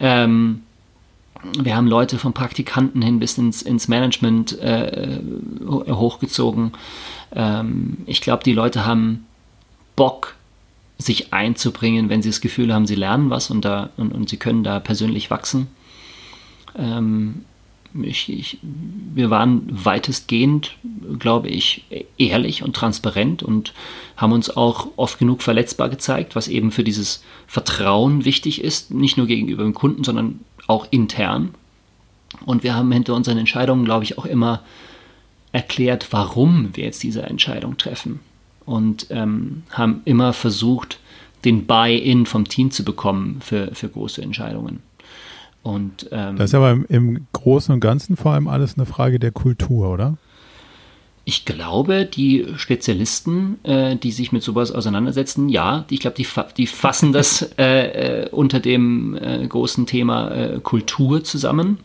Ähm, 0.00 0.62
wir 1.58 1.76
haben 1.76 1.88
Leute 1.88 2.18
vom 2.18 2.32
Praktikanten 2.32 3.02
hin 3.02 3.18
bis 3.18 3.36
ins, 3.36 3.60
ins 3.60 3.88
Management 3.88 4.58
äh, 4.60 5.18
hochgezogen. 5.66 6.72
Ähm, 7.34 7.98
ich 8.06 8.22
glaube, 8.22 8.44
die 8.44 8.54
Leute 8.54 8.86
haben 8.86 9.26
Bock, 9.94 10.36
sich 10.96 11.32
einzubringen, 11.32 12.08
wenn 12.08 12.22
sie 12.22 12.30
das 12.30 12.40
Gefühl 12.40 12.72
haben, 12.72 12.86
sie 12.86 12.94
lernen 12.94 13.28
was 13.28 13.50
und, 13.50 13.64
da, 13.64 13.90
und, 13.96 14.12
und 14.12 14.28
sie 14.28 14.36
können 14.36 14.64
da 14.64 14.78
persönlich 14.80 15.30
wachsen. 15.30 15.66
Ähm, 16.76 17.44
ich, 18.02 18.28
ich, 18.28 18.58
wir 18.62 19.30
waren 19.30 19.62
weitestgehend, 19.68 20.76
glaube 21.18 21.48
ich, 21.48 21.84
ehrlich 22.18 22.64
und 22.64 22.74
transparent 22.74 23.42
und 23.42 23.72
haben 24.16 24.32
uns 24.32 24.50
auch 24.50 24.88
oft 24.96 25.18
genug 25.18 25.42
verletzbar 25.42 25.88
gezeigt, 25.88 26.34
was 26.34 26.48
eben 26.48 26.72
für 26.72 26.82
dieses 26.82 27.22
Vertrauen 27.46 28.24
wichtig 28.24 28.62
ist, 28.62 28.92
nicht 28.92 29.16
nur 29.16 29.26
gegenüber 29.26 29.62
dem 29.62 29.74
Kunden, 29.74 30.02
sondern 30.02 30.40
auch 30.66 30.88
intern. 30.90 31.54
Und 32.44 32.64
wir 32.64 32.74
haben 32.74 32.90
hinter 32.90 33.14
unseren 33.14 33.38
Entscheidungen, 33.38 33.84
glaube 33.84 34.04
ich, 34.04 34.18
auch 34.18 34.26
immer 34.26 34.62
erklärt, 35.52 36.08
warum 36.10 36.74
wir 36.74 36.84
jetzt 36.84 37.02
diese 37.02 37.22
Entscheidung 37.22 37.76
treffen. 37.76 38.18
Und 38.66 39.06
ähm, 39.10 39.62
haben 39.70 40.00
immer 40.04 40.32
versucht, 40.32 40.98
den 41.44 41.66
Buy-in 41.66 42.26
vom 42.26 42.48
Team 42.48 42.70
zu 42.70 42.84
bekommen 42.84 43.40
für, 43.40 43.72
für 43.74 43.88
große 43.88 44.22
Entscheidungen. 44.22 44.82
Und, 45.64 46.08
ähm, 46.12 46.36
das 46.36 46.50
ist 46.50 46.54
aber 46.54 46.70
im, 46.70 46.84
im 46.88 47.26
Großen 47.32 47.72
und 47.74 47.80
Ganzen 47.80 48.16
vor 48.16 48.32
allem 48.32 48.48
alles 48.48 48.76
eine 48.76 48.84
Frage 48.84 49.18
der 49.18 49.32
Kultur, 49.32 49.90
oder? 49.90 50.18
Ich 51.24 51.46
glaube, 51.46 52.04
die 52.04 52.46
Spezialisten, 52.56 53.58
äh, 53.64 53.96
die 53.96 54.12
sich 54.12 54.30
mit 54.30 54.42
sowas 54.42 54.70
auseinandersetzen, 54.70 55.48
ja, 55.48 55.86
ich 55.88 56.00
glaube, 56.00 56.16
die, 56.18 56.26
die 56.58 56.66
fassen 56.66 57.14
das 57.14 57.50
äh, 57.58 58.24
äh, 58.24 58.28
unter 58.28 58.60
dem 58.60 59.16
äh, 59.16 59.46
großen 59.46 59.86
Thema 59.86 60.30
äh, 60.32 60.60
Kultur 60.62 61.24
zusammen. 61.24 61.78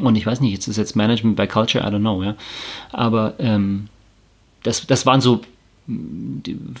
Und 0.00 0.16
ich 0.16 0.26
weiß 0.26 0.40
nicht, 0.40 0.52
jetzt 0.52 0.66
ist 0.66 0.76
jetzt 0.76 0.96
Management 0.96 1.36
by 1.36 1.46
Culture, 1.46 1.84
I 1.84 1.92
don't 1.92 2.00
know, 2.00 2.24
ja. 2.24 2.34
Aber 2.90 3.34
ähm, 3.38 3.88
das, 4.64 4.84
das 4.84 5.06
waren 5.06 5.20
so 5.20 5.42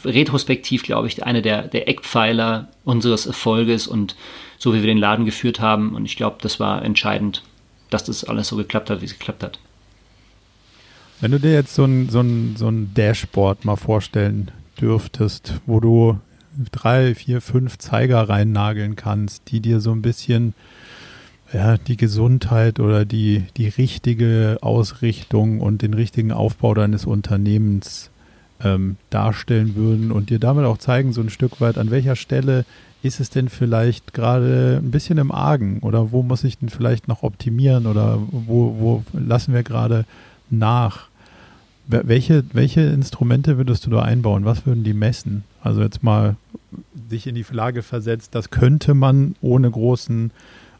retrospektiv, 0.04 0.82
glaube 0.82 1.08
ich, 1.08 1.24
eine 1.24 1.42
der, 1.42 1.68
der 1.68 1.88
Eckpfeiler 1.88 2.68
unseres 2.84 3.26
Erfolges 3.26 3.86
und 3.86 4.16
so 4.58 4.74
wie 4.74 4.80
wir 4.80 4.86
den 4.86 4.98
Laden 4.98 5.24
geführt 5.24 5.60
haben. 5.60 5.94
Und 5.94 6.04
ich 6.04 6.16
glaube, 6.16 6.36
das 6.40 6.60
war 6.60 6.84
entscheidend, 6.84 7.42
dass 7.90 8.04
das 8.04 8.24
alles 8.24 8.48
so 8.48 8.56
geklappt 8.56 8.90
hat, 8.90 9.00
wie 9.00 9.06
es 9.06 9.18
geklappt 9.18 9.42
hat. 9.42 9.58
Wenn 11.20 11.32
du 11.32 11.40
dir 11.40 11.52
jetzt 11.52 11.74
so 11.74 11.84
ein, 11.84 12.08
so 12.08 12.20
ein, 12.20 12.56
so 12.56 12.68
ein 12.68 12.94
Dashboard 12.94 13.64
mal 13.64 13.76
vorstellen 13.76 14.50
dürftest, 14.80 15.60
wo 15.66 15.80
du 15.80 16.18
drei, 16.72 17.14
vier, 17.14 17.40
fünf 17.40 17.78
Zeiger 17.78 18.28
reinnageln 18.28 18.96
kannst, 18.96 19.50
die 19.50 19.60
dir 19.60 19.80
so 19.80 19.92
ein 19.92 20.02
bisschen 20.02 20.54
ja, 21.52 21.76
die 21.76 21.96
Gesundheit 21.96 22.80
oder 22.80 23.04
die, 23.04 23.44
die 23.56 23.68
richtige 23.68 24.58
Ausrichtung 24.62 25.60
und 25.60 25.82
den 25.82 25.94
richtigen 25.94 26.32
Aufbau 26.32 26.74
deines 26.74 27.06
Unternehmens 27.06 28.10
ähm, 28.62 28.96
darstellen 29.10 29.74
würden 29.74 30.12
und 30.12 30.30
dir 30.30 30.38
damit 30.38 30.64
auch 30.64 30.78
zeigen, 30.78 31.12
so 31.12 31.20
ein 31.20 31.30
Stück 31.30 31.60
weit, 31.60 31.78
an 31.78 31.90
welcher 31.90 32.16
Stelle 32.16 32.64
ist 33.02 33.20
es 33.20 33.30
denn 33.30 33.48
vielleicht 33.48 34.12
gerade 34.12 34.80
ein 34.82 34.90
bisschen 34.90 35.18
im 35.18 35.32
Argen 35.32 35.78
oder 35.80 36.12
wo 36.12 36.22
muss 36.22 36.44
ich 36.44 36.58
denn 36.58 36.68
vielleicht 36.68 37.08
noch 37.08 37.22
optimieren 37.22 37.86
oder 37.86 38.18
wo, 38.30 38.76
wo 38.78 39.04
lassen 39.12 39.54
wir 39.54 39.62
gerade 39.62 40.04
nach? 40.50 41.08
Welche, 41.86 42.44
welche 42.52 42.82
Instrumente 42.82 43.56
würdest 43.56 43.84
du 43.84 43.90
da 43.90 44.02
einbauen? 44.02 44.44
Was 44.44 44.64
würden 44.64 44.84
die 44.84 44.94
messen? 44.94 45.42
Also 45.60 45.82
jetzt 45.82 46.04
mal 46.04 46.36
sich 47.08 47.26
in 47.26 47.34
die 47.34 47.44
Lage 47.50 47.82
versetzt, 47.82 48.34
das 48.34 48.50
könnte 48.50 48.94
man 48.94 49.34
ohne 49.40 49.68
großen 49.68 50.30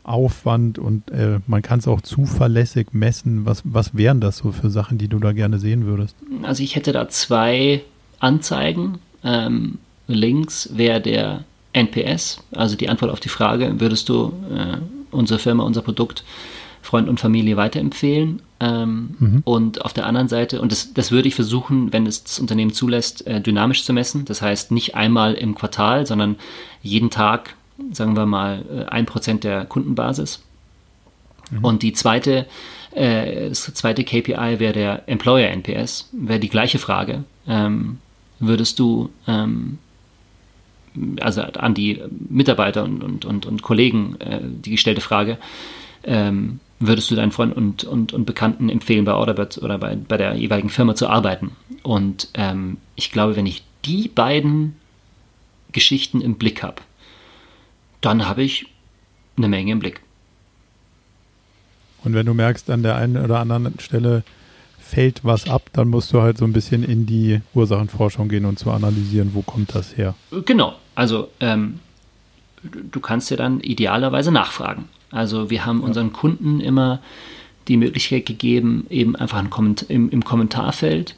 Aufwand 0.02 0.78
und 0.78 1.10
äh, 1.10 1.40
man 1.46 1.62
kann 1.62 1.78
es 1.78 1.88
auch 1.88 2.00
zuverlässig 2.00 2.88
messen. 2.92 3.46
Was, 3.46 3.62
was 3.64 3.94
wären 3.94 4.20
das 4.20 4.38
so 4.38 4.52
für 4.52 4.70
Sachen, 4.70 4.98
die 4.98 5.08
du 5.08 5.18
da 5.18 5.32
gerne 5.32 5.58
sehen 5.58 5.86
würdest? 5.86 6.16
Also 6.42 6.62
ich 6.62 6.76
hätte 6.76 6.92
da 6.92 7.08
zwei 7.08 7.82
Anzeigen. 8.18 8.98
Ähm, 9.22 9.78
links 10.06 10.70
wäre 10.72 11.00
der 11.00 11.44
NPS, 11.72 12.42
also 12.52 12.76
die 12.76 12.88
Antwort 12.88 13.12
auf 13.12 13.20
die 13.20 13.28
Frage, 13.28 13.78
würdest 13.78 14.08
du 14.08 14.32
äh, 14.52 14.78
unsere 15.10 15.38
Firma, 15.38 15.64
unser 15.64 15.82
Produkt 15.82 16.24
Freund 16.82 17.08
und 17.08 17.20
Familie 17.20 17.56
weiterempfehlen? 17.56 18.42
Ähm, 18.58 19.14
mhm. 19.18 19.42
Und 19.44 19.84
auf 19.84 19.92
der 19.92 20.06
anderen 20.06 20.28
Seite, 20.28 20.60
und 20.60 20.72
das, 20.72 20.92
das 20.92 21.10
würde 21.10 21.28
ich 21.28 21.34
versuchen, 21.34 21.92
wenn 21.92 22.06
es 22.06 22.24
das 22.24 22.38
Unternehmen 22.40 22.72
zulässt, 22.72 23.26
äh, 23.26 23.40
dynamisch 23.40 23.84
zu 23.84 23.92
messen. 23.92 24.24
Das 24.24 24.42
heißt 24.42 24.72
nicht 24.72 24.94
einmal 24.94 25.34
im 25.34 25.54
Quartal, 25.54 26.06
sondern 26.06 26.36
jeden 26.82 27.10
Tag, 27.10 27.54
sagen 27.92 28.16
wir 28.16 28.26
mal, 28.26 28.64
äh, 28.70 28.84
ein 28.90 29.06
Prozent 29.06 29.44
der 29.44 29.64
Kundenbasis. 29.64 30.42
Mhm. 31.50 31.64
Und 31.64 31.82
die 31.82 31.92
zweite, 31.92 32.46
äh, 32.92 33.48
das 33.48 33.72
zweite 33.74 34.04
KPI 34.04 34.58
wäre 34.58 34.72
der 34.72 35.08
Employer 35.08 35.48
NPS, 35.48 36.08
wäre 36.12 36.40
die 36.40 36.48
gleiche 36.48 36.78
Frage. 36.78 37.24
Ähm, 37.46 37.98
würdest 38.38 38.78
du 38.78 39.10
ähm, 39.26 39.78
also 41.20 41.42
an 41.42 41.74
die 41.74 42.00
Mitarbeiter 42.28 42.84
und, 42.84 43.02
und, 43.02 43.24
und, 43.24 43.46
und 43.46 43.62
Kollegen 43.62 44.16
äh, 44.20 44.40
die 44.42 44.72
gestellte 44.72 45.00
Frage, 45.00 45.38
ähm, 46.04 46.60
würdest 46.78 47.10
du 47.10 47.14
deinen 47.14 47.32
Freunden 47.32 47.56
und, 47.56 47.84
und, 47.84 48.12
und 48.12 48.24
Bekannten 48.24 48.68
empfehlen, 48.68 49.04
bei 49.04 49.12
Orderbird 49.12 49.58
oder 49.58 49.78
bei, 49.78 49.96
bei 49.96 50.16
der 50.16 50.34
jeweiligen 50.34 50.70
Firma 50.70 50.94
zu 50.94 51.08
arbeiten? 51.08 51.52
Und 51.82 52.28
ähm, 52.34 52.78
ich 52.96 53.12
glaube, 53.12 53.36
wenn 53.36 53.46
ich 53.46 53.62
die 53.84 54.08
beiden 54.08 54.76
Geschichten 55.72 56.20
im 56.20 56.36
Blick 56.36 56.62
habe, 56.62 56.82
dann 58.00 58.26
habe 58.26 58.42
ich 58.42 58.66
eine 59.36 59.48
Menge 59.48 59.72
im 59.72 59.78
Blick. 59.78 60.00
Und 62.02 62.14
wenn 62.14 62.26
du 62.26 62.34
merkst, 62.34 62.70
an 62.70 62.82
der 62.82 62.96
einen 62.96 63.22
oder 63.22 63.40
anderen 63.40 63.78
Stelle 63.78 64.24
fällt 64.78 65.24
was 65.24 65.48
ab, 65.48 65.68
dann 65.72 65.88
musst 65.88 66.12
du 66.12 66.20
halt 66.20 66.38
so 66.38 66.44
ein 66.44 66.52
bisschen 66.52 66.82
in 66.82 67.06
die 67.06 67.40
Ursachenforschung 67.54 68.28
gehen 68.28 68.44
und 68.44 68.58
zu 68.58 68.70
analysieren, 68.70 69.30
wo 69.34 69.42
kommt 69.42 69.74
das 69.74 69.96
her. 69.96 70.14
Genau, 70.46 70.74
also 70.94 71.28
ähm, 71.40 71.80
du 72.62 73.00
kannst 73.00 73.30
ja 73.30 73.36
dann 73.36 73.60
idealerweise 73.60 74.32
nachfragen. 74.32 74.88
Also 75.10 75.50
wir 75.50 75.66
haben 75.66 75.80
ja. 75.80 75.86
unseren 75.86 76.12
Kunden 76.12 76.60
immer 76.60 77.00
die 77.68 77.76
Möglichkeit 77.76 78.26
gegeben, 78.26 78.86
eben 78.90 79.14
einfach 79.16 79.48
Komment 79.50 79.82
im, 79.88 80.10
im, 80.10 80.24
Kommentarfeld 80.24 81.14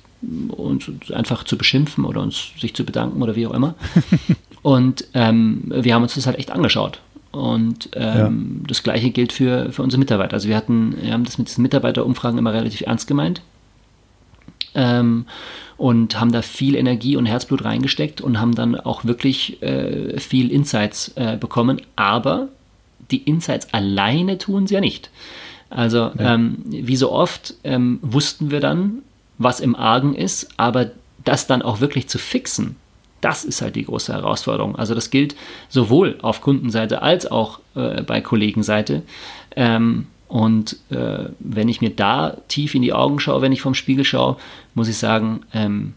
uns 0.48 0.90
einfach 1.12 1.44
zu 1.44 1.56
beschimpfen 1.56 2.04
oder 2.04 2.20
uns 2.20 2.52
sich 2.58 2.74
zu 2.74 2.84
bedanken 2.84 3.22
oder 3.22 3.36
wie 3.36 3.46
auch 3.46 3.54
immer. 3.54 3.74
und 4.62 5.04
ähm, 5.14 5.64
wir 5.74 5.94
haben 5.94 6.02
uns 6.02 6.14
das 6.14 6.26
halt 6.26 6.38
echt 6.38 6.50
angeschaut. 6.50 7.00
Und 7.32 7.88
ähm, 7.94 8.58
ja. 8.60 8.66
das 8.68 8.82
gleiche 8.82 9.10
gilt 9.10 9.32
für, 9.32 9.72
für 9.72 9.82
unsere 9.82 9.98
Mitarbeiter. 9.98 10.34
Also 10.34 10.48
wir 10.48 10.56
hatten, 10.56 10.96
wir 11.00 11.12
haben 11.12 11.24
das 11.24 11.38
mit 11.38 11.48
diesen 11.48 11.62
Mitarbeiterumfragen 11.62 12.38
immer 12.38 12.52
relativ 12.52 12.82
ernst 12.82 13.06
gemeint 13.06 13.40
ähm, 14.74 15.26
und 15.76 16.20
haben 16.20 16.30
da 16.30 16.42
viel 16.42 16.74
Energie 16.74 17.16
und 17.16 17.26
Herzblut 17.26 17.64
reingesteckt 17.64 18.20
und 18.20 18.38
haben 18.38 18.54
dann 18.54 18.78
auch 18.78 19.04
wirklich 19.04 19.62
äh, 19.62 20.20
viel 20.20 20.50
Insights 20.50 21.12
äh, 21.16 21.36
bekommen. 21.38 21.80
Aber 21.96 22.48
die 23.10 23.22
Insights 23.22 23.72
alleine 23.72 24.38
tun 24.38 24.66
sie 24.66 24.74
ja 24.74 24.80
nicht. 24.80 25.10
Also 25.70 26.10
ja. 26.18 26.34
ähm, 26.34 26.58
wie 26.66 26.96
so 26.96 27.10
oft 27.10 27.54
ähm, 27.64 27.98
wussten 28.02 28.50
wir 28.50 28.60
dann, 28.60 28.98
was 29.38 29.60
im 29.60 29.74
Argen 29.74 30.14
ist, 30.14 30.48
aber 30.58 30.90
das 31.24 31.46
dann 31.46 31.62
auch 31.62 31.80
wirklich 31.80 32.08
zu 32.08 32.18
fixen, 32.18 32.76
das 33.22 33.44
ist 33.44 33.62
halt 33.62 33.76
die 33.76 33.86
große 33.86 34.12
Herausforderung. 34.12 34.76
Also 34.76 34.94
das 34.94 35.08
gilt 35.10 35.34
sowohl 35.70 36.18
auf 36.20 36.42
Kundenseite 36.42 37.00
als 37.00 37.30
auch 37.30 37.60
äh, 37.74 38.02
bei 38.02 38.20
Kollegenseite. 38.20 39.02
Ähm, 39.56 40.06
und 40.28 40.76
äh, 40.90 41.26
wenn 41.38 41.68
ich 41.68 41.80
mir 41.80 41.90
da 41.90 42.36
tief 42.48 42.74
in 42.74 42.82
die 42.82 42.92
Augen 42.92 43.20
schaue, 43.20 43.42
wenn 43.42 43.52
ich 43.52 43.62
vom 43.62 43.74
Spiegel 43.74 44.04
schaue, 44.04 44.36
muss 44.74 44.88
ich 44.88 44.96
sagen, 44.96 45.42
ähm, 45.54 45.94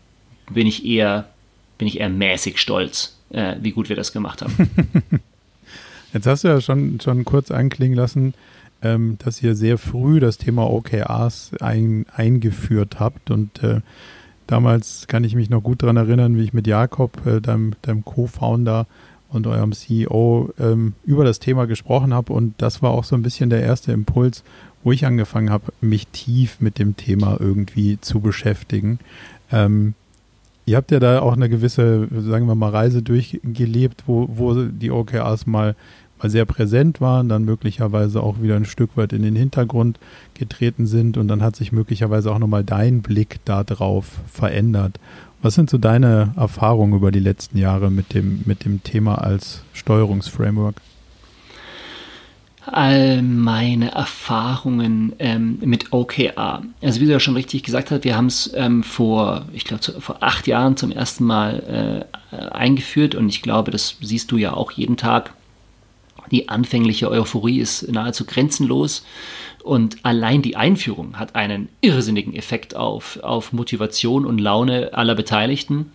bin 0.51 0.67
ich 0.67 0.85
eher, 0.85 1.29
bin 1.77 1.87
ich 1.87 1.99
eher 1.99 2.09
mäßig 2.09 2.59
stolz, 2.59 3.17
äh, 3.29 3.55
wie 3.61 3.71
gut 3.71 3.89
wir 3.89 3.95
das 3.95 4.11
gemacht 4.11 4.41
haben. 4.41 4.53
Jetzt 6.13 6.27
hast 6.27 6.43
du 6.43 6.49
ja 6.49 6.61
schon, 6.61 6.99
schon 7.01 7.25
kurz 7.25 7.49
anklingen 7.49 7.97
lassen, 7.97 8.33
ähm, 8.81 9.17
dass 9.23 9.41
ihr 9.41 9.55
sehr 9.55 9.77
früh 9.77 10.19
das 10.19 10.37
Thema 10.37 10.69
OKRs 10.69 11.51
ein, 11.59 12.05
eingeführt 12.13 12.99
habt. 12.99 13.31
Und 13.31 13.63
äh, 13.63 13.81
damals 14.47 15.07
kann 15.07 15.23
ich 15.23 15.35
mich 15.35 15.49
noch 15.49 15.61
gut 15.61 15.83
daran 15.83 15.97
erinnern, 15.97 16.37
wie 16.37 16.43
ich 16.43 16.53
mit 16.53 16.67
Jakob, 16.67 17.25
äh, 17.25 17.41
deinem, 17.41 17.73
deinem 17.81 18.05
Co-Founder, 18.05 18.87
und 19.35 19.47
eurem 19.47 19.73
CEO 19.73 20.53
ähm, 20.59 20.93
über 21.03 21.25
das 21.25 21.39
Thema 21.39 21.67
gesprochen 21.67 22.13
habe. 22.13 22.33
Und 22.33 22.53
das 22.57 22.81
war 22.81 22.91
auch 22.91 23.03
so 23.03 23.15
ein 23.15 23.21
bisschen 23.21 23.49
der 23.49 23.61
erste 23.61 23.91
Impuls, 23.91 24.43
wo 24.83 24.91
ich 24.91 25.05
angefangen 25.05 25.49
habe, 25.49 25.73
mich 25.81 26.07
tief 26.07 26.57
mit 26.59 26.79
dem 26.79 26.95
Thema 26.95 27.37
irgendwie 27.39 27.99
zu 27.99 28.21
beschäftigen. 28.21 28.99
Ähm, 29.51 29.93
ihr 30.65 30.77
habt 30.77 30.91
ja 30.91 30.99
da 30.99 31.19
auch 31.19 31.33
eine 31.33 31.49
gewisse, 31.49 32.07
sagen 32.21 32.47
wir 32.47 32.55
mal, 32.55 32.69
Reise 32.69 33.01
durchgelebt, 33.01 34.03
wo, 34.07 34.29
wo 34.31 34.53
die 34.53 34.91
OKRs 34.91 35.45
mal 35.45 35.67
mal 35.67 35.75
sehr 36.23 36.45
präsent 36.45 37.01
waren, 37.01 37.29
dann 37.29 37.45
möglicherweise 37.45 38.21
auch 38.21 38.41
wieder 38.41 38.55
ein 38.55 38.65
Stück 38.65 38.97
weit 38.97 39.13
in 39.13 39.21
den 39.21 39.35
Hintergrund 39.35 39.99
getreten 40.33 40.87
sind 40.87 41.17
und 41.17 41.27
dann 41.27 41.41
hat 41.41 41.55
sich 41.55 41.71
möglicherweise 41.71 42.31
auch 42.31 42.39
nochmal 42.39 42.63
dein 42.63 43.01
Blick 43.01 43.39
darauf 43.45 44.05
verändert. 44.31 44.99
Was 45.41 45.55
sind 45.55 45.69
so 45.69 45.77
deine 45.77 46.33
Erfahrungen 46.37 46.93
über 46.93 47.11
die 47.11 47.19
letzten 47.19 47.57
Jahre 47.57 47.91
mit 47.91 48.13
dem, 48.13 48.41
mit 48.45 48.65
dem 48.65 48.81
Thema 48.83 49.15
als 49.15 49.61
Steuerungsframework? 49.73 50.75
all 52.67 53.21
meine 53.21 53.91
Erfahrungen 53.91 55.13
ähm, 55.19 55.59
mit 55.61 55.93
OKR. 55.93 56.63
Also 56.81 56.99
wie 56.99 57.05
du 57.05 57.11
ja 57.11 57.19
schon 57.19 57.35
richtig 57.35 57.63
gesagt 57.63 57.91
hast, 57.91 58.03
wir 58.03 58.17
haben 58.17 58.25
es 58.25 58.51
ähm, 58.55 58.83
vor, 58.83 59.45
ich 59.53 59.65
glaube, 59.65 59.83
vor 60.01 60.17
acht 60.21 60.47
Jahren 60.47 60.77
zum 60.77 60.91
ersten 60.91 61.25
Mal 61.25 62.07
äh, 62.31 62.35
eingeführt 62.35 63.15
und 63.15 63.29
ich 63.29 63.41
glaube, 63.41 63.71
das 63.71 63.97
siehst 64.01 64.31
du 64.31 64.37
ja 64.37 64.53
auch 64.53 64.71
jeden 64.71 64.97
Tag. 64.97 65.33
Die 66.31 66.49
anfängliche 66.49 67.09
Euphorie 67.09 67.59
ist 67.59 67.91
nahezu 67.91 68.25
grenzenlos 68.25 69.05
und 69.65 69.97
allein 70.05 70.43
die 70.43 70.55
Einführung 70.55 71.17
hat 71.17 71.35
einen 71.35 71.69
irrsinnigen 71.81 72.35
Effekt 72.35 72.75
auf, 72.75 73.17
auf 73.23 73.51
Motivation 73.51 74.25
und 74.25 74.39
Laune 74.39 74.93
aller 74.93 75.15
Beteiligten. 75.15 75.91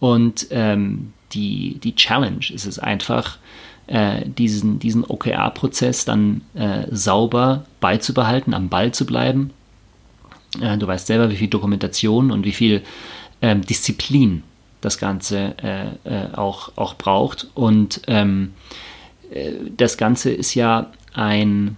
Und 0.00 0.48
ähm, 0.50 1.12
die, 1.30 1.78
die 1.78 1.94
Challenge 1.94 2.44
ist 2.52 2.66
es 2.66 2.80
einfach, 2.80 3.38
äh, 3.86 4.22
diesen, 4.26 4.80
diesen 4.80 5.04
OKR-Prozess 5.04 6.04
dann 6.04 6.40
äh, 6.54 6.86
sauber 6.90 7.66
beizubehalten, 7.80 8.52
am 8.52 8.68
Ball 8.68 8.92
zu 8.92 9.06
bleiben. 9.06 9.50
Äh, 10.60 10.76
du 10.76 10.86
weißt 10.86 11.06
selber, 11.06 11.30
wie 11.30 11.36
viel 11.36 11.48
Dokumentation 11.48 12.32
und 12.32 12.44
wie 12.44 12.52
viel 12.52 12.82
ähm, 13.42 13.62
Disziplin 13.62 14.42
das 14.80 14.98
Ganze 14.98 15.54
äh, 15.62 15.86
äh, 16.04 16.34
auch, 16.34 16.72
auch 16.74 16.94
braucht. 16.94 17.46
Und 17.54 18.02
ähm, 18.08 18.54
äh, 18.54 18.91
das 19.76 19.96
Ganze 19.96 20.30
ist 20.30 20.54
ja 20.54 20.90
ein 21.14 21.76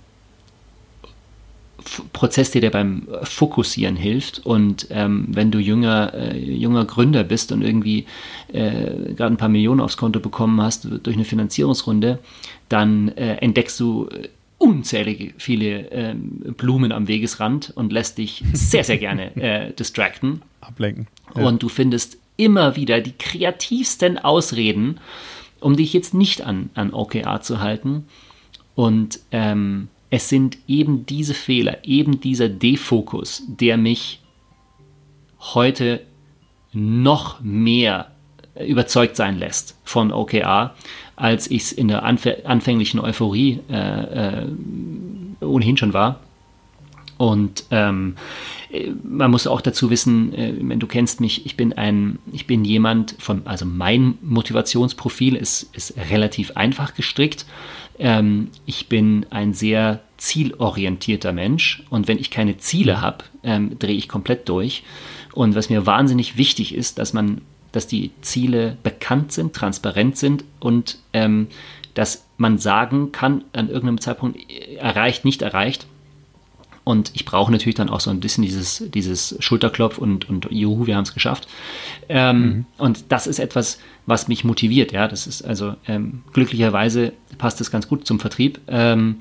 Prozess, 2.12 2.50
der 2.50 2.62
dir 2.62 2.70
beim 2.70 3.09
Fokussieren 3.22 3.96
hilft. 3.96 4.44
Und 4.44 4.86
ähm, 4.90 5.26
wenn 5.28 5.50
du 5.50 5.59
jünger, 5.59 6.12
äh, 6.14 6.38
junger 6.38 6.84
Gründer 6.84 7.24
bist 7.24 7.52
und 7.52 7.62
irgendwie 7.62 8.07
äh, 8.52 9.12
gerade 9.14 9.34
ein 9.34 9.36
paar 9.36 9.48
Millionen 9.48 9.80
aufs 9.80 9.96
Konto 9.96 10.20
bekommen 10.20 10.61
hast 10.61 10.88
durch 11.02 11.16
eine 11.16 11.24
Finanzierungsrunde, 11.24 12.18
dann 12.68 13.09
äh, 13.09 13.36
entdeckst 13.36 13.78
du 13.80 14.09
unzählige 14.59 15.34
viele 15.36 15.90
ähm, 15.90 16.55
Blumen 16.57 16.92
am 16.92 17.09
Wegesrand 17.09 17.72
und 17.74 17.92
lässt 17.92 18.18
dich 18.18 18.42
sehr, 18.52 18.84
sehr 18.84 18.98
gerne 18.98 19.36
äh, 19.40 19.72
distracten. 19.72 20.42
Ablenken. 20.61 21.07
Ja. 21.36 21.44
Und 21.44 21.62
du 21.62 21.68
findest 21.68 22.18
immer 22.36 22.76
wieder 22.76 23.00
die 23.00 23.12
kreativsten 23.12 24.18
Ausreden, 24.18 24.98
um 25.64 25.76
dich 25.76 25.94
jetzt 25.94 26.12
nicht 26.12 26.42
an, 26.42 26.68
an 26.74 26.92
OKR 26.92 27.40
zu 27.40 27.60
halten. 27.60 28.04
Und 28.74 29.20
ähm, 29.30 29.88
es 30.10 30.28
sind 30.28 30.58
eben 30.68 31.06
diese 31.06 31.32
Fehler, 31.32 31.78
eben 31.84 32.20
dieser 32.20 32.50
Defokus, 32.50 33.42
der 33.46 33.78
mich 33.78 34.20
heute 35.38 36.02
noch 36.74 37.40
mehr 37.40 38.10
überzeugt 38.60 39.16
sein 39.16 39.38
lässt 39.38 39.78
von 39.84 40.12
OKR, 40.12 40.74
als 41.16 41.50
ich 41.50 41.62
es 41.62 41.72
in 41.72 41.88
der 41.88 42.02
anf 42.02 42.28
anfänglichen 42.44 43.00
Euphorie 43.00 43.60
äh, 43.70 44.42
äh, 44.42 44.46
ohnehin 45.40 45.78
schon 45.78 45.94
war. 45.94 46.20
Und 47.16 47.64
ähm, 47.70 48.16
man 49.03 49.31
muss 49.31 49.47
auch 49.47 49.61
dazu 49.61 49.91
wissen, 49.91 50.33
äh, 50.35 50.55
wenn 50.59 50.81
du 50.81 50.87
kennst 50.87 51.20
mich, 51.20 51.47
ich 51.47 51.57
bin 51.57 51.72
ein, 51.72 52.18
ich 52.33 52.47
bin 52.47 52.64
jemand 52.64 53.16
von, 53.18 53.43
also 53.47 53.64
mein 53.64 54.18
Motivationsprofil 54.22 55.37
ist, 55.37 55.75
ist 55.75 55.95
relativ 56.11 56.53
einfach 56.57 56.95
gestrickt. 56.95 57.47
Ähm, 57.99 58.49
ich 58.66 58.89
bin 58.89 59.27
ein 59.31 59.55
sehr 59.55 60.01
zielorientierter 60.16 61.33
Mensch 61.33 61.83
und 61.91 62.09
wenn 62.09 62.18
ich 62.18 62.31
keine 62.31 62.57
Ziele 62.59 63.01
habe, 63.01 63.25
ähm, 63.43 63.79
drehe 63.79 63.97
ich 63.97 64.09
komplett 64.09 64.49
durch. 64.49 64.83
Und 65.33 65.55
was 65.55 65.70
mir 65.70 65.87
wahnsinnig 65.87 66.37
wichtig 66.37 66.75
ist, 66.75 66.99
dass 66.99 67.12
man, 67.12 67.41
dass 67.72 67.87
die 67.87 68.12
Ziele 68.20 68.77
bekannt 68.83 69.33
sind, 69.33 69.55
transparent 69.55 70.16
sind 70.16 70.45
und 70.61 70.99
ähm, 71.12 71.49
dass 71.95 72.27
man 72.37 72.59
sagen 72.59 73.12
kann, 73.12 73.45
an 73.53 73.68
irgendeinem 73.68 74.01
Zeitpunkt 74.01 74.39
äh, 74.51 74.75
erreicht, 74.77 75.25
nicht 75.25 75.43
erreicht. 75.43 75.87
Und 76.85 77.11
ich 77.14 77.24
brauche 77.24 77.51
natürlich 77.51 77.76
dann 77.76 77.89
auch 77.89 78.01
so 78.01 78.11
ein 78.11 78.20
bisschen 78.20 78.45
dieses, 78.45 78.85
dieses 78.93 79.37
Schulterklopf 79.41 79.97
und, 79.97 80.28
und 80.28 80.49
juhu, 80.51 80.87
wir 80.87 80.97
haben 80.97 81.05
es 81.05 81.14
geschafft. 81.14 81.49
Ähm, 82.11 82.43
mhm. 82.43 82.64
Und 82.76 83.05
das 83.09 83.26
ist 83.26 83.39
etwas, 83.39 83.78
was 84.07 84.28
mich 84.28 84.45
motiviert. 84.45 84.93
Ja, 84.93 85.09
das 85.09 85.26
ist 85.26 85.43
also 85.43 85.74
ähm, 85.87 86.22
glücklicherweise 86.32 87.14
passt 87.39 87.61
es 87.62 87.70
ganz 87.70 87.89
gut 87.89 88.07
zum 88.07 88.20
Vertrieb. 88.20 88.61
Ähm, 88.68 89.16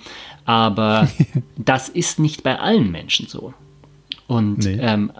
aber 0.45 1.07
das 1.57 1.87
ist 1.87 2.19
nicht 2.19 2.43
bei 2.43 2.59
allen 2.59 2.91
Menschen 2.91 3.27
so. 3.27 3.53
Und 4.27 4.59
nee. 4.59 4.77
ähm, 4.79 5.11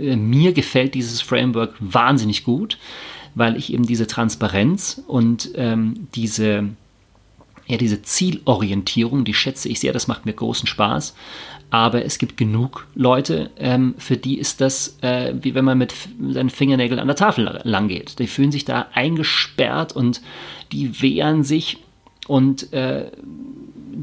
äh, 0.00 0.16
mir 0.16 0.52
gefällt 0.52 0.94
dieses 0.94 1.20
Framework 1.20 1.74
wahnsinnig 1.80 2.44
gut, 2.44 2.78
weil 3.34 3.56
ich 3.56 3.72
eben 3.72 3.86
diese 3.86 4.06
Transparenz 4.06 5.02
und 5.06 5.50
ähm, 5.54 6.08
diese, 6.14 6.68
ja, 7.66 7.76
diese 7.76 8.02
Zielorientierung, 8.02 9.24
die 9.24 9.34
schätze 9.34 9.68
ich 9.68 9.80
sehr, 9.80 9.92
das 9.92 10.08
macht 10.08 10.26
mir 10.26 10.32
großen 10.32 10.66
Spaß. 10.66 11.14
Aber 11.72 12.04
es 12.04 12.18
gibt 12.18 12.36
genug 12.36 12.86
Leute, 12.94 13.50
ähm, 13.56 13.94
für 13.96 14.18
die 14.18 14.38
ist 14.38 14.60
das 14.60 14.98
äh, 15.00 15.32
wie 15.40 15.54
wenn 15.54 15.64
man 15.64 15.78
mit 15.78 15.94
seinen 16.28 16.50
Fingernägeln 16.50 17.00
an 17.00 17.06
der 17.06 17.16
Tafel 17.16 17.60
lang 17.64 17.88
geht. 17.88 18.18
Die 18.18 18.26
fühlen 18.26 18.52
sich 18.52 18.66
da 18.66 18.88
eingesperrt 18.92 19.96
und 19.96 20.20
die 20.70 21.00
wehren 21.00 21.44
sich 21.44 21.78
und 22.28 22.74
äh, 22.74 23.10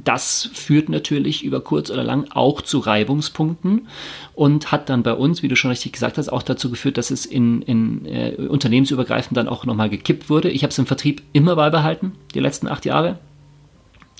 das 0.03 0.49
führt 0.51 0.89
natürlich 0.89 1.43
über 1.43 1.61
kurz 1.61 1.91
oder 1.91 2.03
lang 2.03 2.25
auch 2.31 2.63
zu 2.63 2.79
Reibungspunkten 2.79 3.87
und 4.33 4.71
hat 4.71 4.89
dann 4.89 5.03
bei 5.03 5.13
uns, 5.13 5.43
wie 5.43 5.47
du 5.47 5.55
schon 5.55 5.69
richtig 5.69 5.93
gesagt 5.93 6.17
hast, 6.17 6.29
auch 6.29 6.41
dazu 6.41 6.71
geführt, 6.71 6.97
dass 6.97 7.11
es 7.11 7.27
in, 7.27 7.61
in 7.61 8.03
äh, 8.07 8.33
unternehmensübergreifend 8.49 9.37
dann 9.37 9.47
auch 9.47 9.67
nochmal 9.67 9.91
gekippt 9.91 10.27
wurde. 10.27 10.49
Ich 10.49 10.63
habe 10.63 10.71
es 10.71 10.79
im 10.79 10.87
Vertrieb 10.87 11.21
immer 11.33 11.55
beibehalten, 11.55 12.13
die 12.33 12.39
letzten 12.39 12.67
acht 12.67 12.85
Jahre. 12.85 13.19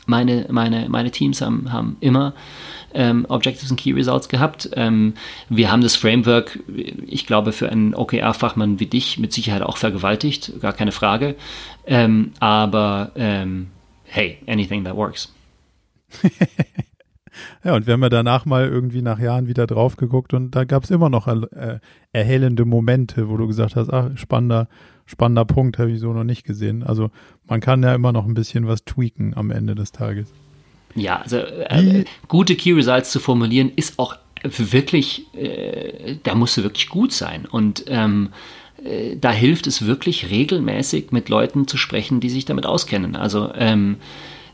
Meine, 0.06 0.46
meine, 0.52 0.88
meine 0.88 1.10
Teams 1.10 1.42
haben, 1.42 1.74
haben 1.74 1.98
immer 2.00 2.34
ähm, 2.94 3.26
Objectives 3.30 3.70
und 3.72 3.80
Key 3.80 3.94
Results 3.94 4.30
gehabt. 4.30 4.70
Ähm, 4.74 5.14
wir 5.50 5.72
haben 5.72 5.82
das 5.82 5.96
Framework, 5.96 6.60
ich 7.06 7.26
glaube, 7.26 7.52
für 7.52 7.70
einen 7.70 7.94
OKR-Fachmann 7.94 8.80
wie 8.80 8.86
dich 8.86 9.20
mit 9.20 9.34
Sicherheit 9.34 9.62
auch 9.62 9.78
vergewaltigt, 9.78 10.60
gar 10.62 10.74
keine 10.74 10.92
Frage. 10.92 11.36
Ähm, 11.86 12.32
aber 12.40 13.12
ähm, 13.16 13.68
hey, 14.06 14.38
anything 14.48 14.84
that 14.84 14.96
works. 14.96 15.34
ja, 17.64 17.76
und 17.76 17.86
wir 17.88 17.94
haben 17.94 18.04
ja 18.04 18.10
danach 18.10 18.46
mal 18.46 18.68
irgendwie 18.68 19.02
nach 19.02 19.20
Jahren 19.20 19.48
wieder 19.48 19.68
drauf 19.68 19.96
geguckt 19.96 20.34
und 20.34 20.52
da 20.52 20.64
gab 20.64 20.84
es 20.84 20.92
immer 20.92 21.10
noch 21.10 21.28
äh, 21.28 21.80
erhellende 22.12 22.66
Momente, 22.66 23.30
wo 23.30 23.38
du 23.38 23.48
gesagt 23.48 23.76
hast, 23.76 23.92
ach, 23.92 24.10
spannender, 24.16 24.68
spannender 25.06 25.46
Punkt, 25.46 25.78
habe 25.78 25.92
ich 25.92 26.00
so 26.00 26.14
noch 26.14 26.24
nicht 26.24 26.44
gesehen. 26.44 26.84
Also 26.84 27.12
man 27.48 27.60
kann 27.60 27.84
ja 27.84 27.94
immer 27.94 28.12
noch 28.12 28.26
ein 28.26 28.34
bisschen 28.34 28.68
was 28.68 28.84
tweaken 28.86 29.36
am 29.36 29.52
Ende 29.52 29.76
des 29.76 29.92
Tages. 29.92 30.34
Ja, 30.96 31.22
also 31.22 31.38
äh, 31.38 32.06
gute 32.28 32.56
Key 32.56 32.74
Results 32.74 33.12
zu 33.12 33.20
formulieren 33.20 33.72
ist 33.76 34.00
auch 34.00 34.16
wirklich, 34.44 35.34
äh, 35.36 36.18
da 36.24 36.36
musst 36.36 36.58
du 36.58 36.64
wirklich 36.64 36.90
gut 36.90 37.12
sein. 37.12 37.46
Und 37.46 37.84
ähm, 37.88 38.30
äh, 38.84 39.16
da 39.18 39.32
hilft 39.32 39.68
es 39.68 39.86
wirklich 39.86 40.30
regelmäßig 40.30 41.12
mit 41.12 41.30
Leuten 41.30 41.68
zu 41.68 41.78
sprechen, 41.78 42.20
die 42.20 42.30
sich 42.30 42.46
damit 42.46 42.66
auskennen. 42.66 43.16
Also 43.16 43.52
ähm, 43.56 43.98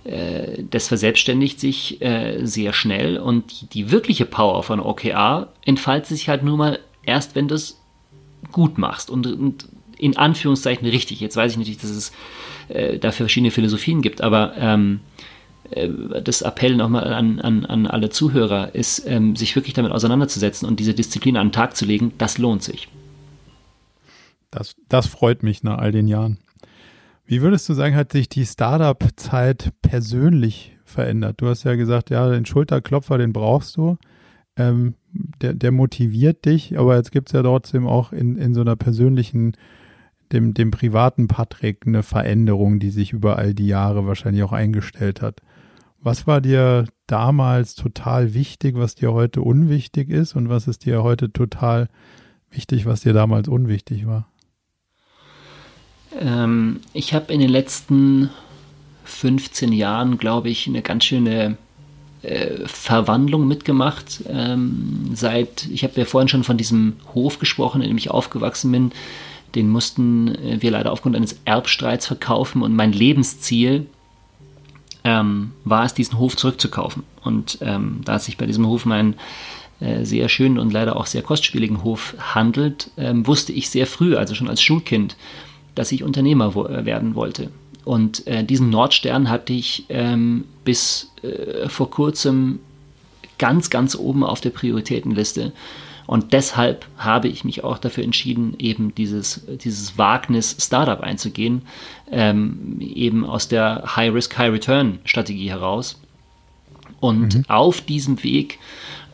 äh, 0.04 0.64
das 0.70 0.88
verselbstständigt 0.88 1.60
sich 1.60 2.02
äh, 2.02 2.46
sehr 2.46 2.74
schnell 2.74 3.18
und 3.18 3.74
die, 3.74 3.92
wirkliche 3.92 4.26
Power 4.26 4.64
von 4.64 4.80
OKR 4.80 5.52
entfaltet 5.66 6.08
sich 6.08 6.30
halt 6.30 6.44
nur 6.44 6.58
mal 6.58 6.80
erst, 7.04 7.36
wenn 7.36 7.48
du 7.48 7.56
es 7.56 7.80
gut 8.52 8.78
machst 8.78 9.10
und, 9.10 9.28
und, 9.28 9.68
in 9.98 10.18
Anführungszeichen 10.18 10.88
richtig. 10.88 11.22
Jetzt 11.22 11.38
weiß 11.38 11.54
ich 11.54 11.58
natürlich, 11.58 11.80
dass 11.80 11.90
es 11.90 12.12
äh, 12.68 13.00
dafür 13.00 13.26
verschiedene 13.26 13.52
Philosophien 13.52 14.02
gibt, 14.02 14.22
aber 14.22 14.54
ähm, 14.58 15.00
äh, 15.20 15.35
das 16.24 16.42
Appell 16.42 16.76
nochmal 16.76 17.12
an, 17.14 17.40
an, 17.40 17.66
an 17.66 17.88
alle 17.88 18.10
Zuhörer 18.10 18.76
ist, 18.76 19.06
ähm, 19.08 19.36
sich 19.36 19.56
wirklich 19.56 19.74
damit 19.74 19.92
auseinanderzusetzen 19.92 20.68
und 20.68 20.80
diese 20.80 20.94
Disziplin 20.94 21.38
an 21.38 21.48
den 21.48 21.54
Tag 21.54 21.76
zu 21.76 21.86
legen, 21.86 22.14
das 22.18 22.38
lohnt 22.38 22.64
sich. 22.64 22.88
Das, 24.52 24.76
das 24.88 25.08
freut 25.08 25.44
mich 25.44 25.64
nach 25.64 25.80
all 25.80 25.92
den 25.92 26.08
Jahren. 26.08 26.38
Wie 27.26 27.42
würdest 27.42 27.68
du 27.68 27.74
sagen, 27.74 27.96
hat 27.96 28.12
sich 28.12 28.30
die 28.30 28.46
Startup-Zeit 28.46 29.72
persönlich 29.82 30.78
verändert? 30.86 31.42
Du 31.42 31.48
hast 31.48 31.64
ja 31.64 31.76
gesagt, 31.76 32.12
ja, 32.12 32.30
den 32.30 32.46
Schulterklopfer, 32.46 33.18
den 33.18 33.34
brauchst 33.34 33.78
du. 33.78 33.98
Ähm, 34.56 34.94
der, 35.42 35.54
der 35.54 35.72
motiviert 35.72 36.46
dich, 36.46 36.78
aber 36.78 36.96
jetzt 36.96 37.12
gibt 37.12 37.30
es 37.30 37.34
ja 37.34 37.42
trotzdem 37.42 37.88
auch 37.88 38.14
in, 38.14 38.38
in 38.38 38.54
so 38.54 38.62
einer 38.62 38.76
persönlichen, 38.76 39.54
dem, 40.32 40.54
dem 40.54 40.72
privaten 40.72 41.28
Patrick 41.28 41.86
eine 41.86 42.04
Veränderung, 42.04 42.80
die 42.80 42.92
sich 42.92 43.12
über 43.12 43.38
all 43.38 43.54
die 43.54 43.68
Jahre 43.68 44.06
wahrscheinlich 44.06 44.44
auch 44.44 44.54
eingestellt 44.54 45.22
hat. 45.22 45.42
Was 46.06 46.28
war 46.28 46.40
dir 46.40 46.86
damals 47.08 47.74
total 47.74 48.36
wichtig, 48.36 48.76
was 48.78 48.94
dir 48.94 49.12
heute 49.12 49.42
unwichtig 49.42 50.12
ist 50.12 50.36
und 50.36 50.50
was 50.50 50.68
ist 50.68 50.86
dir 50.86 51.02
heute 51.02 51.34
total 51.34 51.90
wichtig, 52.52 52.86
was 52.86 53.02
dir 53.02 53.14
damals 53.14 53.48
unwichtig 53.48 54.06
war? 54.06 54.30
Ähm, 56.20 56.82
ich 56.94 57.16
habe 57.16 57.34
in 57.34 57.40
den 57.40 57.50
letzten 57.50 58.30
15 59.06 59.74
Jahren, 59.74 60.20
glaube 60.20 60.50
ich, 60.50 60.68
eine 60.68 60.84
ganz 60.84 61.06
schöne 61.06 61.58
äh, 62.22 62.68
Verwandlung 62.68 63.48
mitgemacht. 63.48 64.26
Ähm, 64.30 65.10
seit, 65.16 65.66
ich 65.72 65.84
habe 65.84 66.00
ja 66.00 66.06
vorhin 66.06 66.28
schon 66.28 66.44
von 66.44 66.58
diesem 66.58 66.98
Hof 67.16 67.40
gesprochen, 67.40 67.82
in 67.82 67.88
dem 67.88 67.98
ich 67.98 68.12
aufgewachsen 68.12 68.72
bin. 68.72 68.92
Den 69.56 69.70
mussten 69.70 70.36
äh, 70.36 70.62
wir 70.62 70.70
leider 70.70 70.92
aufgrund 70.92 71.16
eines 71.16 71.40
Erbstreits 71.46 72.06
verkaufen 72.06 72.62
und 72.62 72.76
mein 72.76 72.92
Lebensziel 72.92 73.88
ähm, 75.06 75.52
war 75.64 75.86
es, 75.86 75.94
diesen 75.94 76.18
Hof 76.18 76.36
zurückzukaufen. 76.36 77.04
Und 77.24 77.60
ähm, 77.62 78.02
da 78.04 78.18
es 78.18 78.26
sich 78.26 78.38
bei 78.38 78.48
diesem 78.48 78.68
Hof 78.68 78.86
mein 78.86 79.16
äh, 79.80 80.04
sehr 80.04 80.28
schönen 80.28 80.58
und 80.58 80.74
leider 80.74 80.98
auch 80.98 81.06
sehr 81.06 81.22
kostspieligen 81.22 81.84
Hof 81.84 82.16
handelt, 82.20 82.90
ähm, 82.98 83.26
wusste 83.26 83.54
ich 83.54 83.70
sehr 83.70 83.88
früh, 83.88 84.16
also 84.16 84.34
schon 84.36 84.50
als 84.50 84.62
Schulkind, 84.62 85.16
dass 85.76 85.92
ich 85.92 86.04
Unternehmer 86.04 86.56
wo 86.56 86.66
äh, 86.66 86.86
werden 86.86 87.16
wollte. 87.16 87.52
Und 87.86 88.26
äh, 88.26 88.44
diesen 88.44 88.72
Nordstern 88.72 89.30
hatte 89.30 89.54
ich 89.54 89.86
ähm, 89.90 90.46
bis 90.64 91.12
äh, 91.22 91.70
vor 91.70 91.92
kurzem 91.92 92.60
ganz, 93.38 93.70
ganz 93.70 93.96
oben 93.96 94.24
auf 94.24 94.42
der 94.42 94.50
Prioritätenliste. 94.50 95.52
Und 96.08 96.34
deshalb 96.34 96.86
habe 96.98 97.28
ich 97.28 97.44
mich 97.44 97.64
auch 97.64 97.78
dafür 97.78 98.04
entschieden, 98.04 98.56
eben 98.60 98.94
dieses, 98.94 99.42
dieses 99.64 99.98
Wagnis 99.98 100.56
Startup 100.60 101.00
einzugehen, 101.02 101.64
ähm, 102.12 102.78
eben 102.80 103.26
aus 103.26 103.48
der 103.48 103.96
High-Risk, 103.96 104.38
High-Return-Strategie 104.38 105.50
heraus. 105.50 106.00
Und 107.00 107.36
mhm. 107.36 107.44
auf 107.48 107.82
diesem 107.82 108.24
Weg 108.24 108.60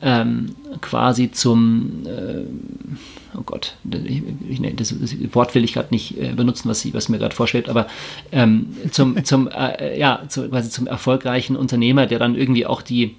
ähm, 0.01 0.55
quasi 0.81 1.31
zum, 1.31 2.03
äh, 2.05 3.37
oh 3.37 3.43
Gott, 3.45 3.75
ich, 3.89 4.23
ich, 4.49 4.75
das, 4.75 4.95
das, 4.99 5.15
Wort 5.33 5.53
will 5.55 5.63
ich 5.63 5.73
gerade 5.73 5.89
nicht 5.91 6.17
äh, 6.17 6.33
benutzen, 6.33 6.69
was, 6.69 6.91
was 6.93 7.07
mir 7.07 7.19
gerade 7.19 7.35
vorschwebt, 7.35 7.69
aber 7.69 7.87
ähm, 8.31 8.75
zum, 8.91 9.23
zum, 9.23 9.47
äh, 9.47 9.97
ja, 9.99 10.23
zu, 10.27 10.49
quasi 10.49 10.69
zum 10.69 10.87
erfolgreichen 10.87 11.55
Unternehmer, 11.55 12.07
der 12.07 12.19
dann 12.19 12.35
irgendwie 12.35 12.65
auch 12.65 12.81
die, 12.81 13.15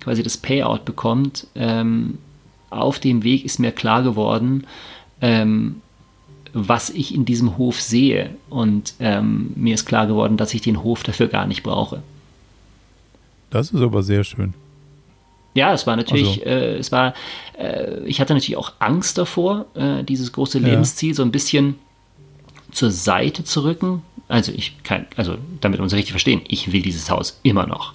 quasi 0.00 0.22
das 0.22 0.36
Payout 0.36 0.84
bekommt. 0.84 1.46
Ähm, 1.54 2.18
auf 2.70 2.98
dem 2.98 3.22
Weg 3.22 3.44
ist 3.44 3.58
mir 3.58 3.72
klar 3.72 4.02
geworden, 4.02 4.66
ähm, 5.20 5.80
was 6.52 6.90
ich 6.90 7.14
in 7.14 7.24
diesem 7.24 7.58
Hof 7.58 7.80
sehe. 7.80 8.30
Und 8.50 8.94
ähm, 9.00 9.52
mir 9.54 9.74
ist 9.74 9.86
klar 9.86 10.06
geworden, 10.06 10.36
dass 10.36 10.54
ich 10.54 10.60
den 10.60 10.82
Hof 10.82 11.02
dafür 11.02 11.28
gar 11.28 11.46
nicht 11.46 11.62
brauche. 11.62 12.02
Das 13.50 13.70
ist 13.70 13.80
aber 13.80 14.02
sehr 14.02 14.24
schön. 14.24 14.54
Ja, 15.54 15.72
es 15.72 15.86
war 15.86 15.96
natürlich, 15.96 16.46
also. 16.46 16.50
äh, 16.50 16.76
es 16.76 16.92
war, 16.92 17.14
äh, 17.58 18.04
ich 18.04 18.20
hatte 18.20 18.34
natürlich 18.34 18.56
auch 18.56 18.74
Angst 18.78 19.18
davor, 19.18 19.66
äh, 19.74 20.04
dieses 20.04 20.32
große 20.32 20.58
Lebensziel 20.58 21.10
ja. 21.10 21.14
so 21.14 21.22
ein 21.22 21.32
bisschen 21.32 21.76
zur 22.70 22.90
Seite 22.90 23.44
zu 23.44 23.64
rücken. 23.64 24.02
Also 24.28 24.52
ich 24.52 24.82
kann, 24.82 25.06
also 25.16 25.38
damit 25.60 25.78
wir 25.78 25.82
uns 25.82 25.94
richtig 25.94 26.12
verstehen, 26.12 26.42
ich 26.48 26.72
will 26.72 26.82
dieses 26.82 27.10
Haus 27.10 27.40
immer 27.42 27.66
noch. 27.66 27.94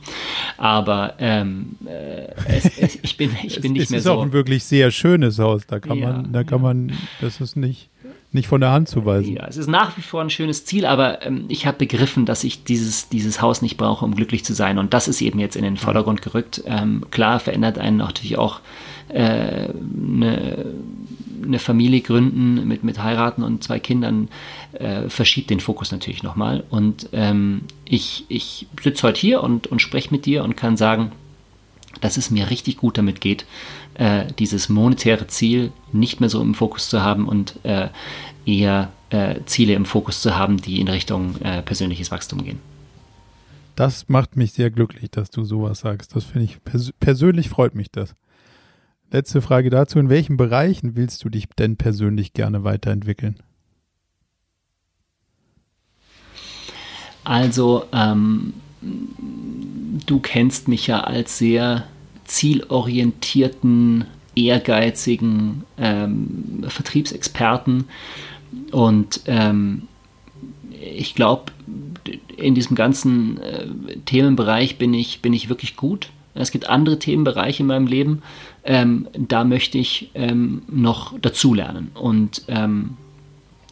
Aber 0.57 1.13
ähm, 1.19 1.77
äh, 1.85 2.31
es, 2.47 2.65
es, 2.77 2.99
ich 3.01 3.17
bin, 3.17 3.31
ich 3.43 3.61
bin 3.61 3.73
nicht 3.73 3.83
es 3.83 3.89
mehr 3.91 4.01
so. 4.01 4.09
Es 4.09 4.15
ist 4.15 4.19
auch 4.19 4.23
ein 4.23 4.33
wirklich 4.33 4.63
sehr 4.63 4.91
schönes 4.91 5.37
Haus. 5.39 5.67
Da 5.67 5.79
kann 5.79 5.97
ja, 5.97 6.11
man, 6.11 6.33
da 6.33 6.43
kann 6.43 6.59
ja. 6.59 6.63
man, 6.63 6.93
das 7.21 7.39
ist 7.39 7.55
nicht 7.55 7.89
nicht 8.33 8.47
von 8.47 8.61
der 8.61 8.71
Hand 8.71 8.89
zu 8.89 9.05
weisen. 9.05 9.35
Ja, 9.35 9.45
es 9.47 9.57
ist 9.57 9.67
nach 9.67 9.95
wie 9.95 10.01
vor 10.01 10.21
ein 10.21 10.31
schönes 10.31 10.65
Ziel, 10.65 10.85
aber 10.85 11.23
ähm, 11.23 11.45
ich 11.49 11.67
habe 11.67 11.77
begriffen, 11.77 12.25
dass 12.25 12.43
ich 12.43 12.63
dieses, 12.63 13.09
dieses 13.09 13.41
Haus 13.41 13.61
nicht 13.61 13.77
brauche, 13.77 14.03
um 14.03 14.15
glücklich 14.15 14.43
zu 14.43 14.53
sein. 14.53 14.79
Und 14.79 14.93
das 14.93 15.07
ist 15.07 15.21
eben 15.21 15.37
jetzt 15.39 15.55
in 15.55 15.63
den 15.63 15.77
Vordergrund 15.77 16.23
gerückt. 16.23 16.63
Ähm, 16.65 17.05
klar 17.11 17.39
verändert 17.39 17.77
einen 17.77 17.97
natürlich 17.97 18.37
auch 18.39 18.59
äh, 19.09 19.69
eine, 19.69 20.65
eine 21.43 21.59
Familie 21.59 22.01
gründen 22.01 22.67
mit, 22.67 22.83
mit 22.83 23.01
heiraten 23.01 23.43
und 23.43 23.63
zwei 23.63 23.79
Kindern 23.79 24.29
äh, 24.73 25.09
verschiebt 25.09 25.49
den 25.49 25.59
Fokus 25.59 25.91
natürlich 25.91 26.23
nochmal. 26.23 26.63
Und 26.69 27.09
ähm, 27.13 27.61
ich, 27.85 28.25
ich 28.29 28.67
sitze 28.81 29.07
heute 29.07 29.19
hier 29.19 29.43
und, 29.43 29.67
und 29.67 29.81
spreche 29.81 30.11
mit 30.11 30.25
dir 30.25 30.43
und 30.43 30.55
kann 30.55 30.77
sagen, 30.77 31.11
dass 32.01 32.17
es 32.17 32.31
mir 32.31 32.49
richtig 32.49 32.77
gut 32.77 32.97
damit 32.97 33.21
geht, 33.21 33.45
äh, 33.95 34.25
dieses 34.39 34.69
monetäre 34.69 35.27
Ziel 35.27 35.71
nicht 35.91 36.19
mehr 36.19 36.29
so 36.29 36.41
im 36.41 36.55
Fokus 36.55 36.89
zu 36.89 37.01
haben 37.01 37.27
und 37.27 37.59
äh, 37.63 37.89
eher 38.45 38.91
äh, 39.09 39.35
Ziele 39.45 39.73
im 39.73 39.85
Fokus 39.85 40.21
zu 40.21 40.35
haben, 40.35 40.57
die 40.57 40.79
in 40.79 40.87
Richtung 40.87 41.39
äh, 41.41 41.61
persönliches 41.61 42.11
Wachstum 42.11 42.43
gehen. 42.43 42.59
Das 43.75 44.07
macht 44.07 44.35
mich 44.35 44.53
sehr 44.53 44.69
glücklich, 44.69 45.09
dass 45.11 45.31
du 45.31 45.43
sowas 45.43 45.79
sagst. 45.79 46.15
Das 46.15 46.25
finde 46.25 46.45
ich 46.45 46.63
pers 46.63 46.91
persönlich 46.99 47.49
freut 47.49 47.73
mich 47.73 47.89
das. 47.91 48.15
Letzte 49.13 49.43
Frage 49.43 49.69
dazu: 49.69 49.99
In 49.99 50.09
welchen 50.09 50.37
Bereichen 50.37 50.95
willst 50.95 51.23
du 51.23 51.29
dich 51.29 51.47
denn 51.47 51.77
persönlich 51.77 52.33
gerne 52.33 52.63
weiterentwickeln? 52.63 53.35
Also, 57.23 57.85
ähm, 57.93 58.53
du 60.07 60.19
kennst 60.19 60.67
mich 60.67 60.87
ja 60.87 61.01
als 61.01 61.37
sehr 61.37 61.87
zielorientierten, 62.25 64.05
ehrgeizigen 64.35 65.63
ähm, 65.77 66.63
Vertriebsexperten. 66.67 67.85
Und 68.71 69.21
ähm, 69.27 69.83
ich 70.71 71.13
glaube, 71.13 71.51
in 72.35 72.55
diesem 72.55 72.75
ganzen 72.75 73.39
äh, 73.39 73.67
Themenbereich 74.05 74.79
bin 74.79 74.95
ich, 74.95 75.21
bin 75.21 75.33
ich 75.33 75.49
wirklich 75.49 75.75
gut. 75.75 76.09
Es 76.35 76.51
gibt 76.51 76.69
andere 76.69 76.99
Themenbereiche 76.99 77.63
in 77.63 77.67
meinem 77.67 77.87
Leben, 77.87 78.21
ähm, 78.63 79.07
da 79.13 79.43
möchte 79.43 79.77
ich 79.77 80.09
ähm, 80.15 80.63
noch 80.67 81.17
dazulernen. 81.19 81.91
Und 81.93 82.43
ähm, 82.47 82.97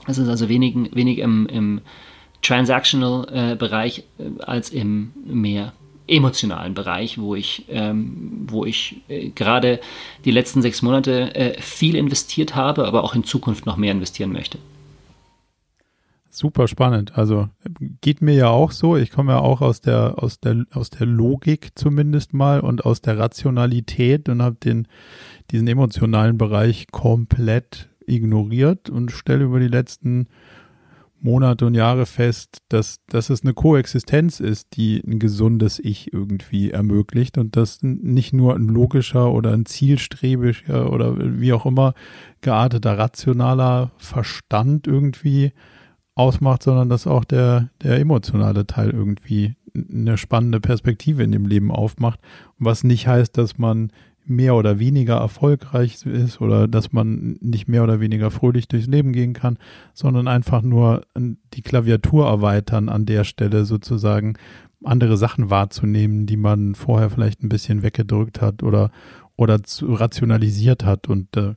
das 0.07 0.17
ist 0.17 0.27
also 0.27 0.49
wenig, 0.49 0.75
wenig 0.93 1.19
im, 1.19 1.47
im 1.47 1.81
Transactional-Bereich 2.41 4.03
äh, 4.19 4.23
äh, 4.23 4.41
als 4.43 4.69
im 4.69 5.11
mehr 5.25 5.73
emotionalen 6.07 6.73
Bereich, 6.73 7.17
wo 7.19 7.35
ich, 7.35 7.65
ähm, 7.69 8.45
wo 8.47 8.65
ich 8.65 8.97
äh, 9.07 9.29
gerade 9.29 9.79
die 10.25 10.31
letzten 10.31 10.61
sechs 10.61 10.81
Monate 10.81 11.33
äh, 11.35 11.61
viel 11.61 11.95
investiert 11.95 12.55
habe, 12.55 12.85
aber 12.85 13.03
auch 13.03 13.15
in 13.15 13.23
Zukunft 13.23 13.65
noch 13.65 13.77
mehr 13.77 13.91
investieren 13.91 14.33
möchte. 14.33 14.57
Super 16.33 16.69
spannend. 16.69 17.17
Also 17.17 17.49
geht 17.99 18.21
mir 18.21 18.33
ja 18.33 18.47
auch 18.47 18.71
so. 18.71 18.95
Ich 18.95 19.11
komme 19.11 19.33
ja 19.33 19.39
auch 19.39 19.59
aus 19.59 19.81
der, 19.81 20.23
aus 20.23 20.39
der, 20.39 20.65
aus 20.71 20.89
der 20.89 21.05
Logik 21.05 21.71
zumindest 21.75 22.33
mal 22.33 22.61
und 22.61 22.85
aus 22.85 23.01
der 23.01 23.19
Rationalität 23.19 24.29
und 24.29 24.41
habe 24.41 24.55
den, 24.55 24.87
diesen 25.51 25.67
emotionalen 25.67 26.37
Bereich 26.37 26.87
komplett 26.89 27.89
ignoriert 28.07 28.89
und 28.89 29.11
stelle 29.11 29.43
über 29.43 29.59
die 29.59 29.67
letzten 29.67 30.27
Monate 31.19 31.65
und 31.65 31.75
Jahre 31.75 32.05
fest, 32.05 32.59
dass, 32.69 33.01
dass 33.07 33.29
es 33.29 33.43
eine 33.43 33.53
Koexistenz 33.53 34.39
ist, 34.39 34.77
die 34.77 35.03
ein 35.05 35.19
gesundes 35.19 35.79
Ich 35.79 36.13
irgendwie 36.13 36.71
ermöglicht 36.71 37.37
und 37.37 37.57
dass 37.57 37.79
nicht 37.83 38.31
nur 38.31 38.55
ein 38.55 38.69
logischer 38.69 39.33
oder 39.33 39.51
ein 39.51 39.65
zielstrebiger 39.65 40.91
oder 40.91 41.15
wie 41.39 41.51
auch 41.51 41.65
immer 41.65 41.93
gearteter 42.39 42.97
rationaler 42.97 43.91
Verstand 43.97 44.87
irgendwie 44.87 45.51
ausmacht, 46.15 46.63
sondern 46.63 46.89
dass 46.89 47.07
auch 47.07 47.23
der, 47.23 47.69
der 47.81 47.99
emotionale 47.99 48.67
Teil 48.67 48.89
irgendwie 48.89 49.55
eine 49.75 50.17
spannende 50.17 50.59
Perspektive 50.59 51.23
in 51.23 51.31
dem 51.31 51.45
Leben 51.45 51.71
aufmacht, 51.71 52.19
was 52.57 52.83
nicht 52.83 53.07
heißt, 53.07 53.37
dass 53.37 53.57
man 53.57 53.91
mehr 54.25 54.55
oder 54.55 54.79
weniger 54.79 55.15
erfolgreich 55.15 56.05
ist 56.05 56.41
oder 56.41 56.67
dass 56.67 56.91
man 56.91 57.37
nicht 57.41 57.67
mehr 57.67 57.83
oder 57.83 57.99
weniger 57.99 58.29
fröhlich 58.31 58.67
durchs 58.67 58.87
Leben 58.87 59.13
gehen 59.13 59.33
kann, 59.33 59.57
sondern 59.93 60.27
einfach 60.27 60.61
nur 60.61 61.05
die 61.17 61.61
Klaviatur 61.61 62.27
erweitern 62.27 62.89
an 62.89 63.05
der 63.05 63.23
Stelle 63.23 63.65
sozusagen 63.65 64.35
andere 64.83 65.17
Sachen 65.17 65.49
wahrzunehmen, 65.49 66.25
die 66.25 66.37
man 66.37 66.75
vorher 66.75 67.09
vielleicht 67.09 67.43
ein 67.43 67.49
bisschen 67.49 67.83
weggedrückt 67.83 68.41
hat 68.41 68.63
oder 68.63 68.91
oder 69.41 69.59
rationalisiert 69.81 70.85
hat. 70.85 71.09
Und 71.09 71.35
äh, 71.35 71.55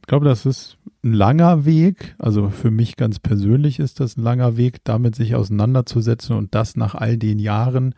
ich 0.00 0.06
glaube, 0.06 0.24
das 0.24 0.46
ist 0.46 0.78
ein 1.04 1.12
langer 1.12 1.64
Weg. 1.64 2.14
Also 2.18 2.50
für 2.50 2.70
mich 2.70 2.96
ganz 2.96 3.18
persönlich 3.18 3.78
ist 3.78 4.00
das 4.00 4.16
ein 4.16 4.22
langer 4.22 4.56
Weg, 4.56 4.84
damit 4.84 5.14
sich 5.14 5.34
auseinanderzusetzen 5.34 6.36
und 6.36 6.54
das 6.54 6.76
nach 6.76 6.94
all 6.94 7.16
den 7.16 7.38
Jahren 7.38 7.94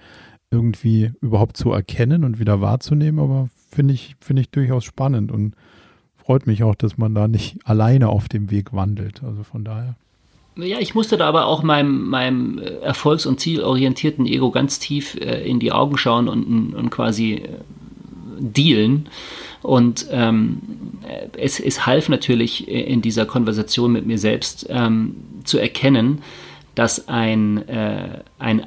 irgendwie 0.50 1.12
überhaupt 1.20 1.56
zu 1.56 1.72
erkennen 1.72 2.24
und 2.24 2.38
wieder 2.38 2.60
wahrzunehmen. 2.60 3.20
Aber 3.20 3.48
finde 3.70 3.94
ich, 3.94 4.16
finde 4.20 4.42
ich 4.42 4.50
durchaus 4.50 4.84
spannend 4.84 5.32
und 5.32 5.54
freut 6.16 6.46
mich 6.46 6.62
auch, 6.62 6.74
dass 6.74 6.96
man 6.96 7.14
da 7.14 7.28
nicht 7.28 7.58
alleine 7.64 8.08
auf 8.08 8.28
dem 8.28 8.50
Weg 8.50 8.72
wandelt. 8.72 9.22
Also 9.22 9.42
von 9.42 9.64
daher. 9.64 9.96
Ja, 10.56 10.78
ich 10.78 10.94
musste 10.94 11.16
da 11.16 11.26
aber 11.26 11.46
auch 11.46 11.64
meinem, 11.64 12.08
meinem 12.08 12.58
erfolgs- 12.58 13.26
und 13.26 13.40
zielorientierten 13.40 14.24
Ego 14.24 14.52
ganz 14.52 14.78
tief 14.78 15.16
äh, 15.16 15.44
in 15.44 15.58
die 15.58 15.72
Augen 15.72 15.98
schauen 15.98 16.28
und, 16.28 16.74
und 16.74 16.90
quasi 16.90 17.34
äh, 17.34 17.48
dealen. 18.38 19.08
Und 19.64 20.08
ähm, 20.10 20.60
es, 21.38 21.58
es 21.58 21.86
half 21.86 22.10
natürlich 22.10 22.68
in 22.68 23.00
dieser 23.00 23.24
Konversation 23.24 23.92
mit 23.92 24.04
mir 24.04 24.18
selbst 24.18 24.66
ähm, 24.68 25.16
zu 25.44 25.56
erkennen, 25.56 26.20
dass 26.74 27.08
ein, 27.08 27.66
äh, 27.66 28.20
ein 28.38 28.66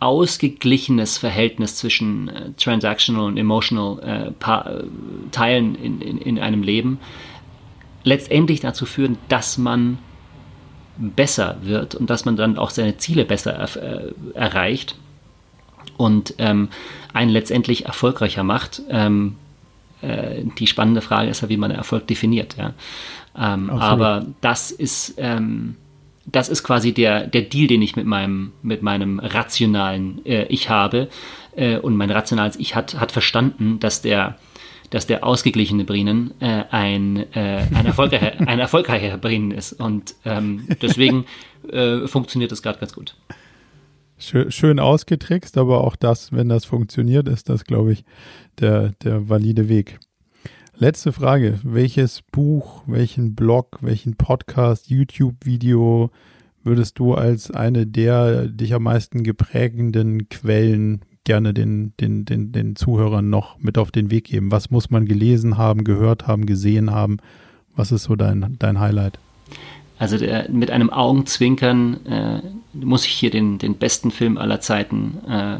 ausgeglichenes 0.00 1.18
Verhältnis 1.18 1.76
zwischen 1.76 2.30
äh, 2.30 2.52
transactional 2.56 3.26
und 3.26 3.36
emotional 3.36 4.32
äh, 4.40 4.50
äh, 4.50 4.84
Teilen 5.30 5.74
in, 5.74 6.00
in, 6.00 6.16
in 6.16 6.38
einem 6.38 6.62
Leben 6.62 7.00
letztendlich 8.02 8.60
dazu 8.60 8.86
führen, 8.86 9.18
dass 9.28 9.58
man 9.58 9.98
besser 10.96 11.58
wird 11.60 11.94
und 11.94 12.08
dass 12.08 12.24
man 12.24 12.36
dann 12.36 12.56
auch 12.56 12.70
seine 12.70 12.96
Ziele 12.96 13.26
besser 13.26 13.52
er, 13.52 13.76
äh, 13.76 14.12
erreicht 14.32 14.96
und 15.98 16.32
ähm, 16.38 16.70
einen 17.12 17.30
letztendlich 17.30 17.84
erfolgreicher 17.84 18.42
macht. 18.42 18.80
Ähm, 18.88 19.36
äh, 20.02 20.44
die 20.58 20.66
spannende 20.66 21.00
Frage 21.00 21.30
ist 21.30 21.42
ja, 21.42 21.48
wie 21.48 21.56
man 21.56 21.70
Erfolg 21.70 22.06
definiert. 22.06 22.56
Ja? 22.56 22.74
Ähm, 23.36 23.70
aber 23.70 24.26
das 24.40 24.70
ist, 24.70 25.14
ähm, 25.18 25.76
das 26.26 26.48
ist 26.48 26.62
quasi 26.62 26.92
der, 26.92 27.26
der 27.26 27.42
Deal, 27.42 27.66
den 27.66 27.82
ich 27.82 27.96
mit 27.96 28.06
meinem, 28.06 28.52
mit 28.62 28.82
meinem 28.82 29.18
rationalen 29.18 30.24
äh, 30.26 30.44
Ich 30.44 30.68
habe. 30.68 31.08
Äh, 31.56 31.78
und 31.78 31.96
mein 31.96 32.10
rationales 32.10 32.56
Ich 32.56 32.74
hat, 32.74 32.98
hat 33.00 33.12
verstanden, 33.12 33.80
dass 33.80 34.02
der, 34.02 34.36
dass 34.90 35.06
der 35.06 35.24
ausgeglichene 35.24 35.84
Brinen 35.84 36.34
äh, 36.40 36.64
ein, 36.70 37.32
äh, 37.34 37.66
ein, 37.74 37.86
erfolgreicher, 37.86 38.32
ein 38.46 38.58
erfolgreicher 38.58 39.16
Brinen 39.18 39.50
ist. 39.52 39.72
Und 39.72 40.14
ähm, 40.24 40.66
deswegen 40.82 41.26
äh, 41.70 42.06
funktioniert 42.06 42.52
das 42.52 42.62
gerade 42.62 42.78
ganz 42.78 42.92
gut. 42.92 43.14
Schön, 44.20 44.80
ausgetrickst, 44.80 45.56
aber 45.58 45.84
auch 45.84 45.94
das, 45.94 46.32
wenn 46.32 46.48
das 46.48 46.64
funktioniert, 46.64 47.28
ist 47.28 47.48
das, 47.48 47.64
glaube 47.64 47.92
ich, 47.92 48.04
der, 48.58 48.90
der 49.04 49.28
valide 49.28 49.68
Weg. 49.68 50.00
Letzte 50.76 51.12
Frage. 51.12 51.60
Welches 51.62 52.22
Buch, 52.22 52.82
welchen 52.88 53.36
Blog, 53.36 53.78
welchen 53.80 54.16
Podcast, 54.16 54.90
YouTube-Video 54.90 56.10
würdest 56.64 56.98
du 56.98 57.14
als 57.14 57.52
eine 57.52 57.86
der 57.86 58.48
dich 58.48 58.74
am 58.74 58.82
meisten 58.82 59.22
geprägenden 59.22 60.28
Quellen 60.28 61.02
gerne 61.22 61.54
den, 61.54 61.92
den, 62.00 62.24
den, 62.24 62.50
den 62.50 62.74
Zuhörern 62.74 63.30
noch 63.30 63.60
mit 63.60 63.78
auf 63.78 63.92
den 63.92 64.10
Weg 64.10 64.24
geben? 64.24 64.50
Was 64.50 64.68
muss 64.70 64.90
man 64.90 65.06
gelesen 65.06 65.58
haben, 65.58 65.84
gehört 65.84 66.26
haben, 66.26 66.44
gesehen 66.44 66.90
haben? 66.90 67.18
Was 67.76 67.92
ist 67.92 68.02
so 68.02 68.16
dein, 68.16 68.56
dein 68.58 68.80
Highlight? 68.80 69.20
Also 69.98 70.18
der, 70.18 70.48
mit 70.50 70.70
einem 70.70 70.90
Augenzwinkern 70.90 72.06
äh, 72.06 72.40
muss 72.72 73.06
ich 73.06 73.12
hier 73.12 73.30
den, 73.30 73.58
den 73.58 73.76
besten 73.76 74.10
Film 74.10 74.38
aller 74.38 74.60
Zeiten 74.60 75.18
äh, 75.28 75.58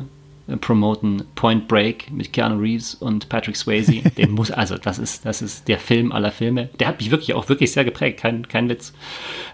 äh, 0.49 0.57
promoten 0.57 1.25
Point 1.35 1.69
Break 1.69 2.11
mit 2.11 2.33
Keanu 2.33 2.59
Reeves 2.59 2.95
und 2.95 3.29
Patrick 3.29 3.57
Swayze. 3.57 4.03
Den 4.17 4.33
muss, 4.33 4.51
also 4.51 4.77
das 4.77 4.99
ist, 4.99 5.27
das 5.27 5.43
ist 5.43 5.69
der 5.69 5.79
Film 5.79 6.11
aller 6.11 6.33
Filme. 6.33 6.71
Der 6.81 6.89
hat 6.89 6.99
mich 6.99 7.11
wirklich 7.11 7.35
auch 7.35 7.49
wirklich 7.49 7.73
sehr 7.73 7.85
geprägt, 7.85 8.21
kein, 8.21 8.49
kein 8.49 8.69
Witz. 8.69 8.95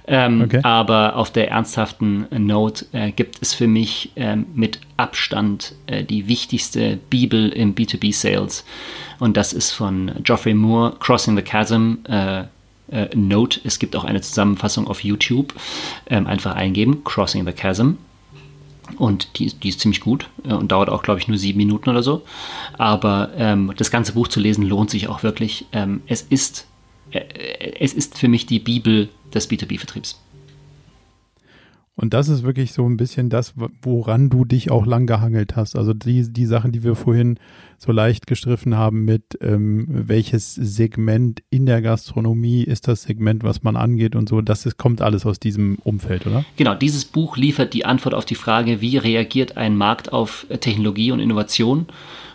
Ähm, 0.06 0.42
okay. 0.42 0.60
Aber 0.62 1.16
auf 1.16 1.32
der 1.32 1.50
ernsthaften 1.50 2.26
Note 2.30 2.86
äh, 2.92 3.10
gibt 3.10 3.42
es 3.42 3.54
für 3.54 3.66
mich 3.66 4.12
ähm, 4.16 4.46
mit 4.54 4.80
Abstand 4.96 5.74
äh, 5.86 6.04
die 6.04 6.28
wichtigste 6.28 6.98
Bibel 7.10 7.48
im 7.48 7.74
B2B-Sales. 7.74 8.64
Und 9.18 9.36
das 9.36 9.52
ist 9.52 9.72
von 9.72 10.12
Geoffrey 10.22 10.54
Moore, 10.54 10.94
Crossing 11.00 11.36
the 11.36 11.42
Chasm. 11.42 11.94
Äh, 12.94 13.04
äh 13.04 13.16
Note. 13.16 13.60
Es 13.64 13.78
gibt 13.78 13.96
auch 13.96 14.04
eine 14.04 14.20
Zusammenfassung 14.20 14.86
auf 14.86 15.02
YouTube. 15.02 15.54
Ähm, 16.08 16.26
einfach 16.26 16.54
eingeben, 16.54 17.04
Crossing 17.04 17.44
the 17.44 17.52
Chasm. 17.52 17.92
Und 18.98 19.38
die, 19.38 19.46
die 19.46 19.68
ist 19.68 19.80
ziemlich 19.80 20.00
gut 20.00 20.28
äh, 20.44 20.52
und 20.52 20.70
dauert 20.70 20.88
auch, 20.88 21.02
glaube 21.02 21.20
ich, 21.20 21.28
nur 21.28 21.38
sieben 21.38 21.58
Minuten 21.58 21.90
oder 21.90 22.02
so. 22.02 22.22
Aber 22.78 23.30
ähm, 23.36 23.72
das 23.76 23.90
ganze 23.90 24.12
Buch 24.12 24.28
zu 24.28 24.40
lesen 24.40 24.64
lohnt 24.64 24.90
sich 24.90 25.08
auch 25.08 25.22
wirklich. 25.22 25.66
Ähm, 25.72 26.02
es, 26.06 26.22
ist, 26.22 26.66
äh, 27.10 27.20
es 27.80 27.94
ist 27.94 28.18
für 28.18 28.28
mich 28.28 28.46
die 28.46 28.58
Bibel 28.58 29.08
des 29.32 29.50
B2B-Vertriebs. 29.50 30.20
Und 31.96 32.12
das 32.12 32.28
ist 32.28 32.42
wirklich 32.42 32.72
so 32.72 32.88
ein 32.88 32.96
bisschen 32.96 33.30
das, 33.30 33.54
woran 33.82 34.28
du 34.28 34.44
dich 34.44 34.70
auch 34.70 34.84
lang 34.84 35.06
gehangelt 35.06 35.54
hast. 35.54 35.76
Also 35.76 35.94
die, 35.94 36.32
die 36.32 36.46
Sachen, 36.46 36.72
die 36.72 36.82
wir 36.82 36.96
vorhin 36.96 37.38
so 37.84 37.92
leicht 37.92 38.26
gestriffen 38.26 38.76
haben 38.76 39.04
mit, 39.04 39.38
ähm, 39.40 39.86
welches 39.88 40.54
Segment 40.54 41.42
in 41.50 41.66
der 41.66 41.82
Gastronomie 41.82 42.62
ist 42.62 42.88
das 42.88 43.02
Segment, 43.02 43.44
was 43.44 43.62
man 43.62 43.76
angeht 43.76 44.16
und 44.16 44.28
so, 44.28 44.40
das 44.40 44.66
ist, 44.66 44.76
kommt 44.76 45.00
alles 45.00 45.24
aus 45.26 45.38
diesem 45.38 45.76
Umfeld, 45.84 46.26
oder? 46.26 46.44
Genau, 46.56 46.74
dieses 46.74 47.04
Buch 47.04 47.36
liefert 47.36 47.74
die 47.74 47.84
Antwort 47.84 48.14
auf 48.14 48.24
die 48.24 48.34
Frage, 48.34 48.80
wie 48.80 48.96
reagiert 48.96 49.56
ein 49.56 49.76
Markt 49.76 50.12
auf 50.12 50.46
Technologie 50.60 51.12
und 51.12 51.20
Innovation 51.20 51.86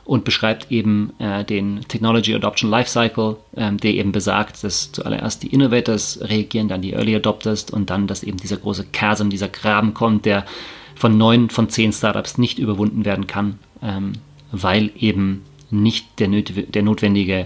und 0.06 0.24
beschreibt 0.24 0.72
eben 0.72 1.14
äh, 1.20 1.44
den 1.44 1.82
Technology 1.88 2.34
Adoption 2.34 2.72
Lifecycle, 2.72 3.38
ähm, 3.56 3.78
der 3.78 3.94
eben 3.94 4.12
besagt, 4.12 4.64
dass 4.64 4.92
zuallererst 4.92 5.44
die 5.44 5.48
Innovators 5.54 6.20
reagieren, 6.24 6.68
dann 6.68 6.82
die 6.82 6.94
Early 6.94 7.16
Adopters 7.16 7.70
und 7.70 7.92
dann, 7.92 8.08
dass 8.08 8.24
eben 8.24 8.38
dieser 8.38 8.58
große 8.58 8.88
Chasm, 8.92 9.30
dieser 9.30 9.50
Graben 9.50 9.94
kommt, 9.94 10.26
der 10.26 10.46
von 10.96 11.18
neun 11.18 11.50
von 11.50 11.70
zehn 11.70 11.94
Startups 11.94 12.38
nicht 12.38 12.58
überwunden 12.58 13.06
werden 13.06 13.28
kann, 13.28 13.60
ähm, 13.84 14.14
weil 14.52 14.92
eben 14.98 15.44
nicht 15.72 16.20
der, 16.20 16.28
der 16.28 16.84
notwendige 16.84 17.46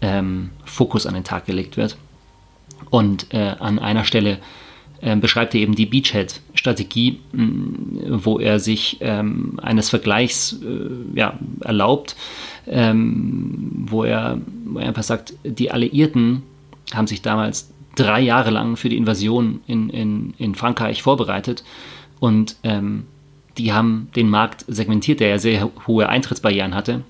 ähm, 0.00 0.50
Fokus 0.64 1.06
an 1.06 1.14
den 1.14 1.24
Tag 1.24 1.46
gelegt 1.46 1.76
wird. 1.76 1.96
Und 2.90 3.32
äh, 3.32 3.54
an 3.58 3.78
einer 3.78 4.04
Stelle 4.04 4.38
äh, 5.00 5.16
beschreibt 5.16 5.54
er 5.54 5.60
eben 5.60 5.74
die 5.74 5.86
Beachhead-Strategie, 5.86 7.20
wo 7.32 8.38
er 8.38 8.60
sich 8.60 8.98
ähm, 9.00 9.58
eines 9.62 9.90
Vergleichs 9.90 10.60
äh, 10.62 11.18
ja, 11.18 11.38
erlaubt, 11.60 12.16
ähm, 12.66 13.86
wo, 13.88 14.04
er, 14.04 14.38
wo 14.64 14.78
er 14.78 14.88
einfach 14.88 15.02
sagt, 15.02 15.34
die 15.44 15.70
Alliierten 15.70 16.42
haben 16.94 17.06
sich 17.06 17.22
damals 17.22 17.72
drei 17.96 18.20
Jahre 18.20 18.50
lang 18.50 18.76
für 18.76 18.88
die 18.88 18.96
Invasion 18.96 19.60
in, 19.66 19.90
in, 19.90 20.34
in 20.38 20.54
Frankreich 20.54 21.02
vorbereitet 21.02 21.64
und 22.20 22.56
ähm, 22.62 23.04
die 23.58 23.72
haben 23.72 24.08
den 24.16 24.28
Markt 24.28 24.64
segmentiert, 24.68 25.20
der 25.20 25.28
ja 25.28 25.38
sehr 25.38 25.70
hohe 25.86 26.08
Eintrittsbarrieren 26.08 26.74
hatte 26.74 27.02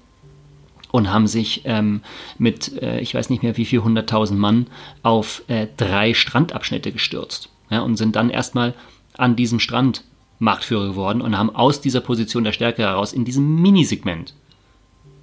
und 0.93 1.13
haben 1.13 1.27
sich 1.27 1.63
ähm, 1.65 2.03
mit, 2.39 2.81
äh, 2.81 3.01
ich 3.01 3.15
weiß 3.15 3.31
nicht 3.31 3.43
mehr 3.43 3.57
wie 3.57 3.65
viel, 3.65 3.81
100.000 3.81 4.35
Mann 4.35 4.67
auf 5.03 5.43
äh, 5.49 5.67
drei 5.77 6.15
Strandabschnitte 6.15 6.93
gestürzt 6.93 7.51
ja, 7.71 7.81
und 7.81 7.97
sind 7.97 8.17
dann 8.17 8.31
erstmal 8.31 8.75
an 9.17 9.37
diesem 9.37 9.61
Strand 9.61 10.05
Marktführer 10.39 10.89
geworden 10.89 11.23
und 11.23 11.37
haben 11.37 11.55
aus 11.55 11.81
dieser 11.81 12.01
Position 12.01 12.45
der 12.45 12.53
Stärke 12.53 12.83
heraus 12.83 13.13
in 13.13 13.25
diesem 13.25 13.61
Minisegment 13.63 14.35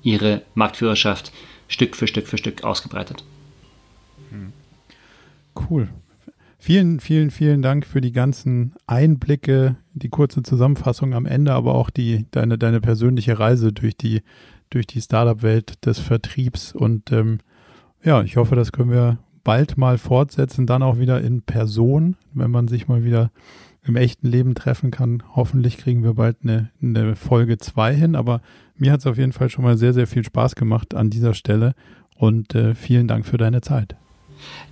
ihre 0.02 0.42
Marktführerschaft 0.56 1.32
Stück 1.68 1.96
für 1.96 2.08
Stück 2.08 2.28
für 2.28 2.38
Stück 2.38 2.64
ausgebreitet. 2.64 3.24
Cool. 5.70 5.90
Vielen, 6.66 7.02
vielen, 7.02 7.30
vielen 7.30 7.62
Dank 7.62 7.86
für 7.86 8.00
die 8.00 8.14
ganzen 8.14 8.74
Einblicke, 8.88 9.76
die 9.96 10.08
kurze 10.08 10.44
Zusammenfassung 10.44 11.14
am 11.14 11.26
Ende, 11.26 11.52
aber 11.52 11.76
auch 11.76 11.90
die, 11.90 12.26
deine, 12.32 12.58
deine 12.58 12.80
persönliche 12.80 13.38
Reise 13.38 13.74
durch 13.74 13.98
die, 13.98 14.22
durch 14.70 14.88
die 14.88 15.02
Startup-Welt 15.02 15.86
des 15.86 16.00
Vertriebs. 16.00 16.72
Und 16.72 17.12
ähm, 17.12 17.40
ja, 18.02 18.24
ich 18.24 18.38
hoffe, 18.38 18.56
das 18.56 18.72
können 18.72 18.92
wir 18.92 19.18
bald 19.44 19.78
mal 19.78 19.98
fortsetzen, 19.98 20.66
dann 20.66 20.84
auch 20.84 21.00
wieder 21.00 21.20
in 21.20 21.42
Person, 21.42 22.16
wenn 22.34 22.50
man 22.50 22.70
sich 22.70 22.88
mal 22.88 23.04
wieder 23.04 23.32
im 23.84 23.98
echten 23.98 24.28
Leben 24.30 24.56
treffen 24.56 24.90
kann. 24.90 25.22
Hoffentlich 25.36 25.78
kriegen 25.78 26.02
wir 26.02 26.14
bald 26.14 26.38
eine, 26.44 26.70
eine 26.82 27.18
Folge 27.18 27.58
2 27.58 27.94
hin, 27.94 28.16
aber 28.16 28.42
mir 28.78 28.94
hat 28.94 29.02
es 29.02 29.08
auf 29.08 29.18
jeden 29.18 29.34
Fall 29.34 29.50
schon 29.50 29.66
mal 29.66 29.78
sehr, 29.78 29.92
sehr 29.92 30.08
viel 30.08 30.24
Spaß 30.24 30.56
gemacht 30.56 30.94
an 30.94 31.10
dieser 31.10 31.34
Stelle 31.34 31.76
und 32.16 32.56
äh, 32.56 32.74
vielen 32.74 33.10
Dank 33.10 33.26
für 33.26 33.36
deine 33.36 33.60
Zeit. 33.60 33.98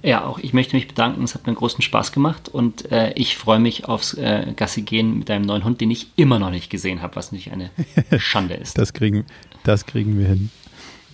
Ja, 0.03 0.26
auch 0.26 0.39
ich 0.39 0.53
möchte 0.53 0.76
mich 0.76 0.88
bedanken. 0.88 1.23
Es 1.23 1.35
hat 1.35 1.45
mir 1.45 1.53
großen 1.53 1.81
Spaß 1.81 2.11
gemacht 2.11 2.49
und 2.49 2.91
äh, 2.91 3.14
ich 3.14 3.38
freue 3.38 3.60
mich 3.60 3.85
aufs 3.85 4.15
äh, 4.15 4.53
Gassi 4.56 4.81
gehen 4.81 5.19
mit 5.19 5.30
deinem 5.30 5.45
neuen 5.45 5.64
Hund, 5.64 5.81
den 5.81 5.91
ich 5.91 6.07
immer 6.15 6.39
noch 6.39 6.49
nicht 6.49 6.69
gesehen 6.69 7.02
habe, 7.02 7.15
was 7.15 7.31
natürlich 7.31 7.52
eine 7.52 7.72
Schande 8.19 8.56
ist. 8.56 8.77
das, 8.77 8.93
kriegen, 8.93 9.26
das 9.64 9.85
kriegen 9.85 10.18
wir 10.18 10.27
hin. 10.27 10.49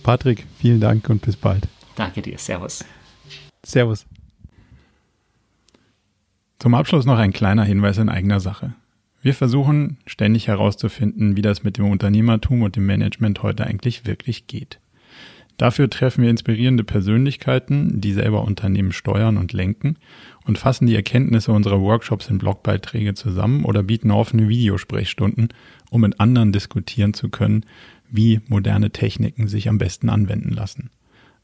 Patrick, 0.02 0.46
vielen 0.58 0.80
Dank 0.80 1.08
und 1.10 1.22
bis 1.22 1.36
bald. 1.36 1.68
Danke 1.96 2.22
dir. 2.22 2.38
Servus. 2.38 2.84
Servus. 3.64 4.06
Zum 6.58 6.74
Abschluss 6.74 7.04
noch 7.04 7.18
ein 7.18 7.32
kleiner 7.32 7.64
Hinweis 7.64 7.98
in 7.98 8.08
eigener 8.08 8.40
Sache. 8.40 8.74
Wir 9.20 9.34
versuchen 9.34 9.98
ständig 10.06 10.48
herauszufinden, 10.48 11.36
wie 11.36 11.42
das 11.42 11.62
mit 11.62 11.76
dem 11.76 11.90
Unternehmertum 11.90 12.62
und 12.62 12.76
dem 12.76 12.86
Management 12.86 13.42
heute 13.42 13.66
eigentlich 13.66 14.06
wirklich 14.06 14.46
geht. 14.46 14.80
Dafür 15.58 15.90
treffen 15.90 16.22
wir 16.22 16.30
inspirierende 16.30 16.84
Persönlichkeiten, 16.84 18.00
die 18.00 18.12
selber 18.12 18.44
Unternehmen 18.44 18.92
steuern 18.92 19.36
und 19.36 19.52
lenken 19.52 19.96
und 20.46 20.56
fassen 20.56 20.86
die 20.86 20.94
Erkenntnisse 20.94 21.50
unserer 21.50 21.80
Workshops 21.80 22.30
in 22.30 22.38
Blogbeiträge 22.38 23.14
zusammen 23.14 23.64
oder 23.64 23.82
bieten 23.82 24.12
offene 24.12 24.48
Videosprechstunden, 24.48 25.48
um 25.90 26.02
mit 26.02 26.20
anderen 26.20 26.52
diskutieren 26.52 27.12
zu 27.12 27.28
können, 27.28 27.66
wie 28.08 28.40
moderne 28.46 28.90
Techniken 28.90 29.48
sich 29.48 29.68
am 29.68 29.78
besten 29.78 30.08
anwenden 30.08 30.50
lassen. 30.50 30.90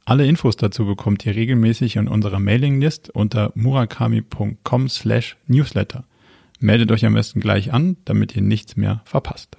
Alle 0.05 0.27
Infos 0.27 0.57
dazu 0.57 0.87
bekommt 0.87 1.27
ihr 1.27 1.35
regelmäßig 1.35 1.97
in 1.97 2.07
unserer 2.07 2.39
Mailinglist 2.39 3.11
unter 3.11 3.51
murakami.com 3.57 4.89
slash 4.89 5.37
newsletter. 5.49 6.05
Meldet 6.61 6.93
euch 6.93 7.05
am 7.05 7.15
besten 7.15 7.41
gleich 7.41 7.73
an, 7.73 7.97
damit 8.05 8.37
ihr 8.37 8.43
nichts 8.43 8.77
mehr 8.77 9.03
verpasst. 9.07 9.59